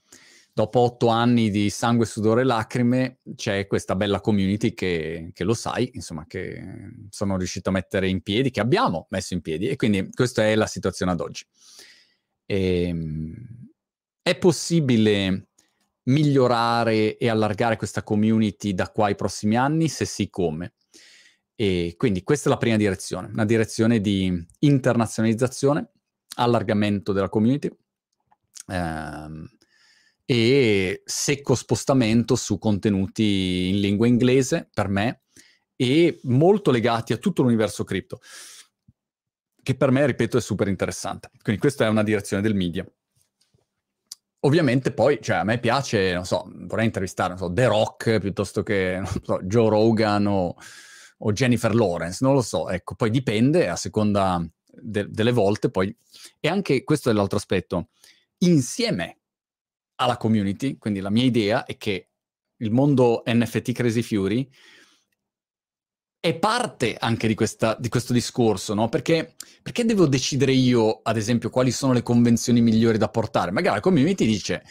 dopo 0.53 0.81
otto 0.81 1.09
anni 1.09 1.51
di 1.51 1.71
sangue, 1.71 2.07
sudore 2.07 2.43
e 2.43 2.45
lacrime, 2.45 3.19
c'è 3.35 3.67
questa 3.67 3.97
bella 3.97 4.21
community 4.21 4.75
che, 4.75 5.31
che, 5.33 5.45
lo 5.45 5.55
sai, 5.55 5.91
insomma, 5.95 6.27
che 6.27 6.63
sono 7.11 7.37
riuscito 7.37 7.71
a 7.71 7.73
mettere 7.73 8.09
in 8.09 8.23
piedi, 8.23 8.51
che 8.51 8.61
abbiamo 8.61 9.07
messo 9.11 9.35
in 9.35 9.41
piedi. 9.41 9.69
E 9.69 9.77
quindi 9.77 10.11
questa 10.11 10.45
è 10.45 10.55
la 10.55 10.67
situazione 10.67 11.13
ad 11.13 11.21
oggi. 11.21 11.47
E, 12.47 12.83
ehm, 12.89 13.35
è 14.23 14.37
possibile 14.39 15.49
migliorare 16.05 17.17
e 17.17 17.29
allargare 17.29 17.77
questa 17.77 18.03
community 18.03 18.75
da 18.75 18.91
qua 18.91 19.07
ai 19.07 19.15
prossimi 19.15 19.57
anni? 19.57 19.89
Se 19.89 20.05
sì, 20.05 20.29
come? 20.31 20.75
E 21.57 21.95
quindi 21.97 22.23
questa 22.23 22.49
è 22.49 22.53
la 22.53 22.59
prima 22.59 22.77
direzione, 22.77 23.29
una 23.29 23.45
direzione 23.45 24.01
di 24.01 24.45
internazionalizzazione, 24.61 25.91
allargamento 26.37 27.13
della 27.13 27.29
community 27.29 27.71
ehm, 28.67 29.49
e 30.25 31.03
secco 31.05 31.55
spostamento 31.55 32.35
su 32.35 32.59
contenuti 32.59 33.69
in 33.69 33.81
lingua 33.81 34.07
inglese 34.07 34.69
per 34.73 34.89
me 34.89 35.23
e 35.77 36.21
molto 36.25 36.71
legati 36.71 37.13
a 37.13 37.19
tutto 37.19 37.43
l'universo 37.43 37.85
cripto, 37.85 38.21
che 39.63 39.77
per 39.77 39.91
me, 39.91 40.07
ripeto, 40.07 40.37
è 40.37 40.41
super 40.41 40.69
interessante. 40.69 41.31
Quindi 41.43 41.61
questa 41.61 41.85
è 41.85 41.89
una 41.89 42.03
direzione 42.03 42.43
del 42.43 42.55
media. 42.55 42.87
Ovviamente 44.41 44.93
poi, 44.93 45.21
cioè, 45.23 45.37
a 45.37 45.45
me 45.45 45.59
piace, 45.59 46.13
non 46.13 46.27
so, 46.27 46.45
vorrei 46.67 46.85
intervistare, 46.85 47.31
non 47.31 47.39
so, 47.39 47.53
The 47.53 47.67
Rock 47.67 48.19
piuttosto 48.19 48.63
che, 48.63 49.01
so, 49.23 49.41
Joe 49.43 49.69
Rogan 49.69 50.27
o 50.27 50.55
o 51.27 51.33
Jennifer 51.33 51.75
Lawrence, 51.75 52.19
non 52.21 52.35
lo 52.35 52.43
so, 52.43 52.69
ecco, 52.69 52.95
poi 52.95 53.11
dipende 53.11 53.69
a 53.69 53.77
seconda 53.77 54.47
de- 54.67 55.09
delle 55.09 55.33
volte, 55.33 55.71
poi, 55.71 55.95
e 56.39 56.49
anche 56.49 56.85
questo 56.85 57.11
è 57.11 57.13
l'altro 57.13 57.39
aspetto, 57.39 57.89
insieme 58.39 59.19
alla 59.97 60.17
community, 60.17 60.77
quindi 60.77 61.01
la 61.01 61.11
mia 61.11 61.25
idea 61.25 61.65
è 61.65 61.77
che 61.77 62.11
il 62.59 62.71
mondo 62.71 63.23
NFT 63.27 63.73
Crazy 63.73 64.03
Fury 64.03 64.49
è 66.21 66.35
parte 66.39 66.97
anche 66.99 67.27
di, 67.27 67.35
questa, 67.35 67.77
di 67.79 67.89
questo 67.89 68.13
discorso, 68.13 68.75
no? 68.75 68.89
Perché, 68.89 69.35
perché, 69.63 69.85
devo 69.85 70.07
decidere 70.07 70.53
io, 70.53 71.01
ad 71.03 71.17
esempio, 71.17 71.51
quali 71.51 71.71
sono 71.71 71.93
le 71.93 72.03
convenzioni 72.03 72.61
migliori 72.61 72.97
da 72.99 73.09
portare? 73.09 73.51
Magari 73.51 73.77
la 73.77 73.83
community 73.83 74.25
dice, 74.27 74.63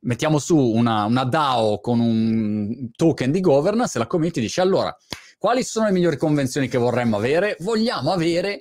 mettiamo 0.00 0.38
su 0.38 0.56
una, 0.56 1.04
una 1.04 1.24
DAO 1.24 1.80
con 1.80 1.98
un 1.98 2.90
token 2.94 3.32
di 3.32 3.40
governance 3.40 3.96
e 3.96 4.00
la 4.00 4.06
community 4.06 4.40
dice, 4.40 4.60
allora, 4.60 4.96
quali 5.40 5.64
sono 5.64 5.86
le 5.86 5.92
migliori 5.92 6.18
convenzioni 6.18 6.68
che 6.68 6.76
vorremmo 6.76 7.16
avere? 7.16 7.56
Vogliamo 7.60 8.12
avere 8.12 8.60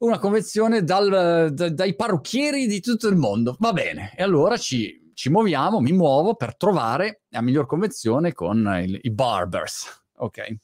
una 0.00 0.18
convenzione 0.18 0.84
dal, 0.84 1.48
da, 1.54 1.70
dai 1.70 1.96
parrucchieri 1.96 2.66
di 2.66 2.80
tutto 2.80 3.08
il 3.08 3.16
mondo. 3.16 3.56
Va 3.58 3.72
bene, 3.72 4.12
e 4.14 4.22
allora 4.22 4.58
ci, 4.58 5.10
ci 5.14 5.30
muoviamo, 5.30 5.80
mi 5.80 5.92
muovo 5.92 6.34
per 6.34 6.54
trovare 6.54 7.22
la 7.30 7.40
miglior 7.40 7.64
convenzione 7.64 8.34
con 8.34 8.78
il, 8.84 8.98
i 9.00 9.10
barbers, 9.10 10.04
ok? 10.18 10.56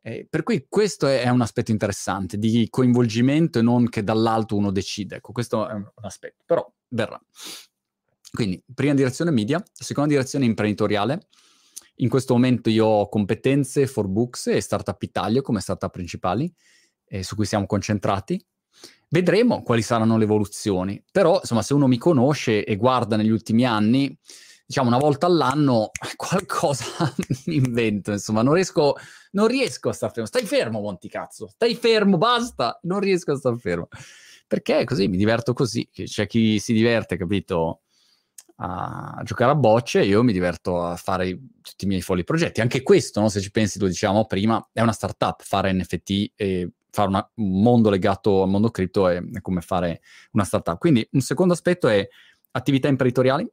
Eh, 0.00 0.26
per 0.30 0.42
cui 0.44 0.64
questo 0.66 1.06
è, 1.08 1.20
è, 1.20 1.28
un 1.28 1.42
aspetto 1.42 1.70
interessante 1.70 2.38
di 2.38 2.68
coinvolgimento 2.70 3.58
e 3.58 3.62
non 3.62 3.86
che 3.90 4.02
dall'alto 4.02 4.56
uno 4.56 4.70
decide. 4.70 5.16
Ecco, 5.16 5.32
questo 5.32 5.68
è 5.68 5.74
un 5.74 5.90
aspetto, 5.96 6.42
però 6.46 6.66
verrà. 6.88 7.20
Quindi, 8.32 8.62
prima 8.74 8.94
direzione 8.94 9.30
media, 9.30 9.62
seconda 9.74 10.08
direzione 10.08 10.46
imprenditoriale. 10.46 11.26
In 11.96 12.08
questo 12.08 12.34
momento 12.34 12.68
io 12.68 12.86
ho 12.86 13.08
competenze 13.08 13.86
for 13.86 14.06
books 14.06 14.48
e 14.48 14.60
Startup 14.60 15.00
Italia 15.02 15.40
come 15.40 15.60
startup 15.60 15.90
principali, 15.90 16.52
eh, 17.06 17.22
su 17.22 17.34
cui 17.36 17.46
siamo 17.46 17.66
concentrati. 17.66 18.44
Vedremo 19.08 19.62
quali 19.62 19.82
saranno 19.82 20.18
le 20.18 20.24
evoluzioni, 20.24 21.02
però 21.10 21.38
insomma 21.40 21.62
se 21.62 21.72
uno 21.72 21.86
mi 21.86 21.96
conosce 21.96 22.64
e 22.64 22.76
guarda 22.76 23.16
negli 23.16 23.30
ultimi 23.30 23.64
anni, 23.64 24.14
diciamo 24.66 24.88
una 24.88 24.98
volta 24.98 25.26
all'anno 25.26 25.90
qualcosa 26.16 26.84
mi 27.46 27.56
invento, 27.56 28.10
insomma, 28.10 28.42
non 28.42 28.54
riesco, 28.54 28.96
non 29.32 29.46
riesco 29.46 29.88
a 29.88 29.92
stare 29.92 30.12
fermo. 30.12 30.26
Stai 30.26 30.44
fermo, 30.44 30.80
Monti 30.80 31.08
cazzo, 31.08 31.46
stai 31.48 31.76
fermo, 31.76 32.18
basta, 32.18 32.78
non 32.82 33.00
riesco 33.00 33.32
a 33.32 33.36
stare 33.36 33.56
fermo. 33.56 33.88
Perché 34.46 34.84
così 34.84 35.08
mi 35.08 35.16
diverto 35.16 35.52
così, 35.54 35.88
c'è 35.90 36.26
chi 36.26 36.58
si 36.58 36.72
diverte, 36.72 37.16
capito, 37.16 37.82
a 38.56 39.20
giocare 39.24 39.52
a 39.52 39.54
bocce, 39.54 40.02
io 40.02 40.22
mi 40.22 40.32
diverto 40.32 40.82
a 40.82 40.96
fare 40.96 41.38
tutti 41.60 41.84
i 41.84 41.88
miei 41.88 42.00
folli 42.00 42.24
progetti. 42.24 42.60
Anche 42.60 42.82
questo, 42.82 43.20
no, 43.20 43.28
se 43.28 43.40
ci 43.40 43.50
pensi, 43.50 43.78
lo 43.78 43.86
dicevamo 43.86 44.26
prima, 44.26 44.66
è 44.72 44.80
una 44.80 44.92
startup, 44.92 45.42
fare 45.42 45.72
NFT 45.72 46.32
e 46.34 46.70
fare 46.90 47.08
una, 47.08 47.30
un 47.34 47.62
mondo 47.62 47.90
legato 47.90 48.42
al 48.42 48.48
mondo 48.48 48.70
cripto 48.70 49.08
è, 49.08 49.22
è 49.22 49.40
come 49.42 49.60
fare 49.60 50.00
una 50.32 50.44
startup. 50.44 50.78
Quindi 50.78 51.06
un 51.12 51.20
secondo 51.20 51.52
aspetto 51.52 51.88
è 51.88 52.06
attività 52.52 52.88
imprenditoriali, 52.88 53.46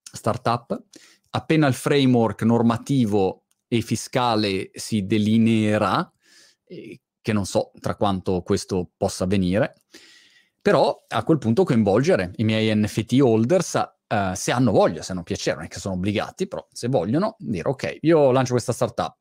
startup, 0.00 0.82
appena 1.30 1.66
il 1.66 1.74
framework 1.74 2.42
normativo 2.42 3.44
e 3.68 3.82
fiscale 3.82 4.70
si 4.72 5.04
delineerà, 5.04 6.10
che 6.64 7.32
non 7.32 7.44
so 7.44 7.70
tra 7.80 7.96
quanto 7.96 8.40
questo 8.40 8.90
possa 8.96 9.24
avvenire, 9.24 9.82
però 10.60 11.04
a 11.08 11.22
quel 11.24 11.38
punto 11.38 11.64
coinvolgere 11.64 12.32
i 12.36 12.44
miei 12.44 12.74
NFT 12.74 13.18
holders 13.20 13.80
uh, 14.12 14.34
se 14.34 14.52
hanno 14.52 14.72
voglia, 14.72 15.02
se 15.02 15.12
hanno 15.12 15.22
piacere, 15.22 15.56
non 15.56 15.64
è 15.64 15.68
che 15.68 15.78
sono 15.78 15.94
obbligati, 15.94 16.46
però 16.46 16.66
se 16.70 16.88
vogliono, 16.88 17.36
dire 17.38 17.68
ok, 17.68 17.98
io 18.02 18.30
lancio 18.30 18.52
questa 18.52 18.72
startup, 18.72 19.16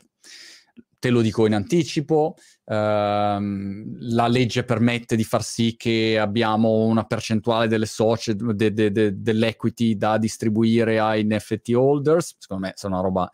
te 1.00 1.10
lo 1.10 1.22
dico 1.22 1.48
in 1.48 1.56
anticipo, 1.56 2.36
ehm, 2.66 3.98
la 4.14 4.28
legge 4.28 4.64
permette 4.64 5.16
di 5.16 5.24
far 5.24 5.44
sì 5.44 5.76
che 5.76 6.20
abbiamo 6.20 6.84
una 6.86 7.06
percentuale 7.06 7.68
delle 7.68 7.88
socie, 7.88 8.36
de, 8.36 8.72
de, 8.72 8.92
de, 8.92 9.20
dell'equity 9.20 9.96
da 9.96 10.20
distribuire 10.20 11.00
ai 11.00 11.24
NFT 11.24 11.70
holders, 11.70 12.36
secondo 12.38 12.68
me 12.68 12.74
sarà 12.76 12.94
una 12.94 13.04
roba 13.04 13.32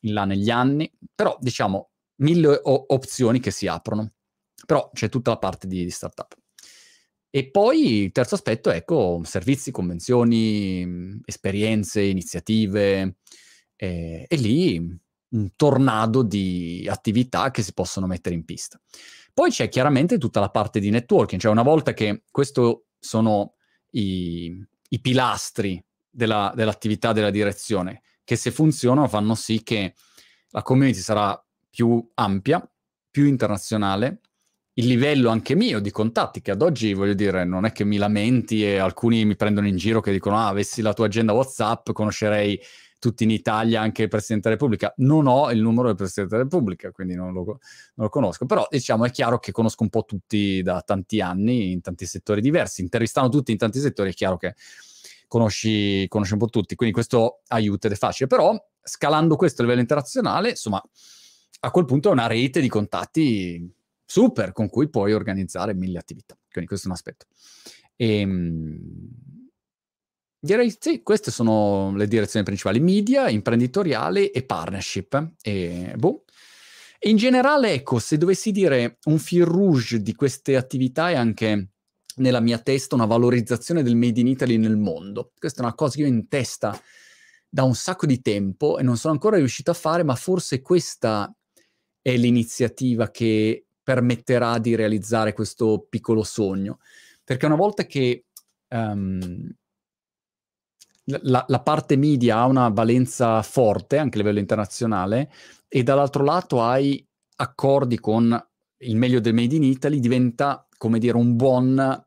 in 0.00 0.14
là 0.14 0.24
negli 0.24 0.48
anni, 0.48 0.90
però 1.14 1.36
diciamo 1.38 1.90
mille 2.22 2.60
o- 2.62 2.84
opzioni 2.88 3.40
che 3.40 3.50
si 3.50 3.66
aprono, 3.66 4.12
però 4.64 4.90
c'è 4.94 5.10
tutta 5.10 5.32
la 5.32 5.38
parte 5.38 5.66
di, 5.66 5.84
di 5.84 5.90
startup. 5.90 6.34
E 7.36 7.50
poi 7.50 8.04
il 8.04 8.12
terzo 8.12 8.34
aspetto, 8.34 8.70
ecco, 8.70 9.20
servizi, 9.22 9.70
convenzioni, 9.70 11.20
esperienze, 11.26 12.00
iniziative, 12.00 13.16
eh, 13.76 14.24
e 14.26 14.36
lì 14.36 14.78
un 15.28 15.50
tornado 15.54 16.22
di 16.22 16.86
attività 16.90 17.50
che 17.50 17.60
si 17.60 17.74
possono 17.74 18.06
mettere 18.06 18.34
in 18.34 18.46
pista. 18.46 18.80
Poi 19.34 19.50
c'è 19.50 19.68
chiaramente 19.68 20.16
tutta 20.16 20.40
la 20.40 20.48
parte 20.48 20.80
di 20.80 20.88
networking, 20.88 21.38
cioè 21.38 21.52
una 21.52 21.62
volta 21.62 21.92
che 21.92 22.22
questi 22.30 22.62
sono 22.98 23.56
i, 23.90 24.58
i 24.88 25.00
pilastri 25.02 25.84
della, 26.08 26.54
dell'attività 26.56 27.12
della 27.12 27.28
direzione, 27.28 28.00
che 28.24 28.36
se 28.36 28.50
funzionano 28.50 29.08
fanno 29.08 29.34
sì 29.34 29.62
che 29.62 29.92
la 30.52 30.62
community 30.62 31.00
sarà 31.00 31.38
più 31.68 32.02
ampia, 32.14 32.66
più 33.10 33.26
internazionale, 33.26 34.22
il 34.78 34.86
livello 34.86 35.30
anche 35.30 35.54
mio 35.54 35.80
di 35.80 35.90
contatti, 35.90 36.42
che 36.42 36.50
ad 36.50 36.60
oggi 36.60 36.92
voglio 36.92 37.14
dire, 37.14 37.44
non 37.44 37.64
è 37.64 37.72
che 37.72 37.84
mi 37.84 37.96
lamenti 37.96 38.62
e 38.62 38.76
alcuni 38.76 39.24
mi 39.24 39.36
prendono 39.36 39.66
in 39.66 39.76
giro 39.76 40.00
che 40.00 40.12
dicono: 40.12 40.36
Ah, 40.36 40.48
avessi 40.48 40.82
la 40.82 40.92
tua 40.92 41.06
agenda 41.06 41.32
WhatsApp, 41.32 41.92
conoscerei 41.92 42.60
tutti 42.98 43.24
in 43.24 43.30
Italia, 43.30 43.80
anche 43.80 44.02
il 44.02 44.08
Presidente 44.08 44.48
della 44.48 44.60
Repubblica. 44.60 44.92
Non 44.98 45.26
ho 45.26 45.50
il 45.50 45.60
numero 45.60 45.88
del 45.88 45.96
Presidente 45.96 46.36
della 46.36 46.48
Repubblica, 46.48 46.90
quindi 46.90 47.14
non 47.14 47.32
lo, 47.32 47.44
non 47.44 47.58
lo, 47.94 48.08
conosco. 48.10 48.44
Però 48.44 48.66
diciamo 48.68 49.06
è 49.06 49.10
chiaro 49.10 49.38
che 49.38 49.50
conosco 49.50 49.82
un 49.82 49.88
po' 49.88 50.04
tutti 50.04 50.60
da 50.62 50.82
tanti 50.82 51.22
anni, 51.22 51.72
in 51.72 51.80
tanti 51.80 52.04
settori 52.04 52.42
diversi. 52.42 52.82
Intervistando 52.82 53.30
tutti 53.30 53.52
in 53.52 53.58
tanti 53.58 53.80
settori 53.80 54.10
è 54.10 54.14
chiaro 54.14 54.36
che 54.36 54.54
conosci, 55.26 56.06
conosci 56.08 56.34
un 56.34 56.38
po' 56.38 56.48
tutti, 56.48 56.74
quindi 56.74 56.94
questo 56.94 57.40
aiuta 57.48 57.86
ed 57.86 57.94
è 57.94 57.96
facile. 57.96 58.28
Però 58.28 58.54
scalando 58.82 59.36
questo 59.36 59.62
a 59.62 59.64
livello 59.64 59.80
internazionale, 59.80 60.50
insomma, 60.50 60.82
a 61.60 61.70
quel 61.70 61.86
punto 61.86 62.10
è 62.10 62.12
una 62.12 62.26
rete 62.26 62.60
di 62.60 62.68
contatti 62.68 63.74
super 64.06 64.52
con 64.52 64.70
cui 64.70 64.88
puoi 64.88 65.12
organizzare 65.12 65.74
mille 65.74 65.98
attività. 65.98 66.38
Quindi 66.48 66.68
questo 66.68 66.86
è 66.86 66.90
un 66.90 66.96
aspetto. 66.96 67.26
E, 67.96 68.20
ehm, 68.20 68.80
Direi 70.46 70.72
sì, 70.78 71.02
queste 71.02 71.32
sono 71.32 71.92
le 71.96 72.06
direzioni 72.06 72.44
principali, 72.44 72.78
media, 72.78 73.28
imprenditoriale 73.28 74.30
e 74.30 74.44
partnership. 74.44 75.32
E, 75.42 75.92
boh. 75.96 76.22
in 77.00 77.16
generale, 77.16 77.72
ecco, 77.72 77.98
se 77.98 78.16
dovessi 78.16 78.52
dire 78.52 78.98
un 79.06 79.18
fil 79.18 79.44
rouge 79.44 80.02
di 80.02 80.14
queste 80.14 80.54
attività 80.54 81.10
è 81.10 81.14
anche 81.14 81.70
nella 82.16 82.38
mia 82.40 82.58
testa 82.58 82.94
una 82.94 83.06
valorizzazione 83.06 83.82
del 83.82 83.96
Made 83.96 84.20
in 84.20 84.28
Italy 84.28 84.56
nel 84.56 84.76
mondo. 84.76 85.32
Questa 85.36 85.62
è 85.62 85.64
una 85.64 85.74
cosa 85.74 85.96
che 85.96 86.02
io 86.02 86.06
ho 86.06 86.10
in 86.10 86.28
testa 86.28 86.80
da 87.48 87.64
un 87.64 87.74
sacco 87.74 88.06
di 88.06 88.20
tempo 88.20 88.78
e 88.78 88.84
non 88.84 88.96
sono 88.96 89.14
ancora 89.14 89.38
riuscito 89.38 89.72
a 89.72 89.74
fare, 89.74 90.04
ma 90.04 90.14
forse 90.14 90.62
questa 90.62 91.34
è 92.00 92.16
l'iniziativa 92.16 93.10
che 93.10 93.65
permetterà 93.86 94.58
di 94.58 94.74
realizzare 94.74 95.32
questo 95.32 95.86
piccolo 95.88 96.24
sogno. 96.24 96.80
Perché 97.22 97.46
una 97.46 97.54
volta 97.54 97.86
che 97.86 98.24
um, 98.70 99.48
la, 101.04 101.44
la, 101.46 101.62
parte 101.62 101.94
media 101.94 102.38
ha 102.38 102.46
una 102.46 102.68
valenza 102.68 103.40
forte 103.42 103.96
anche 103.98 104.16
a 104.16 104.22
livello 104.22 104.40
internazionale 104.40 105.30
e 105.68 105.84
dall'altro 105.84 106.24
lato 106.24 106.64
hai 106.64 107.06
accordi 107.36 108.00
con 108.00 108.48
il 108.78 108.96
meglio 108.96 109.20
del 109.20 109.34
Made 109.34 109.54
in 109.54 109.62
Italy, 109.62 110.00
diventa 110.00 110.66
come 110.76 110.98
dire 110.98 111.16
un 111.16 111.36
buon 111.36 112.04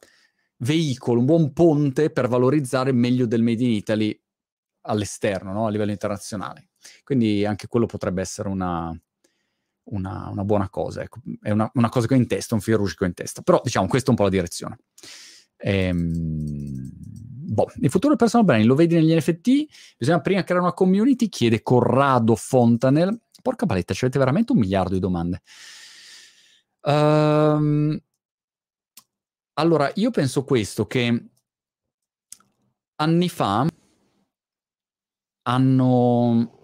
veicolo, 0.58 1.20
un 1.20 1.26
buon 1.26 1.54
ponte 1.54 2.10
per 2.10 2.28
valorizzare 2.28 2.90
il 2.90 2.98
meglio 2.98 3.26
del 3.26 3.42
Made 3.42 3.64
in 3.64 3.72
Italy 3.72 4.22
all'esterno, 4.82 5.54
no? 5.54 5.66
a 5.66 5.70
livello 5.70 5.92
internazionale. 5.92 6.72
Quindi 7.06 7.46
anche 7.46 7.68
quello 7.68 7.86
potrebbe 7.86 8.20
essere 8.20 8.50
una, 8.50 8.94
una, 9.92 10.30
una 10.32 10.44
buona 10.44 10.70
cosa. 10.70 11.02
Ecco. 11.02 11.20
È 11.42 11.52
una, 11.52 11.70
una, 11.74 11.90
cosa 11.90 12.08
che 12.08 12.14
ho 12.14 12.18
in 12.18 12.28
testa, 12.28 12.56
un 12.56 12.62
fil 12.62 12.76
rouge 12.76 12.96
che 12.96 13.04
ho 13.04 13.08
in 13.08 13.14
testa. 13.14 13.42
Però 13.42 13.62
diciamo, 13.64 13.88
questa 13.88 14.08
è 14.08 14.10
un 14.12 14.18
po' 14.18 14.24
la 14.24 14.30
direzione. 14.30 14.80
Ehm 15.58 17.20
boh, 17.50 17.72
il 17.78 17.90
futuro 17.90 18.10
del 18.10 18.18
personal 18.18 18.46
branding 18.46 18.70
lo 18.70 18.76
vedi 18.76 18.96
negli 18.96 19.16
NFT, 19.16 19.96
bisogna 19.98 20.22
prima 20.22 20.44
creare 20.44 20.64
una 20.64 20.74
community, 20.74 21.28
chiede 21.30 21.62
Corrado 21.62 22.36
Fontanel. 22.36 23.20
Porca 23.42 23.66
paletta, 23.66 23.94
ci 23.94 24.04
avete 24.04 24.20
veramente 24.20 24.52
un 24.52 24.60
miliardo 24.60 24.94
di 24.94 25.00
domande. 25.00 25.42
Um, 26.82 27.98
allora, 29.54 29.92
io 29.96 30.12
penso 30.12 30.44
questo, 30.44 30.86
che 30.88 31.30
anni 32.96 33.30
fa 33.30 33.68
hanno... 35.44 36.58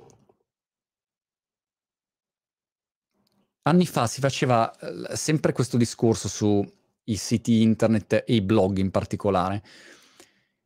Anni 3.68 3.88
fa 3.88 4.05
si 4.05 4.20
faceva 4.20 4.72
eh, 4.78 5.16
sempre 5.16 5.51
questo 5.51 5.76
discorso 5.78 6.28
sui 6.28 7.16
siti 7.16 7.63
internet 7.63 8.24
e 8.26 8.36
i 8.36 8.41
blog 8.41 8.78
in 8.78 8.91
particolare 8.91 9.63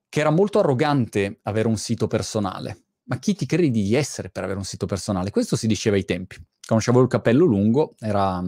che 0.10 0.20
era 0.20 0.32
molto 0.32 0.60
arrogante 0.60 1.40
avere 1.44 1.68
un 1.68 1.78
sito 1.78 2.08
personale. 2.08 2.84
Ma 3.04 3.20
chi 3.20 3.36
ti 3.36 3.46
credi 3.46 3.84
di 3.84 3.96
essere 3.96 4.30
per 4.30 4.44
avere 4.44 4.58
un 4.58 4.66
sito 4.66 4.86
personale? 4.86 5.30
Questo 5.30 5.56
si 5.56 5.68
diceva 5.68 5.96
ai 5.96 6.04
tempi. 6.04 6.36
avevo 6.68 7.02
il 7.02 7.08
capello 7.08 7.46
lungo, 7.46 7.96
era 8.00 8.44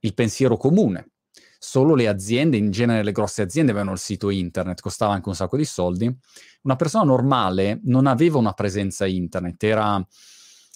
il 0.00 0.14
pensiero 0.14 0.56
comune. 0.56 1.12
Solo 1.58 1.94
le 1.94 2.06
aziende, 2.06 2.56
in 2.56 2.70
genere 2.70 3.02
le 3.02 3.12
grosse 3.12 3.42
aziende, 3.42 3.72
avevano 3.72 3.92
il 3.94 3.98
sito 3.98 4.30
internet, 4.30 4.80
costava 4.80 5.14
anche 5.14 5.28
un 5.28 5.34
sacco 5.34 5.56
di 5.56 5.64
soldi. 5.64 6.14
Una 6.62 6.76
persona 6.76 7.04
normale 7.04 7.80
non 7.84 8.06
aveva 8.06 8.38
una 8.38 8.52
presenza 8.52 9.06
internet, 9.06 9.62
era 9.62 10.06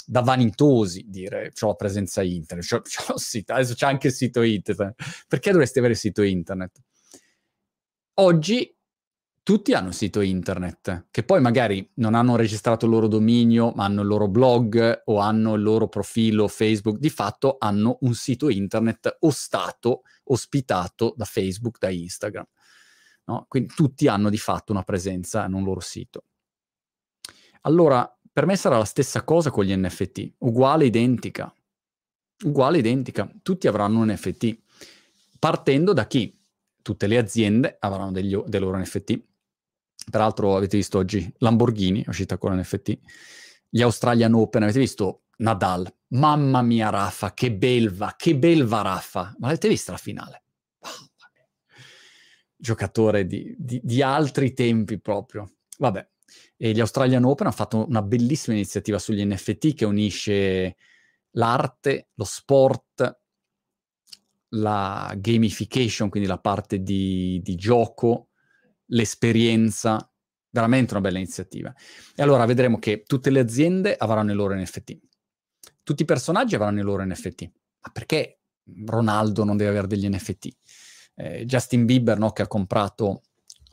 da 0.06 0.20
vanitosi 0.20 1.04
dire 1.08 1.52
ho 1.60 1.66
la 1.66 1.74
presenza 1.74 2.22
internet, 2.22 2.66
c'ho, 2.66 2.82
c'ho 2.84 3.18
sito, 3.18 3.52
adesso 3.52 3.74
c'è 3.74 3.86
anche 3.86 4.08
il 4.08 4.12
sito 4.12 4.42
internet. 4.42 4.94
Perché 5.28 5.50
dovresti 5.50 5.78
avere 5.78 5.94
il 5.94 5.98
sito 5.98 6.22
internet? 6.22 6.80
Oggi 8.14 8.74
tutti 9.44 9.74
hanno 9.74 9.88
un 9.88 9.92
sito 9.92 10.22
internet, 10.22 11.08
che 11.10 11.22
poi 11.22 11.40
magari 11.40 11.90
non 11.96 12.14
hanno 12.14 12.34
registrato 12.34 12.86
il 12.86 12.92
loro 12.92 13.08
dominio, 13.08 13.72
ma 13.76 13.84
hanno 13.84 14.00
il 14.00 14.06
loro 14.06 14.26
blog 14.26 15.02
o 15.04 15.18
hanno 15.18 15.54
il 15.54 15.62
loro 15.62 15.86
profilo 15.88 16.48
Facebook, 16.48 16.98
di 16.98 17.10
fatto 17.10 17.56
hanno 17.58 17.98
un 18.00 18.14
sito 18.14 18.48
internet 18.48 19.18
ostato, 19.20 20.02
ospitato 20.24 21.12
da 21.14 21.26
Facebook, 21.26 21.78
da 21.78 21.90
Instagram. 21.90 22.46
No? 23.26 23.44
Quindi 23.46 23.74
tutti 23.74 24.08
hanno 24.08 24.30
di 24.30 24.38
fatto 24.38 24.72
una 24.72 24.82
presenza 24.82 25.44
in 25.44 25.52
un 25.52 25.64
loro 25.64 25.80
sito. 25.80 26.24
Allora, 27.62 28.13
per 28.34 28.44
me 28.44 28.56
sarà 28.56 28.76
la 28.76 28.84
stessa 28.84 29.24
cosa 29.24 29.50
con 29.50 29.64
gli 29.64 29.74
NFT, 29.74 30.34
uguale, 30.40 30.84
identica. 30.84 31.50
Uguale, 32.44 32.78
identica. 32.78 33.30
Tutti 33.42 33.66
avranno 33.66 34.00
un 34.00 34.10
NFT. 34.10 34.58
Partendo 35.38 35.94
da 35.94 36.06
chi? 36.06 36.38
Tutte 36.82 37.06
le 37.06 37.16
aziende 37.16 37.76
avranno 37.80 38.12
degli, 38.12 38.36
dei 38.36 38.60
loro 38.60 38.76
NFT 38.78 39.22
Peraltro 40.10 40.56
avete 40.56 40.76
visto 40.76 40.98
oggi 40.98 41.32
Lamborghini, 41.38 42.04
è 42.04 42.08
uscita 42.08 42.36
con 42.36 42.56
NFT, 42.58 42.98
gli 43.68 43.82
Australian 43.82 44.34
Open, 44.34 44.62
avete 44.62 44.78
visto 44.78 45.22
Nadal. 45.38 45.92
Mamma 46.08 46.62
mia 46.62 46.90
Raffa, 46.90 47.32
che 47.32 47.52
belva, 47.52 48.14
che 48.16 48.36
belva 48.36 48.82
Raffa. 48.82 49.34
Ma 49.38 49.46
l'avete 49.46 49.68
vista 49.68 49.92
la 49.92 49.98
finale? 49.98 50.44
Giocatore 52.56 53.26
di, 53.26 53.54
di, 53.58 53.80
di 53.82 54.02
altri 54.02 54.52
tempi 54.52 55.00
proprio. 55.00 55.54
Vabbè, 55.78 56.08
e 56.56 56.72
gli 56.72 56.80
Australian 56.80 57.24
Open 57.24 57.46
hanno 57.46 57.54
fatto 57.54 57.86
una 57.86 58.02
bellissima 58.02 58.56
iniziativa 58.56 58.98
sugli 58.98 59.24
NFT 59.24 59.74
che 59.74 59.84
unisce 59.84 60.76
l'arte, 61.32 62.08
lo 62.14 62.24
sport, 62.24 63.20
la 64.50 65.12
gamification, 65.16 66.08
quindi 66.08 66.28
la 66.28 66.38
parte 66.38 66.82
di, 66.82 67.40
di 67.42 67.54
gioco, 67.56 68.28
l'esperienza, 68.86 70.08
veramente 70.50 70.92
una 70.92 71.02
bella 71.02 71.18
iniziativa. 71.18 71.74
E 72.14 72.22
allora 72.22 72.44
vedremo 72.46 72.78
che 72.78 73.02
tutte 73.04 73.30
le 73.30 73.40
aziende 73.40 73.96
avranno 73.96 74.32
i 74.32 74.34
loro 74.34 74.54
NFT, 74.54 74.98
tutti 75.82 76.02
i 76.02 76.06
personaggi 76.06 76.54
avranno 76.54 76.80
i 76.80 76.84
loro 76.84 77.04
NFT. 77.04 77.50
Ma 77.80 77.90
perché 77.92 78.38
Ronaldo 78.86 79.44
non 79.44 79.56
deve 79.56 79.70
avere 79.70 79.86
degli 79.88 80.08
NFT? 80.08 80.48
Eh, 81.16 81.44
Justin 81.44 81.84
Bieber, 81.84 82.18
no, 82.18 82.30
che 82.32 82.42
ha 82.42 82.46
comprato 82.46 83.22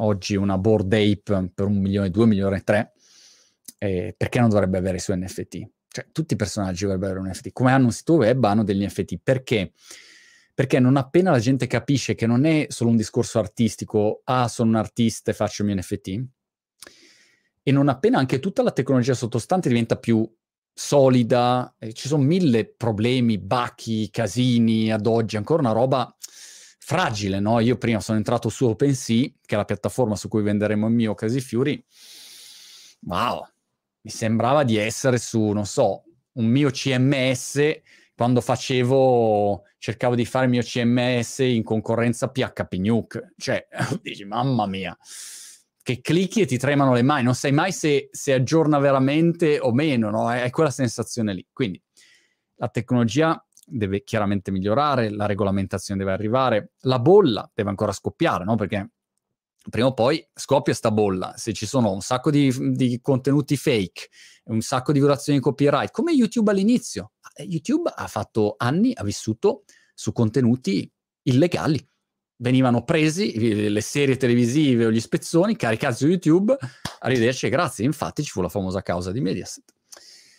oggi 0.01 0.35
una 0.35 0.57
board 0.57 0.91
ape 0.93 1.51
per 1.53 1.65
un 1.65 1.77
milione, 1.77 2.09
due 2.09 2.25
milioni 2.25 2.57
e 2.57 2.61
tre, 2.63 2.93
eh, 3.77 4.13
perché 4.17 4.39
non 4.39 4.49
dovrebbe 4.49 4.77
avere 4.77 4.97
i 4.97 4.99
suoi 4.99 5.19
NFT? 5.19 5.69
Cioè, 5.87 6.07
tutti 6.11 6.33
i 6.33 6.37
personaggi 6.37 6.83
dovrebbero 6.83 7.11
avere 7.11 7.25
un 7.25 7.31
NFT. 7.31 7.51
Come 7.51 7.71
hanno 7.71 7.85
un 7.85 7.91
sito 7.91 8.15
web, 8.15 8.43
hanno 8.43 8.63
degli 8.63 8.85
NFT. 8.85 9.19
Perché? 9.21 9.73
perché 10.53 10.79
non 10.79 10.95
appena 10.95 11.31
la 11.31 11.39
gente 11.39 11.65
capisce 11.65 12.13
che 12.13 12.27
non 12.27 12.45
è 12.45 12.67
solo 12.69 12.91
un 12.91 12.95
discorso 12.95 13.39
artistico, 13.39 14.21
ah, 14.25 14.47
sono 14.47 14.69
un 14.69 14.75
artista 14.75 15.31
e 15.31 15.33
faccio 15.33 15.63
il 15.63 15.69
mio 15.69 15.77
NFT, 15.77 16.23
e 17.63 17.71
non 17.71 17.87
appena 17.87 18.19
anche 18.19 18.39
tutta 18.39 18.61
la 18.61 18.71
tecnologia 18.71 19.13
sottostante 19.13 19.69
diventa 19.69 19.97
più 19.97 20.29
solida, 20.73 21.75
eh, 21.79 21.93
ci 21.93 22.07
sono 22.07 22.23
mille 22.23 22.65
problemi, 22.65 23.37
bachi, 23.37 24.09
casini 24.11 24.91
ad 24.91 25.07
oggi, 25.07 25.37
ancora 25.37 25.61
una 25.61 25.71
roba 25.71 26.15
fragile, 26.83 27.39
no? 27.39 27.59
Io 27.59 27.77
prima 27.77 27.99
sono 27.99 28.17
entrato 28.17 28.49
su 28.49 28.65
OpenSea, 28.65 29.27
che 29.45 29.55
è 29.55 29.55
la 29.55 29.65
piattaforma 29.65 30.15
su 30.15 30.27
cui 30.27 30.41
venderemo 30.41 30.87
il 30.87 30.93
mio 30.93 31.13
Casi 31.13 31.39
Fiori, 31.39 31.81
wow, 33.01 33.45
mi 34.01 34.11
sembrava 34.11 34.63
di 34.63 34.77
essere 34.77 35.17
su, 35.19 35.49
non 35.51 35.65
so, 35.65 36.03
un 36.33 36.45
mio 36.45 36.71
CMS 36.71 37.81
quando 38.15 38.41
facevo, 38.41 39.63
cercavo 39.77 40.15
di 40.15 40.25
fare 40.25 40.45
il 40.45 40.51
mio 40.51 40.61
CMS 40.61 41.39
in 41.39 41.63
concorrenza 41.63 42.29
PHP 42.29 42.73
Nuke, 42.73 43.33
cioè, 43.37 43.67
dici, 44.01 44.25
mamma 44.25 44.65
mia, 44.65 44.97
che 45.83 46.01
clicchi 46.01 46.41
e 46.41 46.45
ti 46.45 46.57
tremano 46.57 46.93
le 46.93 47.03
mani, 47.03 47.23
non 47.23 47.35
sai 47.35 47.51
mai 47.51 47.71
se, 47.71 48.09
se 48.11 48.33
aggiorna 48.33 48.79
veramente 48.79 49.59
o 49.59 49.71
meno, 49.71 50.09
no? 50.09 50.31
È, 50.31 50.43
è 50.43 50.49
quella 50.49 50.71
sensazione 50.71 51.33
lì. 51.33 51.45
Quindi 51.51 51.81
la 52.55 52.69
tecnologia 52.69 53.43
deve 53.71 54.03
chiaramente 54.03 54.51
migliorare, 54.51 55.09
la 55.09 55.25
regolamentazione 55.25 55.99
deve 55.99 56.13
arrivare, 56.13 56.73
la 56.81 56.99
bolla 56.99 57.49
deve 57.53 57.69
ancora 57.69 57.91
scoppiare, 57.91 58.43
no? 58.43 58.55
Perché 58.55 58.91
prima 59.69 59.87
o 59.87 59.93
poi 59.93 60.25
scoppia 60.33 60.73
sta 60.73 60.91
bolla. 60.91 61.33
Se 61.37 61.53
ci 61.53 61.65
sono 61.65 61.91
un 61.91 62.01
sacco 62.01 62.31
di, 62.31 62.53
di 62.73 62.99
contenuti 63.01 63.57
fake, 63.57 64.09
un 64.45 64.61
sacco 64.61 64.91
di 64.91 64.99
violazioni 64.99 65.37
di 65.37 65.43
copyright, 65.43 65.91
come 65.91 66.11
YouTube 66.11 66.51
all'inizio. 66.51 67.13
Eh, 67.35 67.43
YouTube 67.43 67.91
ha 67.95 68.07
fatto 68.07 68.55
anni, 68.57 68.93
ha 68.95 69.03
vissuto 69.03 69.63
su 69.93 70.11
contenuti 70.11 70.91
illegali. 71.23 71.79
Venivano 72.37 72.83
presi 72.83 73.69
le 73.69 73.81
serie 73.81 74.17
televisive 74.17 74.85
o 74.85 74.91
gli 74.91 74.99
spezzoni, 74.99 75.55
caricati 75.55 75.95
su 75.95 76.07
YouTube, 76.07 76.57
arrivederci 76.99 77.45
e 77.45 77.49
grazie. 77.49 77.85
Infatti 77.85 78.23
ci 78.23 78.31
fu 78.31 78.41
la 78.41 78.49
famosa 78.49 78.81
causa 78.81 79.11
di 79.11 79.21
Mediaset. 79.21 79.63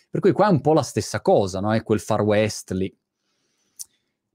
Per 0.09 0.19
cui 0.19 0.33
qua 0.33 0.47
è 0.47 0.51
un 0.51 0.59
po' 0.59 0.73
la 0.73 0.83
stessa 0.83 1.21
cosa, 1.21 1.61
no? 1.61 1.73
È 1.73 1.81
quel 1.81 2.01
Far 2.01 2.21
West 2.21 2.71
lì. 2.71 2.93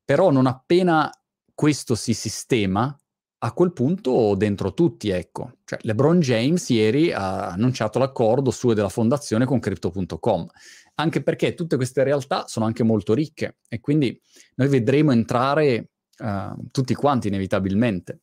Però 0.09 0.30
non 0.30 0.46
appena 0.46 1.12
questo 1.52 1.94
si 1.94 2.14
sistema, 2.14 2.98
a 3.40 3.52
quel 3.52 3.74
punto 3.74 4.34
dentro 4.36 4.72
tutti, 4.72 5.11
ecco. 5.11 5.59
Cioè, 5.66 5.80
LeBron 5.82 6.20
James 6.20 6.66
ieri 6.70 7.12
ha 7.12 7.48
annunciato 7.48 7.98
l'accordo 7.98 8.50
suo 8.50 8.72
e 8.72 8.74
della 8.74 8.88
fondazione 8.88 9.44
con 9.44 9.61
Crypto.com, 9.61 10.46
anche 10.94 11.22
perché 11.22 11.52
tutte 11.52 11.76
queste 11.76 12.04
realtà 12.04 12.46
sono 12.46 12.64
anche 12.64 12.84
molto 12.84 13.12
ricche 13.12 13.59
e 13.68 13.80
quindi 13.80 14.18
noi 14.54 14.68
vedremo 14.68 15.12
entrare 15.12 15.90
uh, 16.20 16.56
tutti 16.70 16.94
quanti 16.94 17.28
inevitabilmente. 17.28 18.20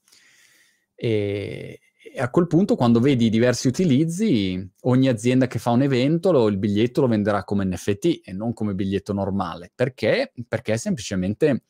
E, 0.95 1.81
e, 2.13 2.19
a 2.19 2.29
quel 2.29 2.45
punto, 2.45 2.75
quando 2.75 2.99
vedi 2.99 3.29
diversi 3.29 3.67
utilizzi, 3.67 4.63
ogni 4.81 5.07
azienda 5.07 5.47
che 5.47 5.57
fa 5.57 5.71
un 5.71 5.81
evento, 5.81 6.31
lo, 6.31 6.47
il 6.47 6.57
biglietto 6.57 7.01
lo 7.01 7.07
venderà 7.07 7.43
come 7.43 7.65
NFT 7.65 8.21
e 8.23 8.31
non 8.31 8.53
come 8.53 8.75
biglietto 8.75 9.11
normale. 9.11 9.71
Perché? 9.73 10.31
Perché 10.47 10.73
è 10.73 10.77
semplicemente 10.77 11.63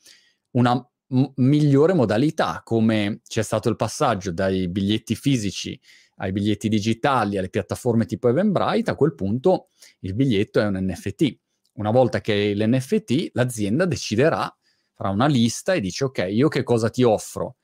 una 0.51 0.75
m- 1.07 1.31
migliore 1.35 1.93
modalità, 1.93 2.61
come 2.63 3.21
c'è 3.25 3.43
stato 3.43 3.69
il 3.69 3.77
passaggio 3.77 4.31
dai 4.31 4.67
biglietti 4.67 5.15
fisici 5.15 5.79
ai 6.17 6.31
biglietti 6.31 6.69
digitali, 6.69 7.37
alle 7.37 7.49
piattaforme 7.49 8.05
tipo 8.05 8.29
Eventbrite, 8.29 8.91
a 8.91 8.95
quel 8.95 9.15
punto 9.15 9.69
il 9.99 10.13
biglietto 10.15 10.59
è 10.59 10.65
un 10.65 10.77
NFT. 10.81 11.37
Una 11.73 11.91
volta 11.91 12.21
che 12.21 12.53
l'NFT, 12.55 13.31
l'azienda 13.33 13.85
deciderà, 13.85 14.53
farà 14.93 15.09
una 15.09 15.27
lista 15.27 15.73
e 15.73 15.81
dice 15.81 16.05
ok, 16.05 16.27
io 16.29 16.47
che 16.47 16.63
cosa 16.63 16.89
ti 16.89 17.03
offro? 17.03 17.57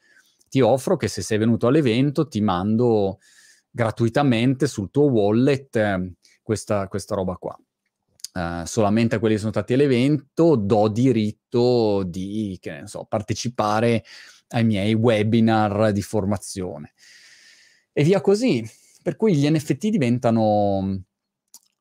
Ti 0.51 0.59
offro 0.59 0.97
che 0.97 1.07
se 1.07 1.21
sei 1.21 1.37
venuto 1.37 1.67
all'evento 1.67 2.27
ti 2.27 2.41
mando 2.41 3.19
gratuitamente 3.69 4.67
sul 4.67 4.91
tuo 4.91 5.05
wallet 5.05 5.73
eh, 5.77 6.13
questa, 6.43 6.89
questa 6.89 7.15
roba 7.15 7.37
qua 7.37 7.57
uh, 8.33 8.65
solamente 8.65 9.15
a 9.15 9.19
quelli 9.19 9.35
che 9.35 9.39
sono 9.39 9.53
stati 9.53 9.73
all'evento 9.73 10.55
do 10.55 10.89
diritto 10.89 12.03
di, 12.03 12.59
so, 12.83 13.05
partecipare 13.05 14.03
ai 14.49 14.65
miei 14.65 14.93
webinar 14.93 15.91
di 15.91 16.01
formazione. 16.01 16.93
E 17.93 18.03
via 18.03 18.21
così. 18.21 18.69
Per 19.03 19.15
cui 19.15 19.35
gli 19.35 19.49
NFT 19.49 19.87
diventano, 19.87 21.05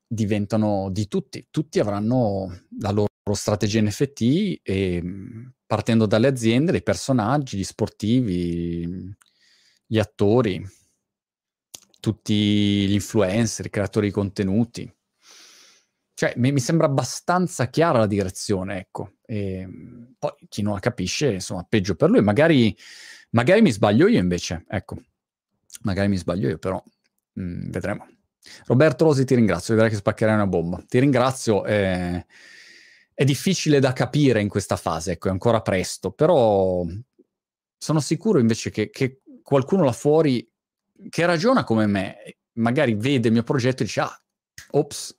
diventano 0.07 0.89
di 0.91 1.07
tutti. 1.07 1.47
Tutti 1.51 1.79
avranno 1.79 2.63
la 2.79 2.91
loro 2.91 3.10
strategia 3.33 3.81
NFT 3.81 4.61
e 4.63 5.03
partendo 5.67 6.07
dalle 6.07 6.27
aziende, 6.27 6.73
dei 6.73 6.83
personaggi, 6.83 7.57
gli 7.57 7.65
sportivi, 7.65 9.15
gli 9.87 9.99
attori, 9.99 10.65
tutti 12.01 12.87
gli 12.87 12.93
influencer, 12.93 13.67
i 13.67 13.71
creatori 13.71 14.07
di 14.09 14.13
contenuti. 14.13 14.95
Cioè, 16.15 16.35
mi, 16.37 16.53
mi, 16.53 16.61
sembra 16.61 16.87
abbastanza 16.87 17.69
chiara 17.69 18.01
la 18.01 18.07
direzione, 18.07 18.79
ecco. 18.79 19.13
E, 19.25 19.67
poi 20.19 20.33
chi 20.49 20.61
non 20.61 20.75
la 20.75 20.81
capisce, 20.81 21.33
insomma, 21.33 21.65
peggio 21.67 21.95
per 21.95 22.11
lui. 22.11 22.21
Magari, 22.21 22.77
magari 23.31 23.63
mi 23.63 23.71
sbaglio 23.73 24.07
io 24.07 24.19
invece, 24.19 24.65
ecco. 24.69 24.97
Magari 25.83 26.09
mi 26.09 26.17
sbaglio 26.17 26.49
io, 26.49 26.59
però 26.59 26.83
mm, 27.41 27.71
vedremo. 27.71 28.07
Roberto 28.67 29.05
Rosi, 29.05 29.25
ti 29.25 29.35
ringrazio, 29.35 29.75
vedrai 29.75 29.91
che 29.91 29.97
spaccherai 29.97 30.35
una 30.35 30.47
bomba. 30.47 30.83
Ti 30.87 30.99
ringrazio. 30.99 31.65
Eh, 31.65 32.27
è 33.21 33.25
difficile 33.25 33.81
da 33.81 33.93
capire 33.93 34.41
in 34.41 34.49
questa 34.49 34.77
fase, 34.77 35.13
ecco, 35.13 35.29
è 35.29 35.31
ancora 35.31 35.61
presto, 35.61 36.11
però 36.11 36.83
sono 37.77 38.01
sicuro 38.01 38.39
invece 38.39 38.71
che, 38.71 38.89
che 38.89 39.21
qualcuno 39.43 39.85
là 39.85 39.93
fuori 39.93 40.51
che 41.07 41.27
ragiona 41.27 41.63
come 41.63 41.85
me, 41.85 42.39
magari 42.53 42.95
vede 42.95 43.27
il 43.29 43.35
mio 43.35 43.43
progetto 43.43 43.83
e 43.83 43.85
dice, 43.85 44.01
ah, 44.01 44.23
ops, 44.71 45.15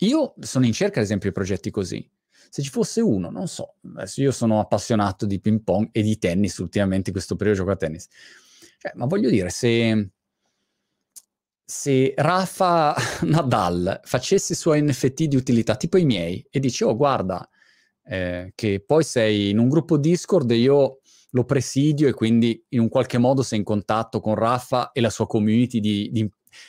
io 0.00 0.34
sono 0.40 0.66
in 0.66 0.74
cerca, 0.74 0.98
ad 0.98 1.06
esempio, 1.06 1.30
di 1.30 1.34
progetti 1.34 1.70
così. 1.70 2.06
Se 2.50 2.60
ci 2.60 2.68
fosse 2.68 3.00
uno, 3.00 3.30
non 3.30 3.48
so, 3.48 3.76
adesso 3.96 4.20
io 4.20 4.30
sono 4.30 4.60
appassionato 4.60 5.24
di 5.24 5.40
ping 5.40 5.62
pong 5.62 5.88
e 5.92 6.02
di 6.02 6.18
tennis, 6.18 6.58
ultimamente 6.58 7.08
in 7.08 7.14
questo 7.14 7.34
periodo 7.34 7.60
gioco 7.60 7.70
a 7.70 7.76
tennis. 7.76 8.08
Cioè, 8.76 8.92
ma 8.94 9.06
voglio 9.06 9.30
dire, 9.30 9.48
se, 9.48 10.10
se 11.70 12.14
Rafa 12.16 12.94
Nadal 13.28 14.00
facesse 14.02 14.54
i 14.54 14.56
suoi 14.56 14.80
NFT 14.80 15.24
di 15.24 15.36
utilità, 15.36 15.76
tipo 15.76 15.98
i 15.98 16.06
miei, 16.06 16.42
e 16.48 16.60
dice, 16.60 16.86
oh 16.86 16.96
guarda, 16.96 17.46
eh, 18.04 18.52
che 18.54 18.82
poi 18.84 19.04
sei 19.04 19.50
in 19.50 19.58
un 19.58 19.68
gruppo 19.68 19.98
Discord 19.98 20.50
e 20.50 20.56
io 20.56 21.00
lo 21.32 21.44
presidio 21.44 22.08
e 22.08 22.14
quindi 22.14 22.64
in 22.70 22.80
un 22.80 22.88
qualche 22.88 23.18
modo 23.18 23.42
sei 23.42 23.58
in 23.58 23.64
contatto 23.64 24.18
con 24.18 24.34
Rafa 24.34 24.92
e 24.92 25.02
la 25.02 25.10
sua 25.10 25.26
community 25.26 25.78
di, 25.78 26.08
di 26.10 26.26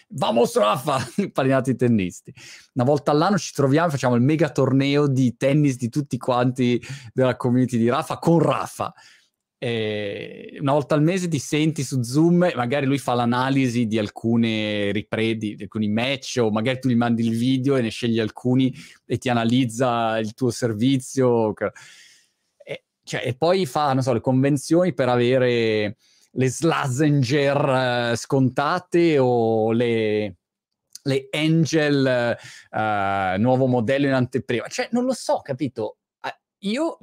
Vamos 0.10 0.58
Rafa, 0.58 0.98
pallinati 1.32 1.78
tennisti. 1.78 2.34
Una 2.74 2.84
volta 2.84 3.12
all'anno 3.12 3.38
ci 3.38 3.54
troviamo 3.54 3.88
e 3.88 3.92
facciamo 3.92 4.16
il 4.16 4.22
mega 4.22 4.50
torneo 4.50 5.08
di 5.08 5.38
tennis 5.38 5.78
di 5.78 5.88
tutti 5.88 6.18
quanti 6.18 6.78
della 7.14 7.38
community 7.38 7.78
di 7.78 7.88
Rafa 7.88 8.18
con 8.18 8.40
Rafa. 8.40 8.94
E 9.62 10.58
una 10.62 10.72
volta 10.72 10.96
al 10.96 11.04
mese 11.04 11.28
ti 11.28 11.38
senti 11.38 11.84
su 11.84 12.02
Zoom, 12.02 12.50
magari 12.56 12.86
lui 12.86 12.98
fa 12.98 13.14
l'analisi 13.14 13.88
di 13.88 14.00
alcune 14.00 14.94
ripredi, 14.94 15.56
di 15.56 15.64
alcuni 15.64 15.90
match, 15.90 16.40
o 16.42 16.50
magari 16.50 16.80
tu 16.80 16.88
gli 16.88 16.96
mandi 16.96 17.28
il 17.28 17.36
video 17.36 17.76
e 17.76 17.82
ne 17.82 17.90
scegli 17.90 18.20
alcuni 18.20 18.74
e 19.06 19.18
ti 19.18 19.28
analizza 19.28 20.18
il 20.18 20.34
tuo 20.34 20.50
servizio. 20.50 21.54
E, 22.64 22.84
cioè, 23.04 23.22
e 23.26 23.36
poi 23.36 23.66
fa, 23.66 24.00
so, 24.02 24.14
le 24.14 24.22
convenzioni 24.22 24.94
per 24.94 25.10
avere 25.10 25.98
le 26.32 26.50
Slazenger 26.50 28.12
uh, 28.12 28.16
scontate 28.16 29.18
o 29.18 29.74
le, 29.74 30.36
le 31.04 31.28
Angel 31.32 32.38
uh, 32.72 33.40
nuovo 33.42 33.66
modello 33.66 34.08
in 34.08 34.14
anteprima. 34.14 34.68
Cioè, 34.68 34.88
non 34.92 35.04
lo 35.04 35.14
so, 35.14 35.42
capito? 35.44 35.98
Io 36.64 36.98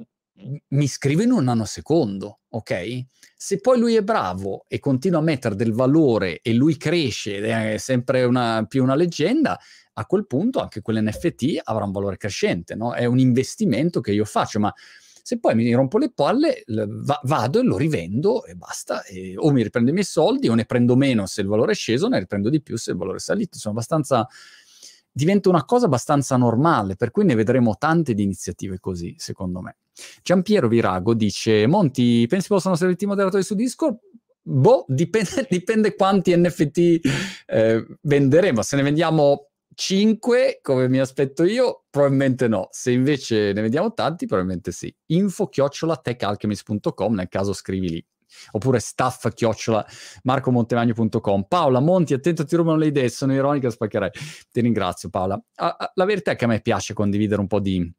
mi 0.69 0.83
iscrivo 0.83 1.23
in 1.23 1.31
un 1.31 1.45
nanosecondo, 1.45 2.39
ok? 2.49 3.05
Se 3.35 3.59
poi 3.59 3.79
lui 3.79 3.95
è 3.95 4.03
bravo 4.03 4.65
e 4.67 4.79
continua 4.79 5.19
a 5.19 5.23
mettere 5.23 5.55
del 5.55 5.73
valore 5.73 6.41
e 6.41 6.53
lui 6.53 6.77
cresce 6.77 7.37
ed 7.37 7.45
è 7.45 7.77
sempre 7.77 8.23
una, 8.23 8.65
più 8.67 8.83
una 8.83 8.95
leggenda, 8.95 9.59
a 9.93 10.05
quel 10.05 10.27
punto 10.27 10.59
anche 10.59 10.81
quell'NFT 10.81 11.61
avrà 11.63 11.85
un 11.85 11.91
valore 11.91 12.17
crescente, 12.17 12.75
no? 12.75 12.93
È 12.93 13.05
un 13.05 13.19
investimento 13.19 13.99
che 13.99 14.11
io 14.11 14.25
faccio, 14.25 14.59
ma 14.59 14.73
se 15.27 15.39
poi 15.39 15.55
mi 15.55 15.73
rompo 15.73 15.97
le 15.97 16.11
palle, 16.13 16.63
va- 16.67 17.19
vado 17.23 17.59
e 17.59 17.63
lo 17.63 17.77
rivendo 17.77 18.45
e 18.45 18.55
basta. 18.55 19.03
E 19.03 19.33
o 19.35 19.51
mi 19.51 19.61
riprendo 19.61 19.89
i 19.89 19.93
miei 19.93 20.05
soldi 20.05 20.47
o 20.47 20.53
ne 20.53 20.65
prendo 20.65 20.95
meno 20.95 21.25
se 21.25 21.41
il 21.41 21.47
valore 21.47 21.73
è 21.73 21.75
sceso, 21.75 22.07
ne 22.07 22.19
riprendo 22.19 22.49
di 22.49 22.61
più 22.61 22.77
se 22.77 22.91
il 22.91 22.97
valore 22.97 23.17
è 23.17 23.19
salito. 23.19 23.57
Sono 23.57 23.73
abbastanza 23.73 24.25
diventa 25.17 25.49
una 25.49 25.65
cosa 25.65 25.87
abbastanza 25.87 26.37
normale, 26.37 26.95
per 26.95 27.09
cui 27.09 27.25
ne 27.25 27.33
vedremo 27.33 27.75
tante 27.77 28.13
di 28.13 28.21
iniziative 28.21 28.79
così, 28.79 29.15
secondo 29.17 29.61
me. 29.61 29.77
Giampiero 30.21 30.67
Virago 30.67 31.15
dice: 31.15 31.65
Monti, 31.65 32.25
pensi 32.27 32.47
possano 32.47 32.75
servirti 32.75 33.05
i 33.05 33.07
moderatori 33.07 33.43
su 33.43 33.55
Discord? 33.55 33.97
Boh, 34.43 34.85
dipende, 34.87 35.47
dipende 35.49 35.95
quanti 35.95 36.37
NFT 36.37 36.99
eh, 37.47 37.85
venderemo. 38.01 38.61
Se 38.61 38.75
ne 38.75 38.83
vendiamo 38.83 39.49
5 39.73 40.59
come 40.61 40.87
mi 40.87 40.99
aspetto 40.99 41.43
io, 41.43 41.85
probabilmente 41.89 42.47
no. 42.47 42.67
Se 42.71 42.91
invece 42.91 43.53
ne 43.53 43.61
vediamo 43.61 43.93
tanti, 43.93 44.27
probabilmente 44.27 44.71
sì. 44.71 44.93
Info 45.07 45.47
chiocciola 45.47 45.97
techalchemist.com, 45.97 47.15
nel 47.15 47.27
caso 47.27 47.53
scrivi 47.53 47.89
lì. 47.89 48.05
Oppure 48.51 48.79
staff 48.79 49.33
chiocciola 49.33 49.85
marcomontemagno.com. 50.23 51.45
Paola 51.47 51.79
Monti, 51.79 52.13
attento, 52.13 52.45
ti 52.45 52.55
rubano 52.55 52.77
le 52.77 52.87
idee, 52.87 53.09
sono 53.09 53.33
ironica, 53.33 53.69
spaccherei. 53.69 54.09
Ti 54.51 54.61
ringrazio 54.61 55.09
Paola. 55.09 55.41
Ah, 55.55 55.91
la 55.93 56.05
verità 56.05 56.31
è 56.31 56.35
che 56.35 56.45
a 56.45 56.47
me 56.47 56.61
piace 56.61 56.93
condividere 56.93 57.41
un 57.41 57.47
po' 57.47 57.59
di, 57.59 57.91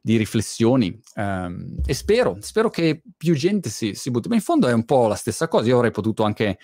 di 0.00 0.16
riflessioni 0.16 0.98
um, 1.16 1.76
e 1.84 1.94
spero, 1.94 2.38
spero 2.40 2.70
che 2.70 3.02
più 3.16 3.34
gente 3.34 3.70
si, 3.70 3.94
si 3.94 4.10
butti. 4.10 4.28
Ma 4.28 4.34
in 4.34 4.40
fondo 4.40 4.68
è 4.68 4.72
un 4.72 4.84
po' 4.84 5.06
la 5.06 5.14
stessa 5.14 5.48
cosa. 5.48 5.68
Io 5.68 5.76
avrei 5.76 5.90
potuto 5.90 6.22
anche 6.22 6.58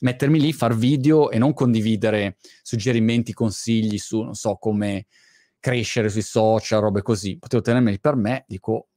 mettermi 0.00 0.40
lì, 0.40 0.52
far 0.52 0.76
video 0.76 1.30
e 1.30 1.38
non 1.38 1.52
condividere 1.52 2.36
suggerimenti, 2.62 3.32
consigli 3.32 3.98
su, 3.98 4.22
non 4.22 4.34
so, 4.34 4.56
come 4.56 5.06
crescere 5.60 6.08
sui 6.08 6.22
social, 6.22 6.80
robe 6.80 7.02
così. 7.02 7.38
Potevo 7.38 7.62
tenermeli 7.62 7.98
per 8.00 8.16
me, 8.16 8.44
dico, 8.46 8.88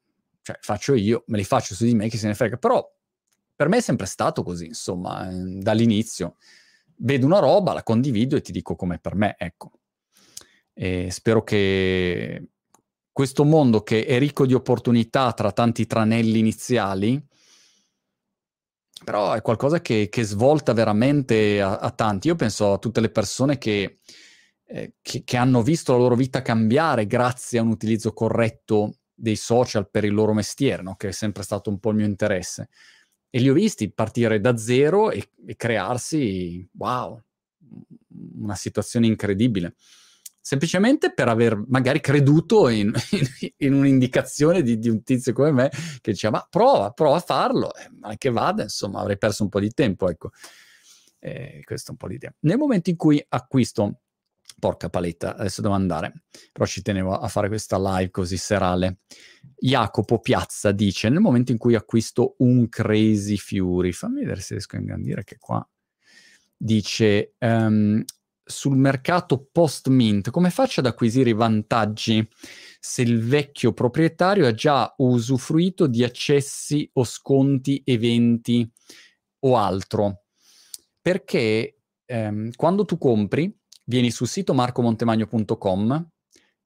cioè 0.42 0.58
faccio 0.62 0.94
io, 0.94 1.24
me 1.28 1.38
li 1.38 1.44
faccio 1.44 1.74
su 1.74 1.86
di 1.86 1.96
me, 1.96 2.10
chi 2.10 2.18
se 2.18 2.28
ne 2.28 2.36
frega. 2.36 2.58
Però 2.58 2.86
per 3.62 3.70
me 3.70 3.78
è 3.78 3.82
sempre 3.82 4.08
stato 4.08 4.42
così, 4.42 4.66
insomma, 4.66 5.30
eh, 5.30 5.60
dall'inizio. 5.60 6.38
Vedo 6.96 7.28
una 7.28 7.38
roba, 7.38 7.74
la 7.74 7.84
condivido 7.84 8.36
e 8.36 8.42
ti 8.42 8.52
dico 8.52 8.76
com'è 8.76 8.98
per 8.98 9.14
me, 9.14 9.36
ecco. 9.38 9.74
E 10.74 11.12
spero 11.12 11.44
che 11.44 12.48
questo 13.12 13.44
mondo 13.44 13.84
che 13.84 14.04
è 14.08 14.18
ricco 14.18 14.48
di 14.48 14.56
opportunità 14.56 15.32
tra 15.34 15.52
tanti 15.52 15.86
tranelli 15.86 16.40
iniziali, 16.40 17.24
però 19.06 19.34
è 19.34 19.44
qualcosa 19.44 19.80
che, 19.80 20.10
che 20.10 20.24
svolta 20.24 20.74
veramente 20.74 21.62
a, 21.62 21.78
a, 21.78 21.92
tanti. 21.92 22.30
Io 22.30 22.36
penso 22.36 22.74
a 22.74 22.80
tutte 22.80 23.00
le 23.00 23.12
persone 23.12 23.60
che, 23.60 24.00
eh, 24.66 24.96
che, 25.04 25.24
che, 25.24 25.38
hanno 25.38 25.62
visto 25.62 25.92
la 25.92 26.00
loro 26.00 26.16
vita 26.16 26.42
cambiare 26.42 27.06
grazie 27.06 27.60
a 27.60 27.62
un 27.62 27.70
utilizzo 27.70 28.12
corretto 28.12 28.96
dei 29.14 29.36
social 29.36 29.88
per 29.88 30.04
il 30.04 30.16
loro 30.16 30.34
mestiere, 30.34 30.82
no? 30.82 30.96
che 30.96 31.10
è 31.10 31.12
sempre 31.12 31.44
stato 31.44 31.70
un 31.70 31.78
po' 31.78 31.92
il 31.92 31.98
mio 31.98 32.08
interesse. 32.08 32.70
E 33.32 33.40
li 33.40 33.50
ho 33.50 33.54
visti 33.54 33.92
partire 33.92 34.40
da 34.40 34.58
zero 34.58 35.10
e, 35.10 35.30
e 35.48 35.56
crearsi, 35.56 36.68
wow, 36.74 37.20
una 38.36 38.56
situazione 38.56 39.08
incredibile 39.08 39.76
semplicemente 40.42 41.14
per 41.14 41.28
aver 41.28 41.64
magari 41.68 42.02
creduto 42.02 42.68
in, 42.68 42.92
in, 43.12 43.52
in 43.58 43.74
un'indicazione 43.74 44.64
di, 44.64 44.80
di, 44.80 44.90
un 44.90 45.04
tizio 45.04 45.34
come 45.34 45.52
me 45.52 45.70
che 46.02 46.12
diceva 46.12 46.40
ma 46.40 46.48
prova, 46.50 46.90
prova 46.92 47.18
a 47.18 47.22
farlo, 47.22 47.74
eh, 47.76 47.90
ma 48.00 48.18
che 48.18 48.32
vada, 48.32 48.64
insomma 48.64 49.00
avrei 49.00 49.18
perso 49.18 49.44
un 49.44 49.50
po' 49.50 49.60
di 49.60 49.72
tempo, 49.72 50.10
ecco. 50.10 50.32
Eh, 51.20 51.62
questa 51.64 51.90
è 51.90 51.92
un 51.92 51.98
po' 51.98 52.08
l'idea. 52.08 52.34
Nel 52.40 52.58
momento 52.58 52.90
in 52.90 52.96
cui 52.96 53.24
acquisto, 53.30 54.00
porca 54.62 54.90
paletta, 54.90 55.36
adesso 55.36 55.62
devo 55.62 55.74
andare, 55.74 56.24
però 56.54 56.66
ci 56.66 56.82
tenevo 56.82 57.18
a 57.18 57.28
fare 57.28 57.48
questa 57.48 57.78
live 57.78 58.12
così 58.12 58.38
serale. 58.38 59.00
Jacopo 59.58 60.20
Piazza 60.20 60.72
dice, 60.72 61.10
nel 61.10 61.20
momento 61.20 61.52
in 61.52 61.58
cui 61.58 61.76
acquisto 61.76 62.36
un 62.38 62.70
Crazy 62.70 63.38
Fury, 63.38 63.92
fammi 63.92 64.22
vedere 64.22 64.42
se 64.42 64.54
riesco 64.54 64.76
a 64.76 64.80
ingrandire 64.80 65.24
che 65.24 65.38
qua, 65.40 65.68
dice... 66.56 67.34
Um, 67.40 68.04
sul 68.52 68.76
mercato 68.76 69.48
post-mint, 69.52 70.30
come 70.30 70.50
faccio 70.50 70.82
ad 70.82 70.86
acquisire 70.86 71.30
i 71.30 71.34
vantaggi 71.34 72.28
se 72.80 73.02
il 73.02 73.24
vecchio 73.24 73.74
proprietario 73.74 74.46
ha 74.46 74.54
già 74.54 74.94
usufruito 74.98 75.88
di 75.88 76.04
accessi 76.04 76.88
o 76.94 77.04
sconti, 77.04 77.82
eventi 77.86 78.70
o 79.40 79.58
altro? 79.58 80.24
Perché 81.02 81.78
ehm, 82.06 82.52
quando 82.56 82.86
tu 82.86 82.98
compri, 82.98 83.56
vieni 83.92 84.10
sul 84.10 84.28
sito 84.28 84.54
marcomontemagno.com, 84.54 86.08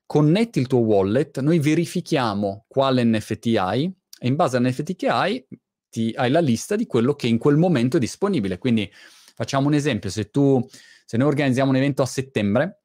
connetti 0.05 0.59
il 0.59 0.67
tuo 0.67 0.79
wallet, 0.79 1.39
noi 1.39 1.57
verifichiamo 1.57 2.65
quale 2.67 3.03
NFT 3.03 3.55
hai 3.57 3.91
e 4.19 4.27
in 4.27 4.35
base 4.35 4.57
all'NFT 4.57 4.95
che 4.95 5.07
hai, 5.07 5.43
ti, 5.89 6.13
hai 6.15 6.29
la 6.29 6.39
lista 6.39 6.75
di 6.75 6.85
quello 6.85 7.15
che 7.15 7.25
in 7.25 7.39
quel 7.39 7.57
momento 7.57 7.97
è 7.97 7.99
disponibile. 7.99 8.59
Quindi 8.59 8.87
facciamo 8.93 9.67
un 9.67 9.73
esempio, 9.73 10.11
se 10.11 10.29
tu 10.29 10.63
se 11.05 11.17
noi 11.17 11.27
organizziamo 11.27 11.71
un 11.71 11.75
evento 11.75 12.03
a 12.03 12.05
settembre 12.05 12.83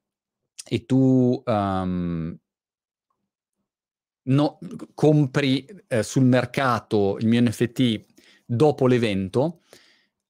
e 0.67 0.85
tu 0.85 1.41
um, 1.45 2.35
no, 4.23 4.59
compri 4.93 5.65
eh, 5.87 6.03
sul 6.03 6.25
mercato 6.25 7.17
il 7.19 7.27
mio 7.27 7.41
NFT 7.41 8.05
dopo 8.45 8.87
l'evento, 8.87 9.61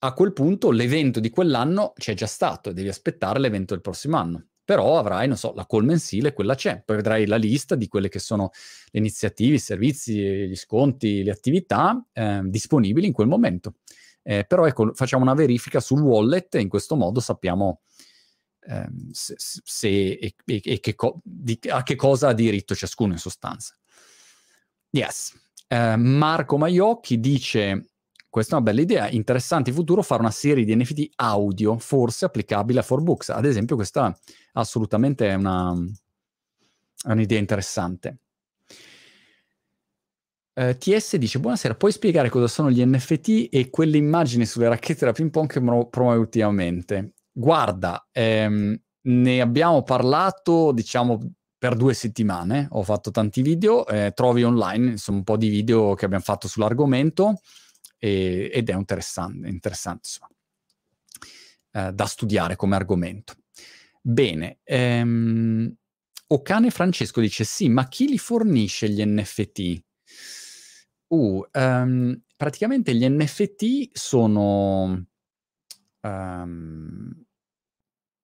a 0.04 0.12
quel 0.14 0.32
punto 0.32 0.70
l'evento 0.70 1.20
di 1.20 1.30
quell'anno 1.30 1.92
c'è 1.96 2.14
già 2.14 2.26
stato 2.26 2.70
e 2.70 2.74
devi 2.74 2.88
aspettare 2.88 3.38
l'evento 3.38 3.74
del 3.74 3.82
prossimo 3.82 4.16
anno. 4.16 4.46
Però 4.64 4.98
avrai, 4.98 5.28
non 5.28 5.36
so, 5.36 5.52
la 5.54 5.66
call 5.66 5.84
mensile, 5.84 6.32
quella 6.32 6.54
c'è. 6.54 6.82
Poi 6.84 6.96
vedrai 6.96 7.26
la 7.26 7.36
lista 7.36 7.74
di 7.74 7.88
quelle 7.88 8.08
che 8.08 8.18
sono 8.18 8.50
le 8.90 8.98
iniziative, 8.98 9.56
i 9.56 9.60
servizi, 9.60 10.14
gli 10.48 10.56
sconti, 10.56 11.22
le 11.22 11.30
attività 11.30 12.04
eh, 12.12 12.40
disponibili 12.44 13.06
in 13.06 13.12
quel 13.12 13.28
momento. 13.28 13.74
Eh, 14.22 14.44
però 14.44 14.66
ecco, 14.66 14.92
facciamo 14.94 15.22
una 15.22 15.34
verifica 15.34 15.80
sul 15.80 16.00
wallet 16.00 16.54
e 16.56 16.60
in 16.60 16.68
questo 16.68 16.94
modo 16.96 17.20
sappiamo 17.20 17.82
ehm, 18.60 19.10
se, 19.10 19.34
se, 19.36 19.88
e, 19.88 20.34
e 20.44 20.80
che 20.80 20.94
co- 20.94 21.20
di, 21.24 21.58
a 21.68 21.82
che 21.82 21.96
cosa 21.96 22.28
ha 22.28 22.34
diritto 22.34 22.74
ciascuno 22.74 23.12
in 23.12 23.18
sostanza. 23.18 23.76
Yes. 24.90 25.32
Eh, 25.68 25.96
Marco 25.96 26.58
Maiocchi 26.58 27.18
dice 27.18 27.91
questa 28.32 28.54
è 28.56 28.60
una 28.60 28.70
bella 28.70 28.80
idea, 28.80 29.10
interessante 29.10 29.68
in 29.68 29.76
futuro 29.76 30.00
fare 30.00 30.22
una 30.22 30.30
serie 30.30 30.64
di 30.64 30.74
NFT 30.74 31.10
audio, 31.16 31.76
forse 31.76 32.24
applicabile 32.24 32.80
a 32.80 32.86
4Books. 32.88 33.30
Ad 33.30 33.44
esempio, 33.44 33.76
questa 33.76 34.18
assolutamente 34.54 35.28
è, 35.28 35.34
una, 35.34 35.76
un'idea 37.04 37.38
interessante. 37.38 38.16
Uh, 40.54 40.60
eh, 40.60 40.78
TS 40.78 41.16
dice: 41.16 41.40
Buonasera, 41.40 41.74
puoi 41.74 41.92
spiegare 41.92 42.30
cosa 42.30 42.46
sono 42.46 42.70
gli 42.70 42.82
NFT 42.82 43.48
e 43.50 43.68
quelle 43.68 43.98
immagini 43.98 44.46
sulle 44.46 44.68
racchette 44.68 45.04
da 45.04 45.12
ping 45.12 45.28
pong 45.28 45.46
che 45.46 45.60
promuovi 45.60 46.18
ultimamente? 46.18 47.12
Guarda, 47.30 48.08
ehm, 48.12 48.80
ne 49.02 49.40
abbiamo 49.42 49.82
parlato, 49.82 50.72
diciamo, 50.72 51.20
per 51.58 51.76
due 51.76 51.92
settimane, 51.92 52.66
ho 52.70 52.82
fatto 52.82 53.10
tanti 53.10 53.42
video, 53.42 53.86
eh, 53.86 54.12
trovi 54.14 54.42
online 54.42 54.92
insomma 54.92 55.18
un 55.18 55.24
po' 55.24 55.36
di 55.36 55.50
video 55.50 55.92
che 55.92 56.06
abbiamo 56.06 56.24
fatto 56.24 56.48
sull'argomento 56.48 57.38
e, 58.04 58.50
ed 58.52 58.68
è 58.68 58.74
interessante, 58.74 59.46
interessante 59.46 60.08
eh, 61.70 61.92
da 61.92 62.06
studiare 62.06 62.56
come 62.56 62.74
argomento. 62.74 63.36
Bene, 64.00 64.58
ehm, 64.64 65.72
Ocane 66.26 66.70
Francesco 66.70 67.20
dice 67.20 67.44
sì, 67.44 67.68
ma 67.68 67.86
chi 67.86 68.08
li 68.08 68.18
fornisce 68.18 68.88
gli 68.88 69.04
NFT? 69.04 69.82
Uh, 71.06 71.46
um, 71.52 72.20
praticamente 72.36 72.92
gli 72.94 73.08
NFT 73.08 73.90
sono... 73.92 75.06
Um, 76.00 77.24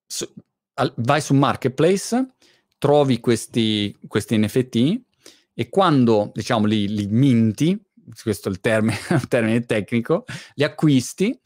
su, 0.04 0.34
al, 0.74 0.92
vai 0.96 1.20
su 1.20 1.34
Marketplace, 1.34 2.34
trovi 2.78 3.20
questi, 3.20 3.96
questi 4.08 4.36
NFT 4.36 5.00
e 5.54 5.68
quando, 5.68 6.32
diciamo, 6.34 6.66
li, 6.66 6.88
li 6.88 7.06
minti, 7.06 7.80
questo 8.22 8.48
è 8.48 8.52
il 8.52 8.60
termine, 8.60 8.96
il 9.10 9.28
termine 9.28 9.64
tecnico, 9.64 10.24
li 10.54 10.64
acquisti 10.64 11.38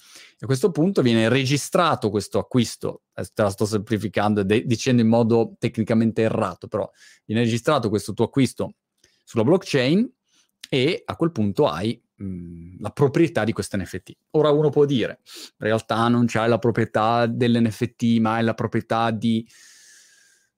a 0.43 0.47
questo 0.47 0.73
punto 0.73 1.03
viene 1.03 1.29
registrato 1.29 2.11
questo 2.11 2.41
acquisto, 2.41 3.03
eh, 3.15 3.25
te 3.33 3.43
la 3.43 3.51
sto 3.51 3.65
semplificando 3.65 4.43
de- 4.43 4.65
dicendo 4.67 5.01
in 5.01 5.07
modo 5.07 5.55
tecnicamente 5.57 6.23
errato, 6.23 6.67
però 6.67 6.91
viene 7.25 7.45
registrato 7.45 7.89
questo 7.89 8.13
tuo 8.13 8.25
acquisto 8.25 8.75
sulla 9.23 9.45
blockchain 9.45 10.11
e 10.69 11.03
a 11.05 11.15
quel 11.15 11.31
punto 11.31 11.69
hai 11.69 12.01
mh, 12.17 12.25
mm, 12.25 12.77
la 12.81 12.91
proprietà 12.91 13.45
di 13.45 13.53
questo 13.53 13.77
NFT. 13.77 14.17
Ora 14.31 14.51
uno 14.51 14.69
può 14.71 14.85
dire, 14.85 15.21
in 15.25 15.67
realtà 15.67 16.09
non 16.09 16.25
c'hai 16.27 16.49
la 16.49 16.59
proprietà 16.59 17.27
dell'NFT, 17.27 18.19
ma 18.19 18.35
hai 18.35 18.43
la 18.43 18.55
proprietà 18.55 19.13
di, 19.13 19.47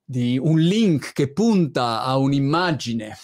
di 0.03 0.39
un 0.39 0.61
link 0.61 1.13
che 1.13 1.31
punta 1.31 2.03
a 2.03 2.17
un'immagine 2.17 3.15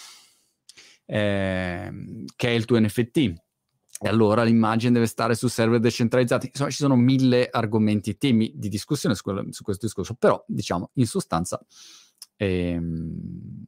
eh, 1.11 1.91
che 2.37 2.47
è 2.47 2.51
il 2.51 2.63
tuo 2.63 2.79
NFT 2.79 3.17
e 4.03 4.07
allora 4.07 4.43
l'immagine 4.43 4.93
deve 4.93 5.07
stare 5.07 5.35
su 5.35 5.49
server 5.49 5.79
decentralizzati. 5.79 6.47
Insomma, 6.47 6.69
ci 6.69 6.77
sono 6.77 6.95
mille 6.95 7.49
argomenti 7.51 8.17
temi 8.17 8.53
di 8.55 8.69
discussione 8.69 9.13
su, 9.13 9.21
quello, 9.21 9.45
su, 9.49 9.61
questo 9.63 9.85
discorso, 9.85 10.15
però 10.15 10.41
diciamo 10.47 10.91
in 10.93 11.05
sostanza 11.05 11.63
ehm, 12.37 13.65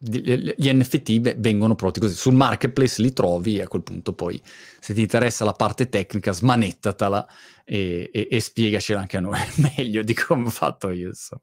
gli 0.00 0.72
NFT 0.72 1.36
vengono 1.36 1.74
prodotti 1.74 2.00
così. 2.00 2.14
Sul 2.14 2.34
marketplace 2.34 3.02
li 3.02 3.12
trovi 3.12 3.58
e 3.58 3.62
a 3.62 3.68
quel 3.68 3.82
punto 3.82 4.14
poi 4.14 4.40
se 4.80 4.94
ti 4.94 5.02
interessa 5.02 5.44
la 5.44 5.52
parte 5.52 5.88
tecnica 5.88 6.32
smanettatela 6.32 7.28
e, 7.64 8.08
e, 8.12 8.28
e 8.30 8.40
spiegacela 8.40 9.00
anche 9.00 9.18
a 9.18 9.20
noi 9.20 9.38
meglio 9.76 10.02
di 10.02 10.14
come 10.14 10.46
ho 10.46 10.50
fatto 10.50 10.88
io. 10.90 11.08
Insomma. 11.08 11.42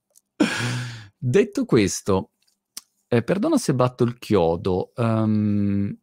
Detto 1.17 1.65
questo, 1.65 2.31
eh, 3.07 3.23
perdona 3.23 3.57
se 3.57 3.73
batto 3.73 4.03
il 4.03 4.17
chiodo. 4.17 4.91
Um, 4.95 5.97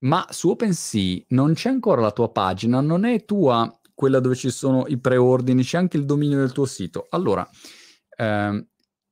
ma 0.00 0.26
su 0.30 0.50
OpenSea 0.50 1.24
non 1.28 1.54
c'è 1.54 1.70
ancora 1.70 2.00
la 2.00 2.12
tua 2.12 2.30
pagina, 2.30 2.80
non 2.80 3.04
è 3.04 3.24
tua 3.24 3.72
quella 3.94 4.20
dove 4.20 4.36
ci 4.36 4.50
sono 4.50 4.86
i 4.86 4.98
preordini, 4.98 5.64
c'è 5.64 5.76
anche 5.76 5.96
il 5.96 6.04
dominio 6.04 6.38
del 6.38 6.52
tuo 6.52 6.66
sito. 6.66 7.06
Allora, 7.10 7.48
ehm, 8.16 8.64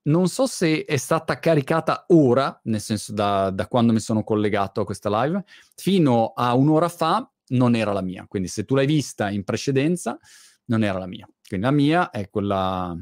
non 0.02 0.28
so 0.28 0.46
se 0.46 0.84
è 0.84 0.96
stata 0.96 1.40
caricata 1.40 2.04
ora, 2.08 2.60
nel 2.64 2.80
senso 2.80 3.12
da, 3.12 3.50
da, 3.50 3.66
quando 3.66 3.92
mi 3.92 3.98
sono 3.98 4.22
collegato 4.22 4.80
a 4.80 4.84
questa 4.84 5.24
live, 5.24 5.44
fino 5.74 6.32
a 6.36 6.54
un'ora 6.54 6.88
fa 6.88 7.28
non 7.48 7.74
era 7.74 7.92
la 7.92 8.02
mia. 8.02 8.26
Quindi 8.28 8.46
se 8.46 8.64
tu 8.64 8.76
l'hai 8.76 8.86
vista 8.86 9.28
in 9.28 9.42
precedenza, 9.42 10.16
non 10.66 10.84
era 10.84 10.98
la 10.98 11.06
mia. 11.06 11.28
Quindi 11.48 11.66
la 11.66 11.72
mia 11.72 12.10
è 12.10 12.30
quella 12.30 12.96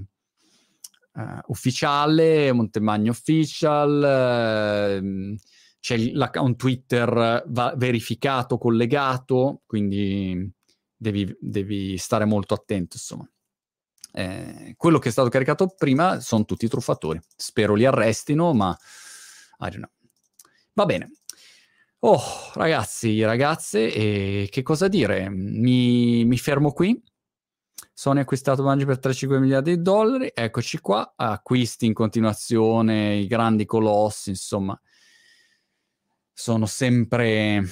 uh, 1.15 1.41
ufficiale, 1.47 2.53
Montemagno 2.53 3.11
Official. 3.11 5.01
Uh, 5.03 5.37
c'è 5.85 5.99
l'account 5.99 6.57
Twitter 6.57 7.45
verificato, 7.77 8.57
collegato, 8.57 9.61
quindi 9.67 10.51
devi, 10.97 11.37
devi, 11.39 11.99
stare 11.99 12.25
molto 12.25 12.55
attento, 12.55 12.97
insomma. 12.97 13.29
Eh, 14.17 14.75
quello 14.79 14.99
che 14.99 15.11
è 15.11 15.13
stato 15.13 15.29
caricato 15.29 15.75
prima 15.77 16.21
sono 16.21 16.47
tutti 16.47 16.69
truffatori. 16.69 17.21
Spero 17.37 17.75
li 17.75 17.85
arrestino, 17.85 18.55
ma 18.55 18.75
I 19.59 19.71
don't 19.71 19.75
know. 19.75 19.91
Va 20.73 20.87
bene. 20.87 21.11
Oh, 21.99 22.23
ragazzi, 22.55 23.23
ragazze, 23.23 23.93
e 23.93 24.49
che 24.51 24.63
cosa 24.63 24.89
dire? 24.89 25.29
Mi, 25.29 26.25
mi 26.25 26.39
fermo 26.39 26.73
qui. 26.73 26.99
Sony 27.97 28.19
ha 28.19 28.23
acquistato 28.23 28.65
Bungie 28.65 28.85
per 28.87 28.99
3-5 28.99 29.39
miliardi 29.39 29.77
di 29.77 29.81
dollari, 29.81 30.33
eccoci 30.35 30.81
qua, 30.81 31.15
acquisti 31.17 31.87
in 31.87 31.95
continuazione, 31.95 33.15
i 33.15 33.29
grandi 33.29 33.65
colossi, 33.65 34.31
insomma, 34.31 34.79
sono 36.33 36.67
sempre, 36.67 37.63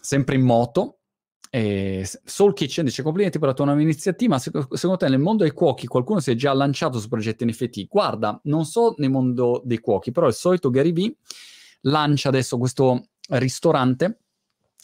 sempre 0.00 0.34
in 0.34 0.42
moto. 0.42 0.98
E 1.48 2.06
Soul 2.24 2.54
Kitchen 2.54 2.84
dice 2.84 3.04
complimenti 3.04 3.38
per 3.38 3.48
la 3.48 3.54
tua 3.54 3.66
nuova 3.66 3.80
iniziativa, 3.80 4.36
secondo 4.38 4.96
te 4.96 5.08
nel 5.08 5.20
mondo 5.20 5.44
dei 5.44 5.52
cuochi 5.52 5.86
qualcuno 5.86 6.18
si 6.18 6.32
è 6.32 6.34
già 6.34 6.52
lanciato 6.52 6.98
su 6.98 7.08
progetti 7.08 7.44
NFT? 7.46 7.86
Guarda, 7.86 8.38
non 8.44 8.64
so 8.66 8.94
nel 8.98 9.10
mondo 9.10 9.62
dei 9.64 9.78
cuochi, 9.78 10.10
però 10.10 10.26
il 10.26 10.34
solito 10.34 10.70
Gary 10.70 10.92
Vee 10.92 11.16
lancia 11.82 12.28
adesso 12.30 12.58
questo 12.58 13.10
ristorante 13.28 14.22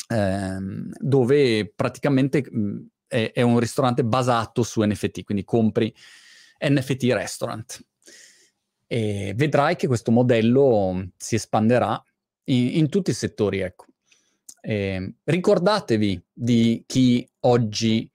ehm, 0.08 0.92
dove 0.98 1.72
praticamente 1.74 2.48
mh, 2.48 2.86
è, 3.12 3.32
è 3.32 3.42
un 3.42 3.58
ristorante 3.58 4.02
basato 4.02 4.62
su 4.62 4.82
NFT, 4.82 5.22
quindi 5.22 5.44
compri 5.44 5.94
NFT 6.58 7.02
restaurant. 7.12 7.84
E 8.86 9.32
vedrai 9.36 9.76
che 9.76 9.86
questo 9.86 10.10
modello 10.10 11.10
si 11.16 11.34
espanderà 11.34 12.02
in, 12.44 12.78
in 12.78 12.88
tutti 12.88 13.10
i 13.10 13.14
settori, 13.14 13.60
ecco. 13.60 13.86
Eh, 14.64 15.14
ricordatevi 15.24 16.24
di 16.32 16.84
chi 16.86 17.28
oggi 17.40 18.10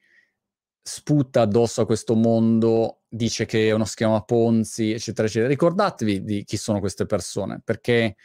sputa 0.81 1.41
addosso 1.41 1.81
a 1.81 1.85
questo 1.85 2.15
mondo, 2.15 3.01
dice 3.09 3.45
che 3.45 3.67
è 3.67 3.71
uno 3.71 3.85
schema 3.85 4.21
Ponzi, 4.21 4.91
eccetera, 4.91 5.27
eccetera. 5.27 5.49
Ricordatevi 5.49 6.23
di 6.23 6.43
chi 6.43 6.57
sono 6.57 6.79
queste 6.79 7.05
persone, 7.05 7.61
perché 7.63 8.15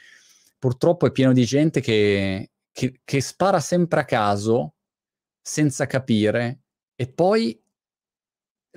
purtroppo 0.59 1.07
è 1.07 1.11
pieno 1.11 1.33
di 1.33 1.45
gente 1.45 1.81
che, 1.81 2.53
che, 2.71 3.01
che 3.03 3.21
spara 3.21 3.61
sempre 3.61 4.01
a 4.01 4.05
caso, 4.05 4.75
senza 5.43 5.87
capire, 5.87 6.62
e 7.03 7.09
poi 7.09 7.61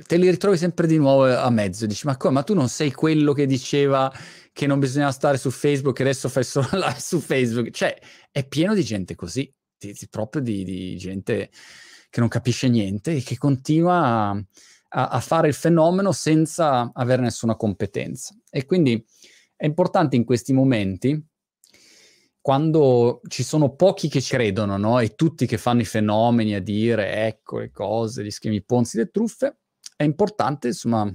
te 0.08 0.18
li 0.18 0.28
ritrovi 0.32 0.58
sempre 0.58 0.88
di 0.88 0.98
nuovo 0.98 1.32
a 1.32 1.50
mezzo. 1.52 1.86
Dici, 1.86 2.08
ma 2.08 2.18
come? 2.18 2.34
Ma 2.34 2.42
tu 2.42 2.56
non 2.56 2.70
sei 2.70 2.92
quello 2.92 3.34
che 3.34 3.46
diceva 3.46 4.12
che 4.52 4.66
non 4.66 4.80
bisognava 4.80 5.12
stare 5.12 5.38
su 5.38 5.52
Facebook 5.52 6.00
e 6.00 6.02
adesso 6.02 6.28
fai 6.28 6.44
solo 6.44 6.68
live 6.74 7.00
su 7.00 7.20
Facebook. 7.20 7.70
Cioè, 7.70 7.96
è 8.32 8.48
pieno 8.48 8.74
di 8.74 8.84
gente 8.84 9.14
così, 9.14 9.48
di, 9.78 9.94
di, 9.94 10.08
proprio 10.10 10.42
di, 10.42 10.64
di, 10.64 10.98
gente 10.98 11.52
che 12.10 12.20
non 12.20 12.30
capisce 12.30 12.68
niente 12.68 13.18
e 13.18 13.22
che 13.22 13.38
continua 13.38 14.32
a, 14.32 14.44
a, 14.90 15.08
a 15.10 15.20
fare 15.20 15.48
il 15.48 15.54
fenomeno 15.54 16.12
senza 16.12 16.90
avere 16.96 17.22
nessuna 17.22 17.56
competenza. 17.56 18.36
E 18.50 18.66
quindi 18.66 19.06
è 19.56 19.68
importante 19.68 20.16
in 20.16 20.24
questi 20.24 20.52
momenti 20.52 21.24
quando 22.46 23.22
ci 23.28 23.42
sono 23.42 23.74
pochi 23.74 24.08
che 24.08 24.22
credono, 24.22 24.78
no? 24.78 25.00
E 25.00 25.16
tutti 25.16 25.48
che 25.48 25.58
fanno 25.58 25.82
i 25.82 25.86
fenomeni 25.86 26.54
a 26.54 26.62
dire 26.62 27.26
ecco 27.26 27.58
le 27.58 27.72
cose, 27.72 28.24
gli 28.24 28.30
schemi 28.30 28.62
Ponzi, 28.62 28.98
le 28.98 29.10
truffe, 29.10 29.62
è 29.96 30.04
importante, 30.04 30.68
insomma, 30.68 31.12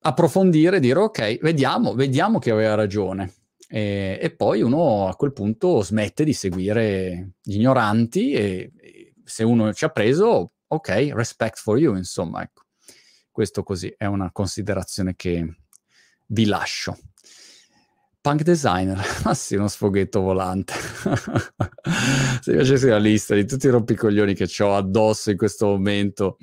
approfondire 0.00 0.80
dire 0.80 0.98
ok, 0.98 1.38
vediamo, 1.38 1.94
vediamo 1.94 2.40
che 2.40 2.50
aveva 2.50 2.74
ragione. 2.74 3.32
E, 3.68 4.18
e, 4.20 4.34
poi 4.34 4.62
uno 4.62 5.06
a 5.06 5.14
quel 5.14 5.32
punto 5.32 5.80
smette 5.80 6.24
di 6.24 6.32
seguire 6.32 7.34
gli 7.40 7.54
ignoranti 7.54 8.32
e, 8.32 8.72
e, 8.76 9.14
se 9.22 9.44
uno 9.44 9.72
ci 9.72 9.84
ha 9.84 9.90
preso, 9.90 10.54
ok, 10.66 11.10
respect 11.12 11.58
for 11.58 11.78
you, 11.78 11.94
insomma, 11.94 12.42
ecco. 12.42 12.64
Questo 13.30 13.62
così 13.62 13.94
è 13.96 14.06
una 14.06 14.32
considerazione 14.32 15.14
che 15.14 15.58
vi 16.26 16.46
lascio. 16.46 16.98
Punk 18.28 18.42
designer, 18.42 19.00
ma 19.24 19.32
sì, 19.32 19.56
uno 19.56 19.68
sfoghetto 19.68 20.20
volante. 20.20 20.74
Se 22.42 22.54
facessi 22.54 22.86
la 22.86 22.98
lista 22.98 23.34
di 23.34 23.46
tutti 23.46 23.68
i 23.68 23.70
rompicoglioni 23.70 24.34
che 24.34 24.46
ho 24.62 24.74
addosso 24.74 25.30
in 25.30 25.38
questo 25.38 25.64
momento, 25.64 26.36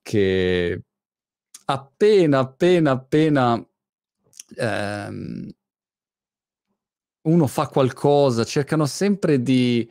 che 0.00 0.84
appena, 1.66 2.38
appena, 2.38 2.90
appena 2.92 3.68
ehm, 4.56 5.50
uno 7.28 7.46
fa 7.46 7.66
qualcosa, 7.66 8.44
cercano 8.44 8.86
sempre 8.86 9.42
di 9.42 9.86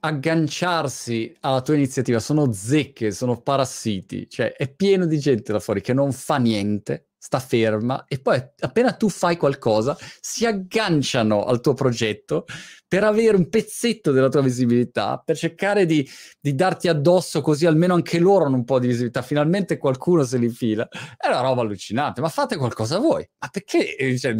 agganciarsi 0.00 1.36
alla 1.40 1.60
tua 1.60 1.74
iniziativa, 1.74 2.18
sono 2.18 2.50
zecche, 2.50 3.10
sono 3.10 3.42
parassiti, 3.42 4.26
cioè 4.26 4.54
è 4.54 4.72
pieno 4.72 5.04
di 5.04 5.18
gente 5.18 5.52
là 5.52 5.60
fuori 5.60 5.82
che 5.82 5.92
non 5.92 6.12
fa 6.12 6.38
niente, 6.38 7.08
sta 7.24 7.38
ferma 7.38 8.04
e 8.08 8.18
poi 8.18 8.42
appena 8.58 8.94
tu 8.94 9.08
fai 9.08 9.36
qualcosa 9.36 9.96
si 10.20 10.44
agganciano 10.44 11.44
al 11.44 11.60
tuo 11.60 11.72
progetto 11.72 12.46
per 12.88 13.04
avere 13.04 13.36
un 13.36 13.48
pezzetto 13.48 14.10
della 14.10 14.28
tua 14.28 14.42
visibilità, 14.42 15.22
per 15.24 15.36
cercare 15.36 15.86
di, 15.86 16.06
di 16.40 16.56
darti 16.56 16.88
addosso 16.88 17.40
così 17.40 17.64
almeno 17.64 17.94
anche 17.94 18.18
loro 18.18 18.46
hanno 18.46 18.56
un 18.56 18.64
po' 18.64 18.80
di 18.80 18.88
visibilità, 18.88 19.22
finalmente 19.22 19.78
qualcuno 19.78 20.24
se 20.24 20.36
li 20.36 20.50
fila. 20.50 20.86
È 21.16 21.28
una 21.28 21.40
roba 21.40 21.62
allucinante, 21.62 22.20
ma 22.20 22.28
fate 22.28 22.56
qualcosa 22.56 22.98
voi. 22.98 23.26
Ma 23.38 23.48
perché? 23.48 24.18
Cioè, 24.18 24.34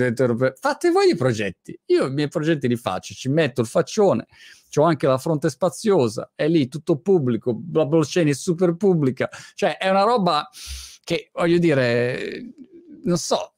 fate 0.58 0.90
voi 0.90 1.10
i 1.10 1.16
progetti. 1.16 1.78
Io 1.86 2.08
i 2.08 2.12
miei 2.12 2.28
progetti 2.28 2.68
li 2.68 2.76
faccio, 2.76 3.14
ci 3.14 3.28
metto 3.28 3.60
il 3.60 3.68
faccione, 3.68 4.26
ho 4.74 4.82
anche 4.82 5.06
la 5.06 5.18
fronte 5.18 5.48
spaziosa, 5.48 6.32
è 6.34 6.48
lì 6.48 6.66
tutto 6.66 6.98
pubblico, 6.98 7.58
la 7.72 7.86
blockchain 7.86 8.28
è 8.28 8.34
super 8.34 8.74
pubblica, 8.76 9.30
cioè 9.54 9.78
è 9.78 9.88
una 9.88 10.02
roba 10.02 10.46
che 11.04 11.30
voglio 11.32 11.58
dire 11.58 12.54
non 13.04 13.18
so, 13.18 13.54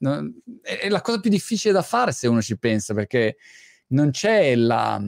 è, 0.62 0.88
la 0.88 1.00
cosa 1.00 1.20
più 1.20 1.30
difficile 1.30 1.72
da 1.72 1.82
fare 1.82 2.12
se 2.12 2.28
uno 2.28 2.42
ci 2.42 2.58
pensa, 2.58 2.94
perché 2.94 3.36
non 3.88 4.10
c'è 4.10 4.54
la, 4.54 5.00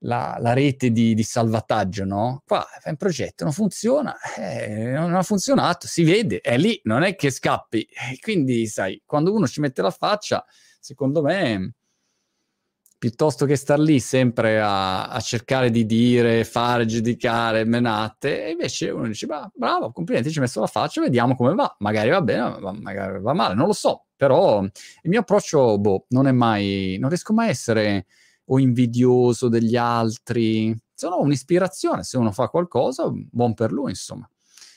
la, 0.00 0.36
la 0.38 0.52
rete 0.52 0.90
di, 0.90 1.14
di, 1.14 1.22
salvataggio, 1.22 2.04
no? 2.04 2.42
Qua 2.46 2.66
è 2.82 2.90
un 2.90 2.96
progetto, 2.96 3.44
non 3.44 3.52
funziona, 3.52 4.14
eh, 4.36 4.92
non 4.92 5.14
ha 5.14 5.22
funzionato, 5.22 5.86
si 5.86 6.04
vede, 6.04 6.40
è 6.40 6.56
lì, 6.58 6.80
non 6.84 7.02
è 7.02 7.14
che 7.14 7.30
scappi. 7.30 7.86
Quindi, 8.20 8.66
sai, 8.66 9.02
quando 9.04 9.32
uno 9.32 9.46
ci 9.46 9.60
mette 9.60 9.82
la 9.82 9.90
faccia, 9.90 10.44
secondo 10.80 11.22
me 11.22 11.74
piuttosto 13.04 13.44
che 13.44 13.56
star 13.56 13.78
lì 13.78 14.00
sempre 14.00 14.58
a, 14.62 15.08
a, 15.08 15.20
cercare 15.20 15.70
di 15.70 15.84
dire, 15.84 16.42
fare, 16.42 16.86
giudicare, 16.86 17.66
menate, 17.66 18.46
e 18.46 18.52
invece 18.52 18.88
uno 18.88 19.06
dice, 19.08 19.26
bah, 19.26 19.50
bravo, 19.54 19.92
complimenti, 19.92 20.30
ci 20.30 20.38
hai 20.38 20.44
messo 20.44 20.60
la 20.60 20.66
faccia, 20.66 21.02
vediamo 21.02 21.36
come 21.36 21.52
va, 21.52 21.76
magari 21.80 22.08
va 22.08 22.22
bene, 22.22 22.56
magari 22.80 23.20
va 23.20 23.34
male, 23.34 23.54
non 23.54 23.66
lo 23.66 23.74
so, 23.74 24.06
però 24.16 24.62
il 24.62 24.70
mio 25.02 25.20
approccio, 25.20 25.78
boh, 25.78 26.06
non 26.08 26.26
è 26.26 26.32
mai, 26.32 26.96
non 26.98 27.10
riesco 27.10 27.34
mai 27.34 27.48
a 27.48 27.50
essere 27.50 28.06
o 28.46 28.58
invidioso 28.58 29.50
degli 29.50 29.76
altri, 29.76 30.74
sono 30.94 31.20
un'ispirazione, 31.20 32.04
se 32.04 32.16
uno 32.16 32.32
fa 32.32 32.48
qualcosa, 32.48 33.10
buon 33.12 33.52
per 33.52 33.70
lui, 33.70 33.90
insomma. 33.90 34.26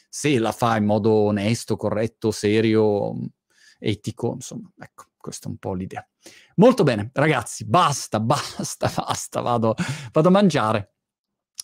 Se 0.09 0.37
la 0.37 0.51
fa 0.51 0.75
in 0.75 0.83
modo 0.83 1.11
onesto, 1.11 1.77
corretto, 1.77 2.31
serio, 2.31 3.15
etico, 3.79 4.33
insomma, 4.33 4.69
ecco, 4.79 5.05
questa 5.27 5.47
è 5.47 5.51
un 5.51 5.57
po' 5.57 5.73
l'idea. 5.73 6.07
Molto 6.55 6.83
bene, 6.83 7.11
ragazzi, 7.13 7.65
basta, 7.65 8.19
basta, 8.21 8.91
basta, 8.93 9.41
vado, 9.41 9.75
vado 10.11 10.27
a 10.27 10.31
mangiare. 10.31 10.93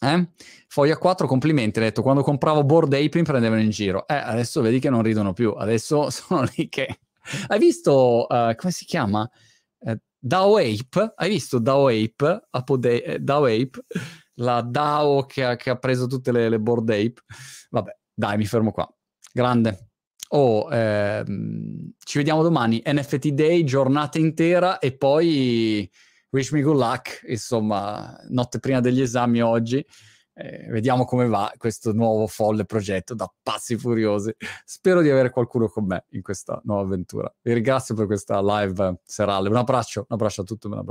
Eh? 0.02 0.28
Foglia 0.68 0.98
4, 0.98 1.28
complimenti, 1.28 1.80
ha 1.80 1.82
detto, 1.82 2.02
quando 2.02 2.24
compravo 2.24 2.66
Board 2.66 2.94
Ape 2.94 3.18
mi 3.18 3.24
prendevano 3.24 3.62
in 3.62 3.70
giro. 3.70 4.06
Eh, 4.06 4.16
adesso 4.16 4.62
vedi 4.62 4.80
che 4.80 4.90
non 4.90 5.02
ridono 5.02 5.32
più, 5.32 5.52
adesso 5.52 6.10
sono 6.12 6.46
lì 6.56 6.68
che... 6.68 7.00
Hai 7.48 7.58
visto, 7.58 8.28
uh, 8.28 8.54
come 8.56 8.72
si 8.72 8.84
chiama? 8.84 9.30
Uh, 9.80 9.96
DAO 10.20 10.58
Ape? 10.58 11.14
Hai 11.16 11.30
visto 11.30 11.58
DAO 11.58 11.88
Ape? 11.88 12.48
Apode- 12.50 13.04
eh, 13.04 13.20
DAO 13.20 13.46
Ape? 13.46 13.86
La 14.38 14.62
DAO 14.62 15.26
che 15.26 15.46
ha, 15.46 15.56
che 15.56 15.70
ha 15.70 15.78
preso 15.78 16.08
tutte 16.08 16.34
le, 16.34 16.50
le 16.50 16.60
Board 16.60 16.90
Ape? 16.90 17.22
Vabbè, 17.70 17.98
dai, 18.14 18.36
mi 18.36 18.46
fermo 18.46 18.72
qua. 18.72 18.94
Grande 19.32 19.93
oh, 20.36 20.68
ehm, 20.72 21.94
ci 22.04 22.18
vediamo 22.18 22.42
domani, 22.42 22.82
NFT 22.86 23.30
Day, 23.30 23.64
giornata 23.64 24.18
intera 24.18 24.80
e 24.80 24.96
poi 24.96 25.90
wish 26.32 26.52
me 26.52 26.62
good 26.62 26.78
luck, 26.78 27.24
insomma, 27.28 28.20
notte 28.30 28.60
prima 28.60 28.80
degli 28.80 29.02
esami 29.02 29.42
oggi. 29.42 29.86
Eh, 30.36 30.66
vediamo 30.70 31.06
come 31.06 31.28
va 31.28 31.54
questo 31.58 31.92
nuovo 31.94 32.26
folle 32.26 32.66
progetto 32.66 33.14
da 33.14 33.32
pazzi 33.44 33.78
furiosi. 33.78 34.34
Spero 34.66 35.02
di 35.02 35.10
avere 35.12 35.30
qualcuno 35.30 35.68
con 35.68 35.86
me 35.86 36.06
in 36.10 36.24
questa 36.24 36.60
nuova 36.64 36.82
avventura. 36.82 37.32
Vi 37.42 37.54
ringrazio 37.54 37.94
per 37.94 38.08
questa 38.08 38.42
live 38.42 39.02
serale. 39.04 39.50
Un 39.50 39.58
abbraccio, 39.58 40.00
un 40.00 40.08
abbraccio 40.10 40.42
a 40.42 40.44
tutti. 40.44 40.66
Un 40.66 40.74
abbraccio. 40.74 40.82